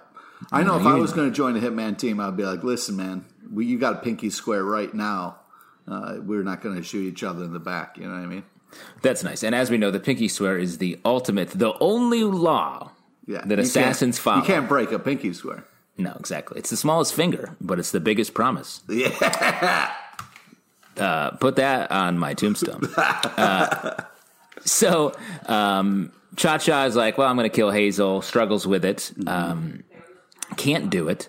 I 0.51 0.63
know 0.63 0.79
if 0.81 0.87
I 0.87 0.95
was 0.95 1.13
going 1.13 1.29
to 1.31 1.35
join 1.35 1.57
a 1.57 1.61
hitman 1.61 1.97
team, 1.99 2.19
I'd 2.19 2.37
be 2.37 2.45
like, 2.45 2.65
listen, 2.65 2.97
man, 2.97 3.25
we, 3.53 3.67
you 3.67 3.79
got 3.79 3.93
a 3.95 3.99
pinky 3.99 4.31
square 4.31 4.65
right 4.65 4.93
now. 4.93 5.37
Uh, 5.87 6.17
we're 6.23 6.43
not 6.43 6.61
going 6.63 6.77
to 6.77 6.83
shoot 6.83 7.03
each 7.07 7.23
other 7.23 7.45
in 7.45 7.53
the 7.53 7.59
back. 7.61 7.99
You 7.99 8.05
know 8.05 8.15
what 8.15 8.23
I 8.23 8.27
mean? 8.27 8.45
That's 9.03 9.23
nice. 9.23 9.43
And 9.43 9.55
as 9.55 9.71
we 9.71 9.77
know, 9.79 9.91
the 9.91 10.01
pinky 10.01 10.29
swear 10.29 10.57
is 10.59 10.79
the 10.79 10.99
ultimate, 11.05 11.51
the 11.51 11.75
only 11.81 12.25
law 12.25 12.93
Yeah. 13.27 13.43
that 13.45 13.59
assassins 13.59 14.19
follow. 14.19 14.41
You 14.41 14.47
can't 14.47 14.69
break 14.69 14.93
a 14.93 14.99
pinky 14.99 15.33
square. 15.35 15.67
No, 15.99 16.17
exactly. 16.19 16.59
It's 16.59 16.71
the 16.71 16.77
smallest 16.77 17.13
finger, 17.15 17.55
but 17.61 17.79
it's 17.79 17.91
the 17.91 18.01
biggest 18.01 18.33
promise. 18.35 18.81
Yeah. 18.89 19.93
Uh, 20.97 21.31
put 21.33 21.57
that 21.57 21.91
on 21.91 22.19
my 22.19 22.35
tombstone. 22.35 22.83
uh, 22.97 24.03
so, 24.65 25.13
um, 25.47 26.13
Cha 26.37 26.59
Cha 26.59 26.85
is 26.85 26.97
like, 26.97 27.19
well, 27.19 27.29
I'm 27.29 27.37
going 27.37 27.49
to 27.49 27.55
kill 27.55 27.71
Hazel, 27.71 28.23
struggles 28.23 28.67
with 28.67 28.85
it, 28.85 29.13
um, 29.27 29.83
can't 30.57 30.91
do 30.91 31.09
it. 31.09 31.29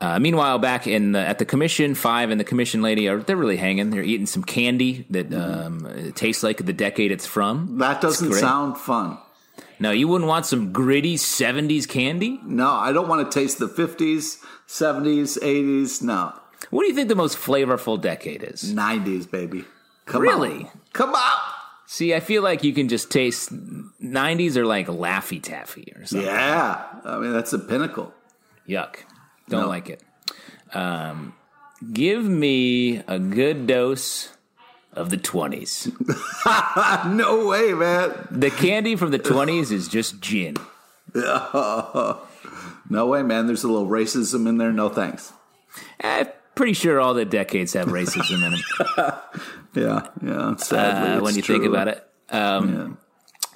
Uh, 0.00 0.18
meanwhile, 0.18 0.58
back 0.58 0.86
in 0.86 1.12
the, 1.12 1.20
at 1.20 1.38
the 1.38 1.44
commission, 1.44 1.94
Five 1.94 2.30
and 2.30 2.38
the 2.38 2.44
commission 2.44 2.82
lady 2.82 3.08
are 3.08 3.18
they're 3.18 3.36
really 3.36 3.56
hanging. 3.56 3.90
They're 3.90 4.02
eating 4.02 4.26
some 4.26 4.42
candy 4.44 5.06
that 5.10 5.32
um, 5.32 6.12
tastes 6.14 6.42
like 6.42 6.58
the 6.58 6.72
decade 6.72 7.10
it's 7.10 7.26
from. 7.26 7.78
That 7.78 8.00
doesn't 8.00 8.32
sound 8.34 8.76
fun. 8.76 9.18
No, 9.78 9.92
you 9.92 10.06
wouldn't 10.08 10.28
want 10.28 10.46
some 10.46 10.72
gritty 10.72 11.16
'70s 11.16 11.88
candy. 11.88 12.38
No, 12.44 12.70
I 12.70 12.92
don't 12.92 13.08
want 13.08 13.30
to 13.30 13.40
taste 13.40 13.58
the 13.58 13.68
50s, 13.68 14.42
70s, 14.68 15.38
80s. 15.38 16.02
No, 16.02 16.32
What 16.74 16.82
do 16.82 16.88
you 16.88 16.94
think 16.96 17.08
the 17.08 17.14
most 17.14 17.38
flavorful 17.38 18.00
decade 18.00 18.42
is? 18.42 18.74
90s, 18.74 19.30
baby. 19.30 19.64
Come 20.06 20.22
Really? 20.22 20.64
on. 20.64 20.70
Come 20.92 21.14
on. 21.14 21.38
See, 21.86 22.12
I 22.12 22.18
feel 22.18 22.42
like 22.42 22.64
you 22.64 22.72
can 22.74 22.88
just 22.88 23.12
taste 23.12 23.52
'90s 24.02 24.56
are 24.56 24.66
like 24.66 24.88
Laffy 24.88 25.40
Taffy 25.40 25.92
or 25.94 26.04
something. 26.04 26.26
Yeah. 26.26 26.82
I 27.04 27.18
mean, 27.18 27.32
that's 27.32 27.52
the 27.52 27.60
pinnacle. 27.60 28.12
Yuck. 28.68 28.96
Don't 29.48 29.60
No. 29.62 29.68
like 29.68 29.88
it. 29.88 30.02
Um, 30.74 31.34
give 31.92 32.24
me 32.24 33.02
a 33.06 33.20
good 33.20 33.68
dose 33.68 34.30
of 34.94 35.10
the 35.10 35.16
20s. 35.18 35.92
No 37.14 37.46
way, 37.46 37.72
man. 37.72 38.26
The 38.32 38.50
candy 38.50 38.96
from 38.96 39.12
the 39.12 39.20
20s 39.20 39.70
is 39.70 39.86
just 39.86 40.20
gin. 40.20 40.56
No 42.90 43.06
way, 43.06 43.22
man. 43.22 43.46
There's 43.46 43.62
a 43.64 43.68
little 43.68 43.86
racism 43.88 44.48
in 44.48 44.58
there. 44.58 44.72
No 44.72 44.88
thanks. 44.88 45.32
I'm 46.02 46.26
pretty 46.54 46.72
sure 46.72 47.00
all 47.00 47.14
the 47.14 47.24
decades 47.24 47.72
have 47.72 47.88
racism 47.88 48.44
in 48.44 48.52
them 48.52 49.12
Yeah, 49.74 50.08
yeah. 50.22 50.56
Sadly, 50.56 51.12
uh, 51.14 51.20
when 51.20 51.34
you 51.34 51.42
true. 51.42 51.56
think 51.56 51.66
about 51.68 51.88
it. 51.88 52.06
Um, 52.30 52.98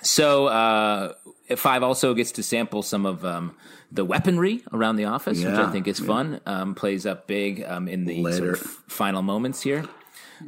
So, 0.02 0.46
uh, 0.46 1.14
Five 1.56 1.82
also 1.82 2.12
gets 2.14 2.32
to 2.32 2.42
sample 2.42 2.82
some 2.82 3.06
of 3.06 3.24
um, 3.24 3.56
the 3.90 4.04
weaponry 4.04 4.62
around 4.72 4.96
the 4.96 5.06
office, 5.06 5.38
which 5.38 5.48
I 5.54 5.70
think 5.72 5.88
is 5.88 5.98
fun. 5.98 6.40
Um, 6.44 6.74
plays 6.74 7.06
up 7.06 7.26
big 7.26 7.64
um, 7.64 7.88
in 7.88 8.04
the 8.04 8.22
sort 8.32 8.50
of 8.50 8.61
final 8.61 9.22
moments 9.22 9.62
here. 9.62 9.84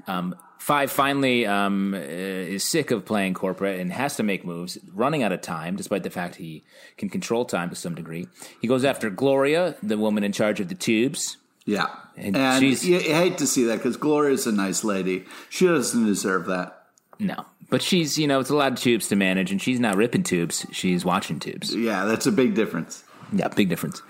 Um, 0.07 0.35
Five 0.59 0.93
finally 0.93 1.47
um, 1.47 1.95
uh, 1.95 1.99
is 1.99 2.63
sick 2.65 2.91
of 2.91 3.07
playing 3.07 3.33
corporate 3.33 3.81
and 3.81 3.91
has 3.91 4.17
to 4.17 4.23
make 4.23 4.45
moves, 4.45 4.77
running 4.93 5.23
out 5.23 5.33
of 5.33 5.41
time, 5.41 5.75
despite 5.75 6.03
the 6.03 6.11
fact 6.11 6.35
he 6.37 6.65
can 6.99 7.09
control 7.09 7.47
time 7.47 7.71
to 7.71 7.75
some 7.77 7.95
degree. 7.95 8.29
He 8.61 8.69
goes 8.69 8.85
after 8.85 9.09
Gloria, 9.09 9.77
the 9.83 9.97
woman 9.97 10.23
in 10.23 10.33
charge 10.33 10.61
of 10.61 10.69
the 10.69 10.75
tubes. 10.75 11.39
Yeah, 11.67 11.87
And 12.17 12.37
and, 12.37 12.61
she's- 12.61 12.85
you, 12.85 12.99
you 12.99 13.15
hate 13.15 13.39
to 13.39 13.47
see 13.47 13.65
that 13.65 13.77
because 13.77 13.97
Gloria's 13.97 14.47
a 14.47 14.53
nice 14.53 14.83
lady. 14.83 15.25
She 15.51 15.67
doesn't 15.67 16.05
deserve 16.07 16.47
that. 16.47 16.87
No, 17.19 17.45
but 17.69 17.83
she's 17.83 18.19
you 18.19 18.27
know 18.27 18.41
it's 18.41 18.49
a 18.51 18.57
lot 18.57 18.73
of 18.73 18.79
tubes 18.79 19.09
to 19.09 19.17
manage, 19.17 19.51
and 19.53 19.61
she's 19.61 19.79
not 19.79 19.97
ripping 19.97 20.23
tubes; 20.23 20.67
she's 20.73 21.05
watching 21.05 21.39
tubes. 21.39 21.75
Yeah, 21.75 22.07
that's 22.07 22.27
a 22.27 22.33
big 22.33 22.55
difference. 22.55 23.05
Yeah, 23.33 23.49
big 23.49 23.69
difference. 23.69 24.03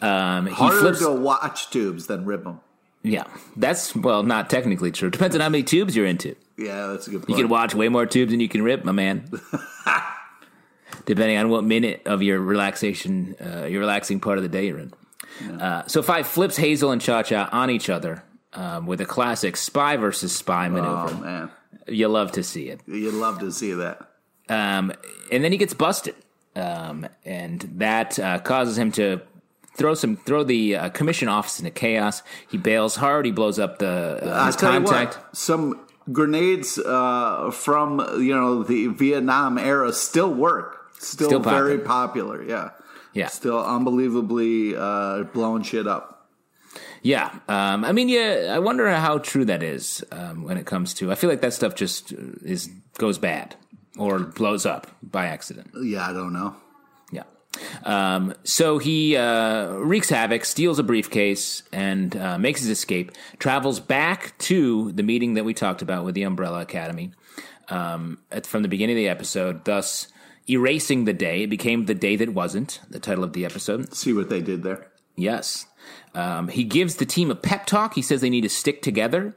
Um, 0.00 0.46
he 0.46 0.52
Harder 0.54 0.78
flips. 0.78 1.00
to 1.00 1.10
watch 1.10 1.70
tubes 1.70 2.06
than 2.06 2.24
rip 2.24 2.44
them. 2.44 2.60
Yeah, 3.02 3.24
that's 3.56 3.94
well, 3.94 4.22
not 4.22 4.48
technically 4.48 4.90
true. 4.92 5.10
Depends 5.10 5.34
on 5.34 5.42
how 5.42 5.48
many 5.50 5.64
tubes 5.64 5.94
you're 5.96 6.06
into. 6.06 6.36
Yeah, 6.56 6.86
that's 6.86 7.08
a 7.08 7.10
good 7.10 7.24
You 7.28 7.34
can 7.34 7.48
watch 7.48 7.74
way 7.74 7.88
more 7.88 8.06
tubes 8.06 8.30
than 8.30 8.40
you 8.40 8.48
can 8.48 8.62
rip, 8.62 8.84
my 8.84 8.92
man. 8.92 9.28
Depending 11.06 11.36
on 11.36 11.50
what 11.50 11.64
minute 11.64 12.02
of 12.06 12.22
your 12.22 12.40
relaxation, 12.40 13.36
uh, 13.44 13.66
your 13.66 13.80
relaxing 13.80 14.20
part 14.20 14.38
of 14.38 14.42
the 14.42 14.48
day 14.48 14.68
you're 14.68 14.78
in. 14.78 14.92
Uh, 15.60 15.82
so 15.86 16.02
Five 16.02 16.26
flips 16.26 16.56
Hazel 16.56 16.90
and 16.90 17.00
Cha 17.00 17.22
Cha 17.22 17.48
on 17.52 17.70
each 17.70 17.90
other 17.90 18.22
um, 18.52 18.86
with 18.86 19.00
a 19.00 19.06
classic 19.06 19.56
spy 19.56 19.96
versus 19.96 20.34
spy 20.34 20.68
maneuver. 20.68 21.08
oh 21.10 21.20
man, 21.20 21.50
You 21.88 22.08
love 22.08 22.32
to 22.32 22.42
see 22.42 22.68
it. 22.68 22.80
you'd 22.86 23.14
love 23.14 23.40
to 23.40 23.50
see 23.52 23.72
that. 23.72 24.08
Um, 24.48 24.92
and 25.32 25.42
then 25.42 25.52
he 25.52 25.58
gets 25.58 25.74
busted, 25.74 26.14
um, 26.54 27.06
and 27.24 27.60
that 27.76 28.18
uh, 28.18 28.38
causes 28.40 28.76
him 28.78 28.92
to 28.92 29.20
throw 29.76 29.94
some 29.94 30.16
throw 30.16 30.44
the 30.44 30.76
uh, 30.76 30.88
commission 30.90 31.28
office 31.28 31.58
into 31.58 31.70
chaos. 31.70 32.22
He 32.50 32.58
bails 32.58 32.96
hard. 32.96 33.24
He 33.26 33.32
blows 33.32 33.58
up 33.58 33.78
the 33.78 34.20
uh, 34.22 34.46
his 34.46 34.54
you 34.54 34.60
contact. 34.60 35.16
what, 35.16 35.36
some 35.36 35.80
grenades 36.12 36.78
uh, 36.78 37.50
from 37.52 37.98
you 38.20 38.34
know 38.34 38.62
the 38.62 38.88
Vietnam 38.88 39.56
era 39.58 39.92
still 39.92 40.32
work. 40.32 40.92
Still, 41.00 41.28
Still 41.28 41.40
very 41.40 41.78
popular. 41.78 42.42
Yeah. 42.42 42.70
Yeah. 43.14 43.28
Still 43.28 43.64
unbelievably 43.64 44.76
uh, 44.76 45.22
blowing 45.32 45.62
shit 45.62 45.86
up. 45.86 46.10
Yeah, 47.02 47.30
um, 47.48 47.84
I 47.84 47.92
mean, 47.92 48.08
yeah, 48.08 48.50
I 48.50 48.58
wonder 48.58 48.90
how 48.90 49.18
true 49.18 49.44
that 49.44 49.62
is 49.62 50.02
um, 50.10 50.42
when 50.42 50.56
it 50.56 50.64
comes 50.64 50.94
to. 50.94 51.12
I 51.12 51.14
feel 51.14 51.28
like 51.28 51.42
that 51.42 51.52
stuff 51.52 51.74
just 51.74 52.14
uh, 52.14 52.16
is 52.42 52.70
goes 52.96 53.18
bad 53.18 53.56
or 53.98 54.20
blows 54.20 54.64
up 54.64 54.86
by 55.02 55.26
accident. 55.26 55.70
Yeah, 55.82 56.08
I 56.08 56.14
don't 56.14 56.32
know. 56.32 56.56
Yeah. 57.12 57.24
Um, 57.84 58.34
so 58.42 58.78
he 58.78 59.16
uh, 59.16 59.72
wreaks 59.74 60.08
havoc, 60.08 60.46
steals 60.46 60.78
a 60.78 60.82
briefcase, 60.82 61.62
and 61.72 62.16
uh, 62.16 62.38
makes 62.38 62.60
his 62.60 62.70
escape. 62.70 63.12
Travels 63.38 63.80
back 63.80 64.36
to 64.38 64.90
the 64.92 65.02
meeting 65.02 65.34
that 65.34 65.44
we 65.44 65.52
talked 65.52 65.82
about 65.82 66.06
with 66.06 66.14
the 66.14 66.22
Umbrella 66.22 66.62
Academy 66.62 67.12
um, 67.68 68.18
at, 68.32 68.46
from 68.46 68.62
the 68.62 68.68
beginning 68.68 68.96
of 68.96 69.00
the 69.00 69.08
episode, 69.08 69.66
thus 69.66 70.08
erasing 70.48 71.04
the 71.04 71.12
day. 71.12 71.42
It 71.42 71.50
became 71.50 71.86
the 71.86 71.94
day 71.94 72.16
that 72.16 72.30
wasn't. 72.30 72.80
The 72.90 72.98
title 73.00 73.24
of 73.24 73.32
the 73.32 73.44
episode. 73.44 73.94
See 73.94 74.12
what 74.12 74.28
they 74.28 74.40
did 74.40 74.62
there. 74.62 74.88
Yes. 75.16 75.66
Um, 76.14 76.48
he 76.48 76.64
gives 76.64 76.96
the 76.96 77.06
team 77.06 77.30
a 77.30 77.34
pep 77.34 77.66
talk. 77.66 77.94
He 77.94 78.02
says 78.02 78.20
they 78.20 78.30
need 78.30 78.42
to 78.42 78.48
stick 78.48 78.82
together. 78.82 79.34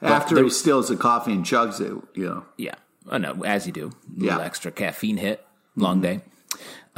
After 0.00 0.42
he 0.42 0.50
steals 0.50 0.88
the 0.88 0.96
coffee 0.96 1.32
and 1.32 1.44
chugs 1.44 1.80
it, 1.80 1.92
you 2.14 2.24
know. 2.26 2.44
Yeah. 2.56 2.74
Oh, 3.10 3.18
no, 3.18 3.42
as 3.44 3.66
you 3.66 3.72
do. 3.72 3.86
A 3.86 4.20
little 4.20 4.38
Yeah. 4.38 4.44
extra 4.44 4.70
caffeine 4.70 5.16
hit. 5.16 5.44
Long 5.76 6.00
day. 6.00 6.20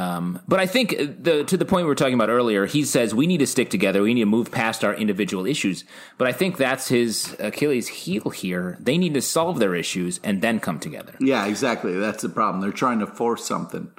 Um, 0.00 0.40
but 0.48 0.58
I 0.58 0.64
think 0.64 0.96
the 1.22 1.44
to 1.44 1.58
the 1.58 1.66
point 1.66 1.84
we 1.84 1.88
were 1.88 1.94
talking 1.94 2.14
about 2.14 2.30
earlier, 2.30 2.64
he 2.64 2.84
says 2.84 3.14
we 3.14 3.26
need 3.26 3.40
to 3.40 3.46
stick 3.46 3.68
together. 3.68 4.00
We 4.00 4.14
need 4.14 4.22
to 4.22 4.26
move 4.26 4.50
past 4.50 4.82
our 4.82 4.94
individual 4.94 5.44
issues. 5.44 5.84
But 6.16 6.26
I 6.26 6.32
think 6.32 6.56
that's 6.56 6.88
his 6.88 7.36
Achilles 7.38 7.88
heel 7.88 8.30
here. 8.30 8.78
They 8.80 8.96
need 8.96 9.12
to 9.12 9.20
solve 9.20 9.58
their 9.58 9.74
issues 9.74 10.18
and 10.24 10.40
then 10.40 10.58
come 10.58 10.80
together. 10.80 11.16
Yeah, 11.20 11.44
exactly. 11.46 11.98
That's 11.98 12.22
the 12.22 12.30
problem. 12.30 12.62
They're 12.62 12.72
trying 12.72 13.00
to 13.00 13.06
force 13.06 13.44
something. 13.44 13.90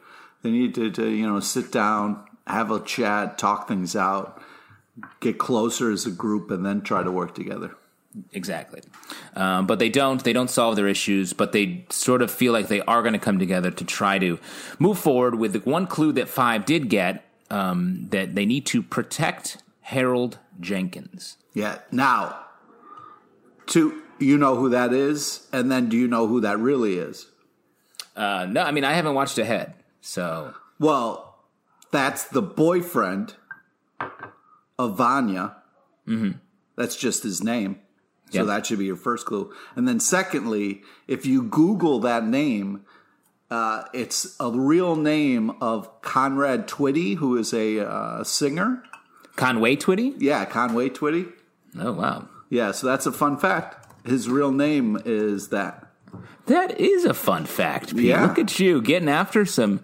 They 0.41 0.49
need 0.49 0.73
to, 0.73 0.89
to 0.89 1.07
you 1.07 1.27
know, 1.27 1.39
sit 1.39 1.71
down, 1.71 2.25
have 2.47 2.71
a 2.71 2.79
chat, 2.79 3.37
talk 3.37 3.67
things 3.67 3.95
out, 3.95 4.41
get 5.19 5.37
closer 5.37 5.91
as 5.91 6.07
a 6.07 6.11
group, 6.11 6.49
and 6.49 6.65
then 6.65 6.81
try 6.81 7.03
to 7.03 7.11
work 7.11 7.35
together. 7.35 7.75
Exactly. 8.33 8.81
Um, 9.35 9.67
but 9.67 9.79
they 9.79 9.89
don't. 9.89 10.23
They 10.23 10.33
don't 10.33 10.49
solve 10.49 10.75
their 10.75 10.87
issues, 10.87 11.33
but 11.33 11.51
they 11.51 11.85
sort 11.89 12.21
of 12.21 12.29
feel 12.29 12.51
like 12.51 12.67
they 12.67 12.81
are 12.81 13.01
going 13.01 13.13
to 13.13 13.19
come 13.19 13.39
together 13.39 13.71
to 13.71 13.85
try 13.85 14.19
to 14.19 14.39
move 14.79 14.99
forward 14.99 15.35
with 15.35 15.53
the 15.53 15.59
one 15.59 15.87
clue 15.87 16.11
that 16.13 16.27
Five 16.27 16.65
did 16.65 16.89
get 16.89 17.23
um, 17.49 18.07
that 18.09 18.35
they 18.35 18.45
need 18.45 18.65
to 18.67 18.81
protect 18.81 19.57
Harold 19.81 20.39
Jenkins. 20.59 21.37
Yeah. 21.53 21.79
Now, 21.91 22.45
to 23.67 24.01
you 24.19 24.37
know 24.37 24.55
who 24.55 24.69
that 24.69 24.93
is, 24.93 25.47
and 25.51 25.71
then 25.71 25.89
do 25.89 25.97
you 25.97 26.07
know 26.07 26.27
who 26.27 26.41
that 26.41 26.57
really 26.59 26.97
is? 26.97 27.27
Uh, 28.15 28.45
no, 28.49 28.63
I 28.63 28.71
mean 28.71 28.83
I 28.83 28.93
haven't 28.93 29.13
watched 29.13 29.37
ahead, 29.37 29.73
so 30.01 30.53
Well, 30.79 31.39
that's 31.91 32.23
the 32.23 32.41
boyfriend 32.41 33.35
of 34.79 34.97
Vanya. 34.97 35.57
Mm-hmm. 36.07 36.31
That's 36.75 36.95
just 36.95 37.23
his 37.23 37.43
name. 37.43 37.80
So 38.31 38.39
Yeah. 38.39 38.43
that 38.45 38.65
should 38.65 38.79
be 38.79 38.85
your 38.85 38.95
first 38.95 39.25
clue. 39.25 39.51
And 39.75 39.87
then, 39.87 39.99
secondly, 39.99 40.81
if 41.07 41.25
you 41.25 41.43
Google 41.43 41.99
that 41.99 42.25
name, 42.25 42.81
uh, 43.49 43.83
it's 43.93 44.35
a 44.39 44.49
real 44.49 44.95
name 44.95 45.51
of 45.61 46.01
Conrad 46.01 46.67
Twitty, 46.67 47.17
who 47.17 47.37
is 47.37 47.53
a 47.53 47.79
uh, 47.79 48.23
singer. 48.23 48.83
Conway 49.35 49.75
Twitty. 49.75 50.15
Yeah, 50.17 50.45
Conway 50.45 50.89
Twitty. 50.89 51.31
Oh 51.79 51.93
wow, 51.93 52.27
Yeah, 52.49 52.71
so 52.71 52.87
that's 52.87 53.05
a 53.05 53.11
fun 53.11 53.37
fact. 53.37 53.77
His 54.05 54.27
real 54.29 54.51
name 54.51 54.97
is 55.05 55.49
that. 55.49 55.87
that 56.47 56.79
is 56.79 57.05
a 57.05 57.13
fun 57.13 57.45
fact. 57.45 57.95
Pete. 57.95 58.05
Yeah. 58.05 58.25
Look 58.25 58.39
at 58.39 58.59
you 58.59 58.81
getting 58.81 59.07
after 59.09 59.45
some. 59.45 59.79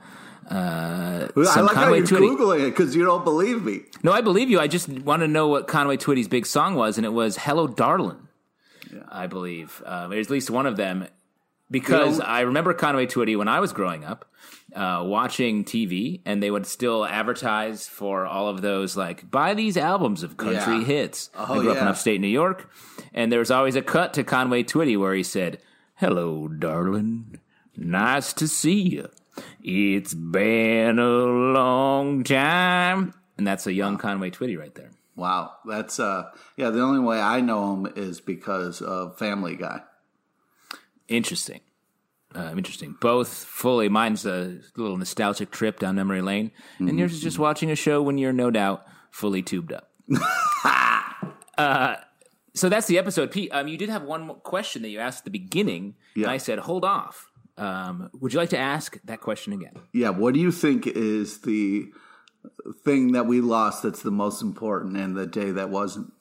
Uh, 0.49 1.27
I 1.35 1.43
some 1.43 1.65
like 1.65 1.75
how 1.75 1.93
you're 1.93 2.05
Twitty. 2.05 2.37
Googling 2.37 2.61
it 2.67 2.69
because 2.71 2.95
you 2.95 3.03
don't 3.03 3.23
believe 3.25 3.63
me. 3.63 3.81
No, 4.03 4.11
I 4.13 4.21
believe 4.21 4.49
you. 4.49 4.59
I 4.61 4.67
just 4.67 4.87
want 4.89 5.21
to 5.21 5.27
know 5.27 5.47
what 5.49 5.67
Conway 5.67 5.97
Twitty's 5.97 6.27
big 6.29 6.45
song 6.45 6.75
was, 6.75 6.97
and 6.97 7.05
it 7.05 7.11
was 7.13 7.37
"Hello, 7.37 7.67
Darlin'." 8.89 9.07
I 9.11 9.27
believe, 9.27 9.81
uh, 9.85 10.09
at 10.11 10.29
least 10.29 10.49
one 10.49 10.65
of 10.65 10.77
them, 10.77 11.07
because 11.69 12.17
You 12.17 12.23
know- 12.23 12.25
I 12.29 12.41
remember 12.41 12.73
Conway 12.73 13.05
Twitty 13.07 13.37
when 13.37 13.47
I 13.47 13.59
was 13.59 13.73
growing 13.73 14.03
up, 14.05 14.25
uh, 14.75 15.03
watching 15.05 15.63
TV, 15.63 16.21
and 16.25 16.41
they 16.41 16.49
would 16.51 16.65
still 16.65 17.05
advertise 17.05 17.87
for 17.87 18.25
all 18.25 18.47
of 18.47 18.61
those 18.61 18.95
like 18.97 19.29
buy 19.31 19.53
these 19.53 19.75
albums 19.77 20.23
of 20.23 20.37
country 20.37 20.77
Yeah. 20.79 20.83
hits. 20.83 21.29
Oh, 21.35 21.55
I 21.55 21.59
grew 21.59 21.71
up 21.71 21.77
in 21.77 21.87
upstate 21.87 22.21
New 22.21 22.27
York, 22.27 22.69
and 23.13 23.31
there 23.31 23.39
was 23.39 23.51
always 23.51 23.75
a 23.75 23.81
cut 23.81 24.13
to 24.13 24.23
Conway 24.23 24.63
Twitty 24.63 24.97
where 24.97 25.13
he 25.13 25.23
said, 25.23 25.59
"Hello, 25.95 26.47
darling, 26.47 27.39
nice 27.75 28.33
to 28.33 28.47
see 28.47 28.79
you. 28.81 29.09
It's 29.63 30.13
been 30.13 30.99
a 30.99 31.07
long 31.25 32.23
time." 32.23 33.13
And 33.37 33.45
that's 33.45 33.67
a 33.67 33.73
young 33.73 33.97
Conway 33.97 34.31
Twitty 34.31 34.57
right 34.57 34.73
there. 34.73 34.91
Wow, 35.17 35.53
that's 35.65 35.99
uh, 35.99 36.29
yeah. 36.57 36.69
The 36.69 36.81
only 36.81 36.99
way 36.99 37.19
I 37.19 37.41
know 37.41 37.73
him 37.73 37.91
is 37.95 38.21
because 38.21 38.81
of 38.83 39.17
Family 39.17 39.55
Guy. 39.55 39.81
Interesting. 41.07 41.61
Uh, 42.35 42.53
interesting. 42.55 42.95
Both 43.01 43.29
fully. 43.29 43.89
Mine's 43.89 44.27
a 44.27 44.59
little 44.75 44.95
nostalgic 44.95 45.49
trip 45.49 45.79
down 45.79 45.95
memory 45.95 46.21
lane, 46.21 46.51
and 46.77 46.99
yours 46.99 47.13
is 47.13 47.21
just 47.21 47.39
watching 47.39 47.71
a 47.71 47.75
show 47.75 48.01
when 48.01 48.19
you're 48.19 48.31
no 48.31 48.51
doubt 48.51 48.85
fully 49.09 49.41
tubed 49.41 49.73
up. 49.73 49.89
uh, 51.57 51.95
so 52.53 52.69
that's 52.69 52.85
the 52.85 52.99
episode. 52.99 53.31
Pete, 53.31 53.49
um, 53.53 53.67
you 53.67 53.77
did 53.77 53.89
have 53.89 54.03
one 54.03 54.27
question 54.41 54.83
that 54.83 54.89
you 54.89 54.99
asked 54.99 55.21
at 55.21 55.25
the 55.25 55.31
beginning, 55.31 55.95
and 56.15 56.27
I 56.27 56.37
said, 56.37 56.59
hold 56.59 56.85
off. 56.85 57.31
Um, 57.57 58.11
would 58.19 58.33
you 58.33 58.39
like 58.39 58.49
to 58.49 58.57
ask 58.57 58.99
that 59.05 59.19
question 59.19 59.51
again? 59.51 59.73
Yeah, 59.91 60.09
what 60.09 60.35
do 60.35 60.39
you 60.39 60.51
think 60.51 60.85
is 60.85 61.41
the 61.41 61.87
thing 62.83 63.11
that 63.13 63.25
we 63.25 63.41
lost 63.41 63.83
that's 63.83 64.01
the 64.01 64.11
most 64.11 64.41
important 64.41 64.97
and 64.97 65.15
the 65.15 65.27
day 65.27 65.51
that 65.51 65.69
wasn't? 65.69 66.13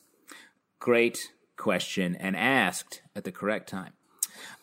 Great 0.78 1.32
question, 1.56 2.14
and 2.16 2.36
asked 2.36 3.02
at 3.14 3.24
the 3.24 3.32
correct 3.32 3.68
time. 3.68 3.92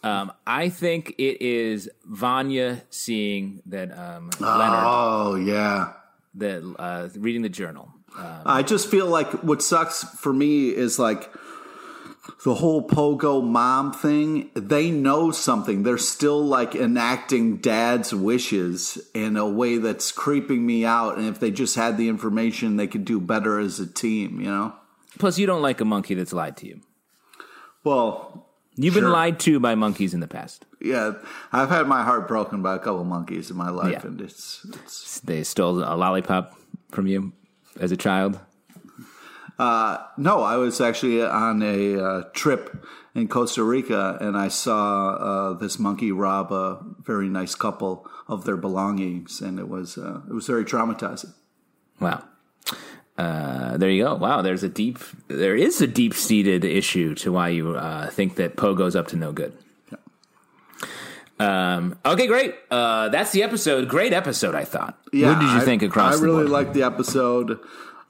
Um, 0.03 0.31
I 0.45 0.69
think 0.69 1.15
it 1.17 1.41
is 1.41 1.89
Vanya 2.05 2.83
seeing 2.89 3.61
that 3.65 3.91
um, 3.97 4.29
Leonard, 4.39 4.83
Oh 4.85 5.35
yeah. 5.35 5.93
that 6.35 6.75
uh, 6.77 7.09
reading 7.17 7.41
the 7.41 7.49
journal. 7.49 7.89
I 8.15 8.61
just 8.61 8.89
feel 8.91 9.07
like 9.07 9.31
what 9.43 9.63
sucks 9.63 10.03
for 10.03 10.31
me 10.31 10.69
is 10.69 10.99
like 10.99 11.31
the 12.43 12.55
whole 12.55 12.85
pogo 12.87 13.43
mom 13.43 13.93
thing. 13.93 14.49
They 14.53 14.91
know 14.91 15.31
something. 15.31 15.83
They're 15.83 15.97
still 15.97 16.43
like 16.43 16.75
enacting 16.75 17.57
dad's 17.57 18.13
wishes 18.13 18.97
in 19.13 19.37
a 19.37 19.47
way 19.47 19.77
that's 19.77 20.11
creeping 20.11 20.65
me 20.65 20.85
out. 20.85 21.17
And 21.17 21.27
if 21.27 21.39
they 21.39 21.51
just 21.51 21.75
had 21.75 21.97
the 21.97 22.09
information, 22.09 22.75
they 22.77 22.87
could 22.87 23.05
do 23.05 23.19
better 23.19 23.59
as 23.59 23.79
a 23.79 23.87
team. 23.87 24.39
You 24.41 24.47
know. 24.51 24.73
Plus, 25.19 25.37
you 25.37 25.45
don't 25.45 25.61
like 25.61 25.79
a 25.81 25.85
monkey 25.85 26.15
that's 26.15 26.33
lied 26.33 26.57
to 26.57 26.67
you. 26.67 26.81
Well, 27.83 28.47
You've 28.75 28.95
been 28.95 29.11
lied 29.11 29.39
to 29.41 29.59
by 29.59 29.75
monkeys 29.75 30.15
in 30.15 30.19
the 30.19 30.27
past. 30.27 30.65
yeah, 30.81 31.13
I've 31.51 31.69
had 31.69 31.87
my 31.87 32.01
heart 32.03 32.27
broken 32.27 32.63
by 32.63 32.73
a 32.75 32.79
couple 32.79 33.03
monkeys 33.03 33.51
in 33.51 33.55
my 33.55 33.69
life, 33.69 33.91
Yeah. 33.91 34.07
and 34.07 34.19
it's 34.19 34.65
it's 34.73 35.19
They 35.19 35.43
stole 35.43 35.77
a 35.83 35.93
lollipop 35.95 36.57
from 36.91 37.05
you 37.05 37.33
as 37.79 37.91
a 37.91 37.97
child. 37.97 38.39
No, 39.59 40.41
I 40.43 40.57
was 40.57 40.81
actually 40.81 41.23
on 41.23 41.61
a 41.61 41.99
uh, 41.99 42.23
trip 42.33 42.85
in 43.15 43.27
Costa 43.27 43.63
Rica, 43.63 44.17
and 44.19 44.35
I 44.37 44.47
saw 44.47 45.09
uh, 45.13 45.53
this 45.53 45.77
monkey 45.79 46.11
rob 46.11 46.51
a 46.51 46.79
very 47.01 47.29
nice 47.29 47.55
couple 47.55 48.07
of 48.27 48.45
their 48.45 48.57
belongings, 48.57 49.41
and 49.41 49.59
it 49.59 49.67
was 49.69 49.97
uh, 49.97 50.21
it 50.29 50.33
was 50.33 50.47
very 50.47 50.65
traumatizing. 50.65 51.33
Wow. 51.99 52.23
Uh, 53.17 53.77
there 53.77 53.91
you 53.91 54.03
go. 54.03 54.15
Wow, 54.15 54.41
there's 54.41 54.63
a 54.63 54.69
deep, 54.69 54.97
there 55.27 55.55
is 55.55 55.79
a 55.81 55.85
deep 55.87 56.15
seated 56.15 56.65
issue 56.65 57.13
to 57.15 57.31
why 57.31 57.49
you 57.49 57.75
uh, 57.75 58.09
think 58.09 58.35
that 58.37 58.57
Pogo's 58.57 58.95
up 58.95 59.07
to 59.09 59.15
no 59.15 59.31
good. 59.31 59.53
Um, 61.39 61.97
okay, 62.05 62.27
great. 62.27 62.55
Uh, 62.71 63.09
that's 63.09 63.31
the 63.31 63.43
episode. 63.43 63.87
Great 63.89 64.13
episode, 64.13 64.55
I 64.55 64.63
thought. 64.65 64.97
what 65.05 65.11
did 65.11 65.21
you 65.21 65.57
I- 65.57 65.65
think 65.65 65.83
across 65.83 66.19
I 66.19 66.23
really 66.23 66.45
liked 66.45 66.73
the 66.73 66.83
episode. 66.83 67.59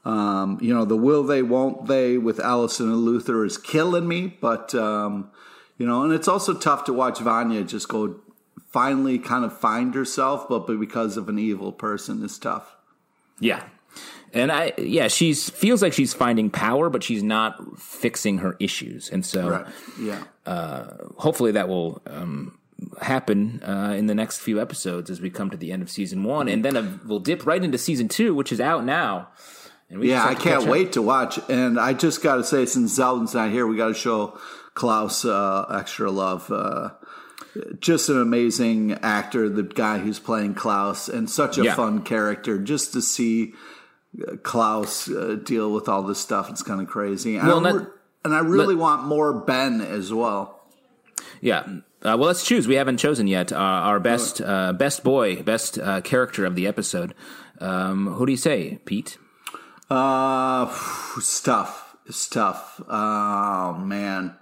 Um, 0.06 0.58
you 0.62 0.74
know, 0.74 0.84
the 0.86 0.97
will 0.97 1.24
they, 1.24 1.41
won't 1.41 1.88
they 1.88 2.18
with 2.18 2.39
Allison 2.39 2.88
and 2.88 3.06
Luther 3.06 3.45
is 3.45 3.58
killing 3.58 4.08
me, 4.08 4.38
but 4.41 4.76
um, 4.76 5.32
you 5.78 5.86
know, 5.86 6.04
and 6.04 6.12
it's 6.14 6.28
also 6.28 6.54
tough 6.54 6.84
to 6.86 6.93
watch 6.93 7.20
Vanya 7.20 7.64
just 7.64 7.88
go 7.88 8.20
finally 8.70 9.20
kind 9.20 9.45
of 9.45 9.58
find 9.58 9.93
herself, 9.95 10.47
but 10.49 10.68
because 10.68 11.16
of 11.16 11.30
an 11.30 11.39
evil 11.39 11.72
person 11.72 12.24
is 12.24 12.38
tough. 12.38 12.76
Yeah. 13.39 13.64
And 14.34 14.51
I, 14.51 14.74
yeah, 14.80 15.10
she's 15.10 15.49
feels 15.49 15.82
like 15.84 15.93
she's 15.93 16.14
finding 16.14 16.49
power, 16.49 16.89
but 16.89 17.04
she's 17.04 17.22
not 17.22 17.80
fixing 17.80 18.39
her 18.39 18.58
issues. 18.60 19.10
And 19.10 19.24
so, 19.24 19.49
Right? 19.49 19.66
Yeah. 19.99 20.88
hopefully 21.18 21.51
that 21.51 21.70
will 21.70 22.01
um, 22.08 22.58
happen 23.01 23.62
uh, 23.64 23.93
in 23.95 24.08
the 24.08 24.16
next 24.16 24.39
few 24.39 24.60
episodes 24.60 25.10
as 25.10 25.22
we 25.22 25.30
come 25.30 25.49
to 25.51 25.58
the 25.58 25.72
end 25.72 25.84
of 25.84 25.89
season 25.89 26.24
one, 26.24 26.47
and 26.47 26.66
then 26.66 26.76
uh, 26.76 26.97
we'll 27.06 27.20
dip 27.20 27.45
right 27.45 27.64
into 27.64 27.78
season 27.78 28.08
two, 28.08 28.34
which 28.34 28.51
is 28.51 28.60
out 28.60 28.84
now. 28.84 29.30
Yeah, 30.01 30.25
I 30.25 30.35
can't 30.35 30.63
up. 30.63 30.69
wait 30.69 30.93
to 30.93 31.01
watch. 31.01 31.39
And 31.49 31.79
I 31.79 31.93
just 31.93 32.21
got 32.23 32.35
to 32.37 32.43
say, 32.43 32.65
since 32.65 32.97
Zalben's 32.97 33.33
not 33.33 33.51
here, 33.51 33.65
we 33.67 33.77
got 33.77 33.87
to 33.89 33.93
show 33.93 34.37
Klaus 34.73 35.25
uh, 35.25 35.65
extra 35.79 36.09
love. 36.11 36.51
Uh, 36.51 36.89
just 37.79 38.09
an 38.09 38.19
amazing 38.19 38.93
actor, 39.03 39.47
the 39.49 39.63
guy 39.63 39.99
who's 39.99 40.19
playing 40.19 40.55
Klaus, 40.55 41.07
and 41.07 41.29
such 41.29 41.57
a 41.57 41.63
Yeah. 41.63 41.75
fun 41.75 42.01
character. 42.03 42.57
Just 42.57 42.93
to 42.93 43.01
see 43.01 43.53
uh, 44.27 44.37
Klaus 44.43 45.09
uh, 45.09 45.37
deal 45.43 45.71
with 45.71 45.87
all 45.87 46.01
this 46.03 46.19
stuff, 46.19 46.49
it's 46.49 46.63
kind 46.63 46.81
of 46.81 46.87
crazy. 46.87 47.35
And, 47.37 47.47
Well, 47.47 47.65
I, 47.65 47.71
not- 47.71 47.91
and 48.25 48.33
I 48.33 48.39
really 48.39 48.75
want 48.75 49.03
more 49.03 49.33
Ben 49.33 49.81
as 49.81 50.11
well. 50.13 50.61
Yeah. 51.41 51.59
Uh, 51.61 52.15
well, 52.17 52.27
let's 52.27 52.45
choose. 52.45 52.67
We 52.67 52.75
haven't 52.75 52.97
chosen 52.97 53.27
yet. 53.27 53.51
Uh, 53.53 53.57
our 53.57 53.99
best, 53.99 54.41
uh, 54.41 54.73
best 54.73 55.03
boy, 55.03 55.41
best 55.43 55.77
uh, 55.77 56.01
character 56.01 56.45
of 56.45 56.55
the 56.55 56.65
episode. 56.67 57.13
Um, 57.59 58.07
who 58.15 58.25
do 58.25 58.31
you 58.31 58.37
say, 58.37 58.79
Pete? 58.85 59.17
Uh, 59.93 60.69
stuff, 61.19 61.95
tough. 62.31 62.81
Oh 62.87 63.73
man, 63.75 64.35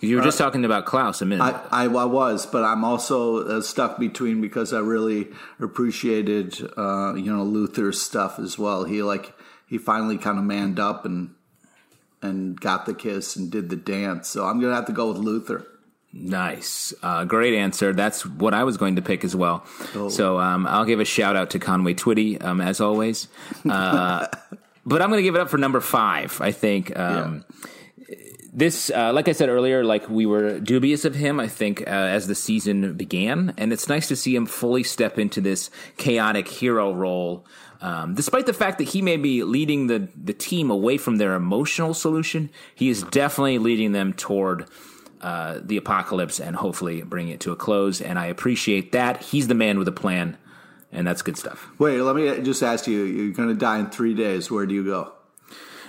You 0.00 0.16
were 0.16 0.22
just 0.22 0.38
talking 0.38 0.64
about 0.64 0.84
Klaus 0.86 1.20
a 1.20 1.26
minute. 1.26 1.42
I, 1.42 1.84
I, 1.84 1.84
I 1.84 2.04
was, 2.04 2.46
but 2.46 2.64
I'm 2.64 2.84
also 2.84 3.46
uh, 3.46 3.60
stuck 3.62 3.98
between 3.98 4.40
because 4.40 4.72
I 4.72 4.80
really 4.80 5.28
appreciated, 5.60 6.60
uh, 6.76 7.14
you 7.14 7.32
know, 7.34 7.42
Luther's 7.42 8.00
stuff 8.00 8.38
as 8.38 8.58
well. 8.58 8.84
He 8.84 9.02
like 9.02 9.34
he 9.66 9.78
finally 9.78 10.18
kind 10.18 10.38
of 10.38 10.44
manned 10.44 10.78
up 10.78 11.04
and 11.04 11.34
and 12.22 12.60
got 12.60 12.84
the 12.84 12.94
kiss 12.94 13.36
and 13.36 13.50
did 13.50 13.70
the 13.70 13.76
dance. 13.76 14.28
So 14.28 14.46
I'm 14.46 14.60
gonna 14.60 14.74
have 14.74 14.86
to 14.86 14.92
go 14.92 15.08
with 15.08 15.18
Luther. 15.18 15.66
Nice. 16.12 16.92
Uh, 17.02 17.24
great 17.24 17.54
answer. 17.54 17.92
That's 17.92 18.26
what 18.26 18.52
I 18.52 18.64
was 18.64 18.76
going 18.76 18.96
to 18.96 19.02
pick 19.02 19.24
as 19.24 19.36
well. 19.36 19.64
So 20.10 20.40
um, 20.40 20.66
I'll 20.66 20.84
give 20.84 20.98
a 21.00 21.04
shout 21.04 21.36
out 21.36 21.50
to 21.50 21.58
Conway 21.58 21.94
Twitty, 21.94 22.42
um, 22.42 22.60
as 22.60 22.80
always. 22.80 23.28
Uh, 23.68 24.26
but 24.86 25.02
I'm 25.02 25.08
going 25.10 25.18
to 25.18 25.22
give 25.22 25.36
it 25.36 25.40
up 25.40 25.50
for 25.50 25.58
number 25.58 25.80
five, 25.80 26.40
I 26.40 26.50
think. 26.52 26.96
Um, 26.98 27.44
This, 28.52 28.90
uh, 28.90 29.12
like 29.12 29.28
I 29.28 29.32
said 29.32 29.48
earlier, 29.48 29.84
like 29.84 30.08
we 30.08 30.26
were 30.26 30.58
dubious 30.58 31.04
of 31.04 31.14
him, 31.14 31.38
I 31.38 31.46
think, 31.46 31.82
uh, 31.82 31.90
as 31.90 32.26
the 32.26 32.34
season 32.34 32.94
began. 32.94 33.54
And 33.56 33.72
it's 33.72 33.88
nice 33.88 34.08
to 34.08 34.16
see 34.16 34.34
him 34.34 34.46
fully 34.46 34.82
step 34.82 35.16
into 35.20 35.40
this 35.40 35.70
chaotic 35.96 36.48
hero 36.48 36.92
role. 36.92 37.46
Um, 37.80 38.14
despite 38.14 38.46
the 38.46 38.52
fact 38.52 38.78
that 38.78 38.88
he 38.88 39.02
may 39.02 39.16
be 39.16 39.44
leading 39.44 39.86
the, 39.86 40.08
the 40.20 40.32
team 40.34 40.68
away 40.68 40.98
from 40.98 41.16
their 41.18 41.34
emotional 41.36 41.94
solution, 41.94 42.50
he 42.74 42.88
is 42.88 43.04
definitely 43.04 43.58
leading 43.58 43.92
them 43.92 44.12
toward 44.12 44.66
uh, 45.20 45.60
the 45.62 45.76
apocalypse 45.76 46.40
and 46.40 46.56
hopefully 46.56 47.02
bring 47.02 47.28
it 47.28 47.40
to 47.40 47.52
a 47.52 47.56
close. 47.56 48.00
And 48.00 48.18
I 48.18 48.26
appreciate 48.26 48.92
that. 48.92 49.22
He's 49.22 49.48
the 49.48 49.54
man 49.54 49.78
with 49.78 49.88
a 49.88 49.92
plan, 49.92 50.36
and 50.92 51.06
that's 51.06 51.22
good 51.22 51.36
stuff. 51.36 51.68
Wait, 51.78 52.00
let 52.00 52.16
me 52.16 52.42
just 52.42 52.62
ask 52.62 52.86
you: 52.86 53.04
You're 53.04 53.32
gonna 53.32 53.54
die 53.54 53.78
in 53.78 53.90
three 53.90 54.14
days. 54.14 54.50
Where 54.50 54.66
do 54.66 54.74
you 54.74 54.84
go? 54.84 55.12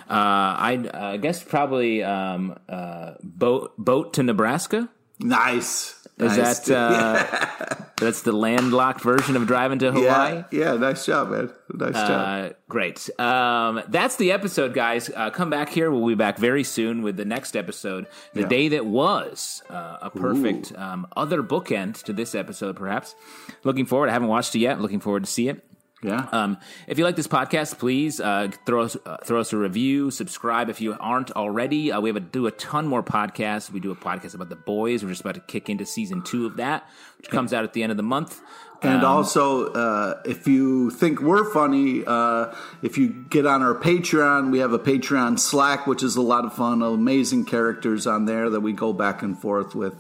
Uh, 0.10 0.58
I 0.58 0.78
uh, 0.94 1.18
guess 1.18 1.42
probably 1.42 2.04
um, 2.04 2.58
uh, 2.68 3.14
boat 3.24 3.74
boat 3.78 4.14
to 4.16 4.24
Nebraska. 4.24 4.90
Nice. 5.20 6.01
Is 6.22 6.38
nice. 6.38 6.60
that 6.60 6.78
uh, 6.78 7.76
that's 7.98 8.22
the 8.22 8.32
landlocked 8.32 9.02
version 9.02 9.36
of 9.36 9.48
driving 9.48 9.80
to 9.80 9.92
Hawaii? 9.92 10.44
yeah, 10.52 10.72
yeah. 10.74 10.74
Nice 10.78 11.06
job, 11.06 11.30
man. 11.32 11.52
Nice 11.74 11.94
job. 11.94 12.52
Uh, 12.52 12.54
great. 12.70 13.10
Um, 13.20 13.82
that's 13.88 14.18
the 14.18 14.32
episode, 14.32 14.74
guys. 14.74 15.10
Uh, 15.16 15.30
come 15.32 15.50
back 15.50 15.70
here. 15.70 15.90
We'll 15.92 16.08
be 16.08 16.16
back 16.16 16.38
very 16.38 16.64
soon 16.64 17.02
with 17.02 17.18
the 17.18 17.26
next 17.26 17.58
episode, 17.58 18.06
the 18.34 18.42
Yeah. 18.42 18.48
day 18.48 18.68
that 18.70 18.86
was 18.86 19.64
uh, 19.70 19.98
a 20.02 20.10
perfect 20.12 20.78
um, 20.78 21.08
other 21.18 21.42
bookend 21.42 22.04
to 22.04 22.14
this 22.14 22.36
episode. 22.36 22.76
Perhaps. 22.76 23.16
Looking 23.64 23.86
forward. 23.86 24.10
I 24.10 24.14
haven't 24.14 24.28
watched 24.30 24.54
it 24.56 24.60
yet. 24.60 24.80
Looking 24.80 25.00
forward 25.00 25.24
to 25.24 25.30
see 25.30 25.48
it. 25.50 25.64
Yeah. 26.04 26.28
Um, 26.32 26.58
if 26.88 26.98
you 26.98 27.04
like 27.04 27.16
this 27.16 27.28
podcast, 27.28 27.78
please 27.78 28.20
uh, 28.20 28.50
throw 28.66 28.84
us 28.84 28.98
uh, 29.06 29.18
throw 29.24 29.40
us 29.40 29.54
a 29.54 29.58
review, 29.58 30.10
subscribe 30.10 30.68
if 30.70 30.82
you 30.82 30.98
aren't 31.00 31.32
already. 31.32 31.92
Uh, 31.92 32.02
we 32.02 32.10
have 32.10 32.16
a, 32.16 32.22
do 32.22 32.48
a 32.48 32.52
ton 32.52 32.88
more 32.88 33.04
podcasts. 33.04 33.72
We 33.72 33.80
do 33.80 33.92
a 33.92 33.96
podcast 33.96 34.34
about 34.34 34.50
the 34.50 34.56
boys. 34.56 35.04
We're 35.04 35.10
just 35.10 35.22
about 35.22 35.36
to 35.36 35.42
kick 35.42 35.70
into 35.70 35.86
season 35.86 36.24
two 36.24 36.48
of 36.48 36.58
that, 36.58 36.90
which 37.18 37.30
comes 37.30 37.54
out 37.54 37.64
at 37.64 37.74
the 37.74 37.84
end 37.84 37.92
of 37.92 37.98
the 37.98 38.04
month. 38.04 38.42
And 38.84 39.04
also, 39.04 39.72
uh, 39.74 40.22
if 40.26 40.48
you 40.48 40.90
think 40.90 41.22
we're 41.22 41.52
funny, 41.54 42.04
uh, 42.06 42.52
if 42.82 42.98
you 42.98 43.10
get 43.30 43.46
on 43.46 43.62
our 43.62 43.76
Patreon, 43.76 44.52
we 44.52 44.58
have 44.58 44.74
a 44.74 44.80
Patreon 44.80 45.38
Slack, 45.38 45.86
which 45.86 46.02
is 46.02 46.16
a 46.16 46.22
lot 46.22 46.46
of 46.46 46.56
fun. 46.56 46.82
Amazing 46.82 47.46
characters 47.46 48.08
on 48.08 48.26
there 48.26 48.50
that 48.50 48.62
we 48.62 48.74
go 48.74 48.92
back 48.92 49.22
and 49.22 49.38
forth 49.40 49.76
with. 49.76 49.94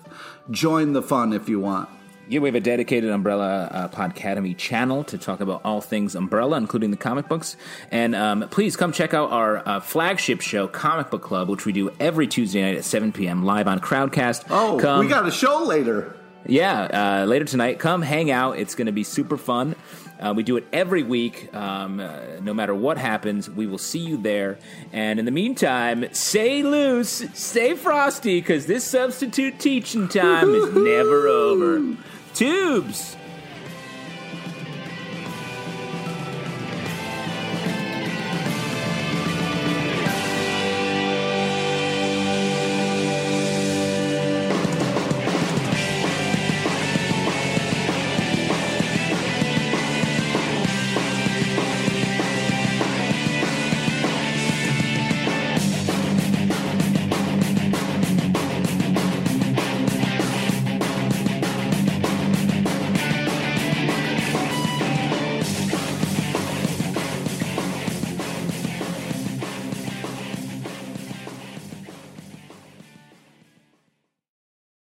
Join 0.49 0.93
the 0.93 1.04
fun 1.04 1.32
if 1.32 1.47
you 1.47 1.60
want. 1.60 1.89
Yeah, 2.30 2.40
we 2.40 2.48
have 2.48 2.56
a 2.56 2.62
dedicated 2.62 3.10
Umbrella 3.10 3.68
uh, 3.72 3.88
Podcademy 3.90 4.56
channel 4.56 5.04
to 5.06 5.18
talk 5.18 5.42
about 5.42 5.62
all 5.66 5.82
things 5.82 6.16
Umbrella, 6.16 6.56
including 6.58 6.92
the 6.92 6.98
comic 6.98 7.28
books. 7.28 7.58
And 7.90 8.16
um, 8.16 8.48
please 8.50 8.78
come 8.78 8.94
check 8.94 9.14
out 9.14 9.32
our 9.32 9.68
uh, 9.68 9.80
flagship 9.82 10.40
show, 10.40 10.68
Comic 10.68 11.10
Book 11.10 11.24
Club, 11.24 11.50
which 11.50 11.66
we 11.66 11.74
do 11.74 11.92
every 12.00 12.28
Tuesday 12.28 12.62
night 12.62 12.78
at 12.78 12.86
7 12.86 13.12
p.m. 13.12 13.44
live 13.44 13.68
on 13.68 13.80
Crowdcast. 13.80 14.46
Oh, 14.50 14.78
come, 14.82 15.02
we 15.02 15.08
got 15.08 15.28
a 15.28 15.32
show 15.32 15.64
later. 15.64 16.16
Yeah, 16.46 17.22
uh, 17.22 17.26
later 17.26 17.46
tonight. 17.46 17.80
Come 17.80 18.02
hang 18.02 18.32
out. 18.32 18.58
It's 18.58 18.76
going 18.76 18.88
to 18.88 18.92
be 18.92 19.04
super 19.04 19.38
fun. 19.38 19.76
Uh, 20.22 20.34
we 20.36 20.44
do 20.44 20.58
it 20.58 20.66
every 20.72 21.04
week. 21.04 21.54
Um, 21.54 22.00
uh, 22.00 22.20
no 22.42 22.54
matter 22.54 22.76
what 22.76 22.98
happens, 22.98 23.50
we 23.50 23.66
will 23.66 23.80
see 23.80 24.00
you 24.00 24.18
there. 24.18 24.60
And 24.94 25.18
in 25.20 25.26
the 25.26 25.32
meantime, 25.32 26.06
stay 26.14 26.62
loose, 26.62 27.24
stay 27.34 27.76
frosty, 27.76 28.40
because 28.40 28.68
this 28.68 28.84
substitute 28.84 29.60
teaching 29.60 30.08
time 30.08 30.54
is 30.54 30.74
never 30.74 31.28
over. 31.28 31.98
Tubes! 32.36 33.16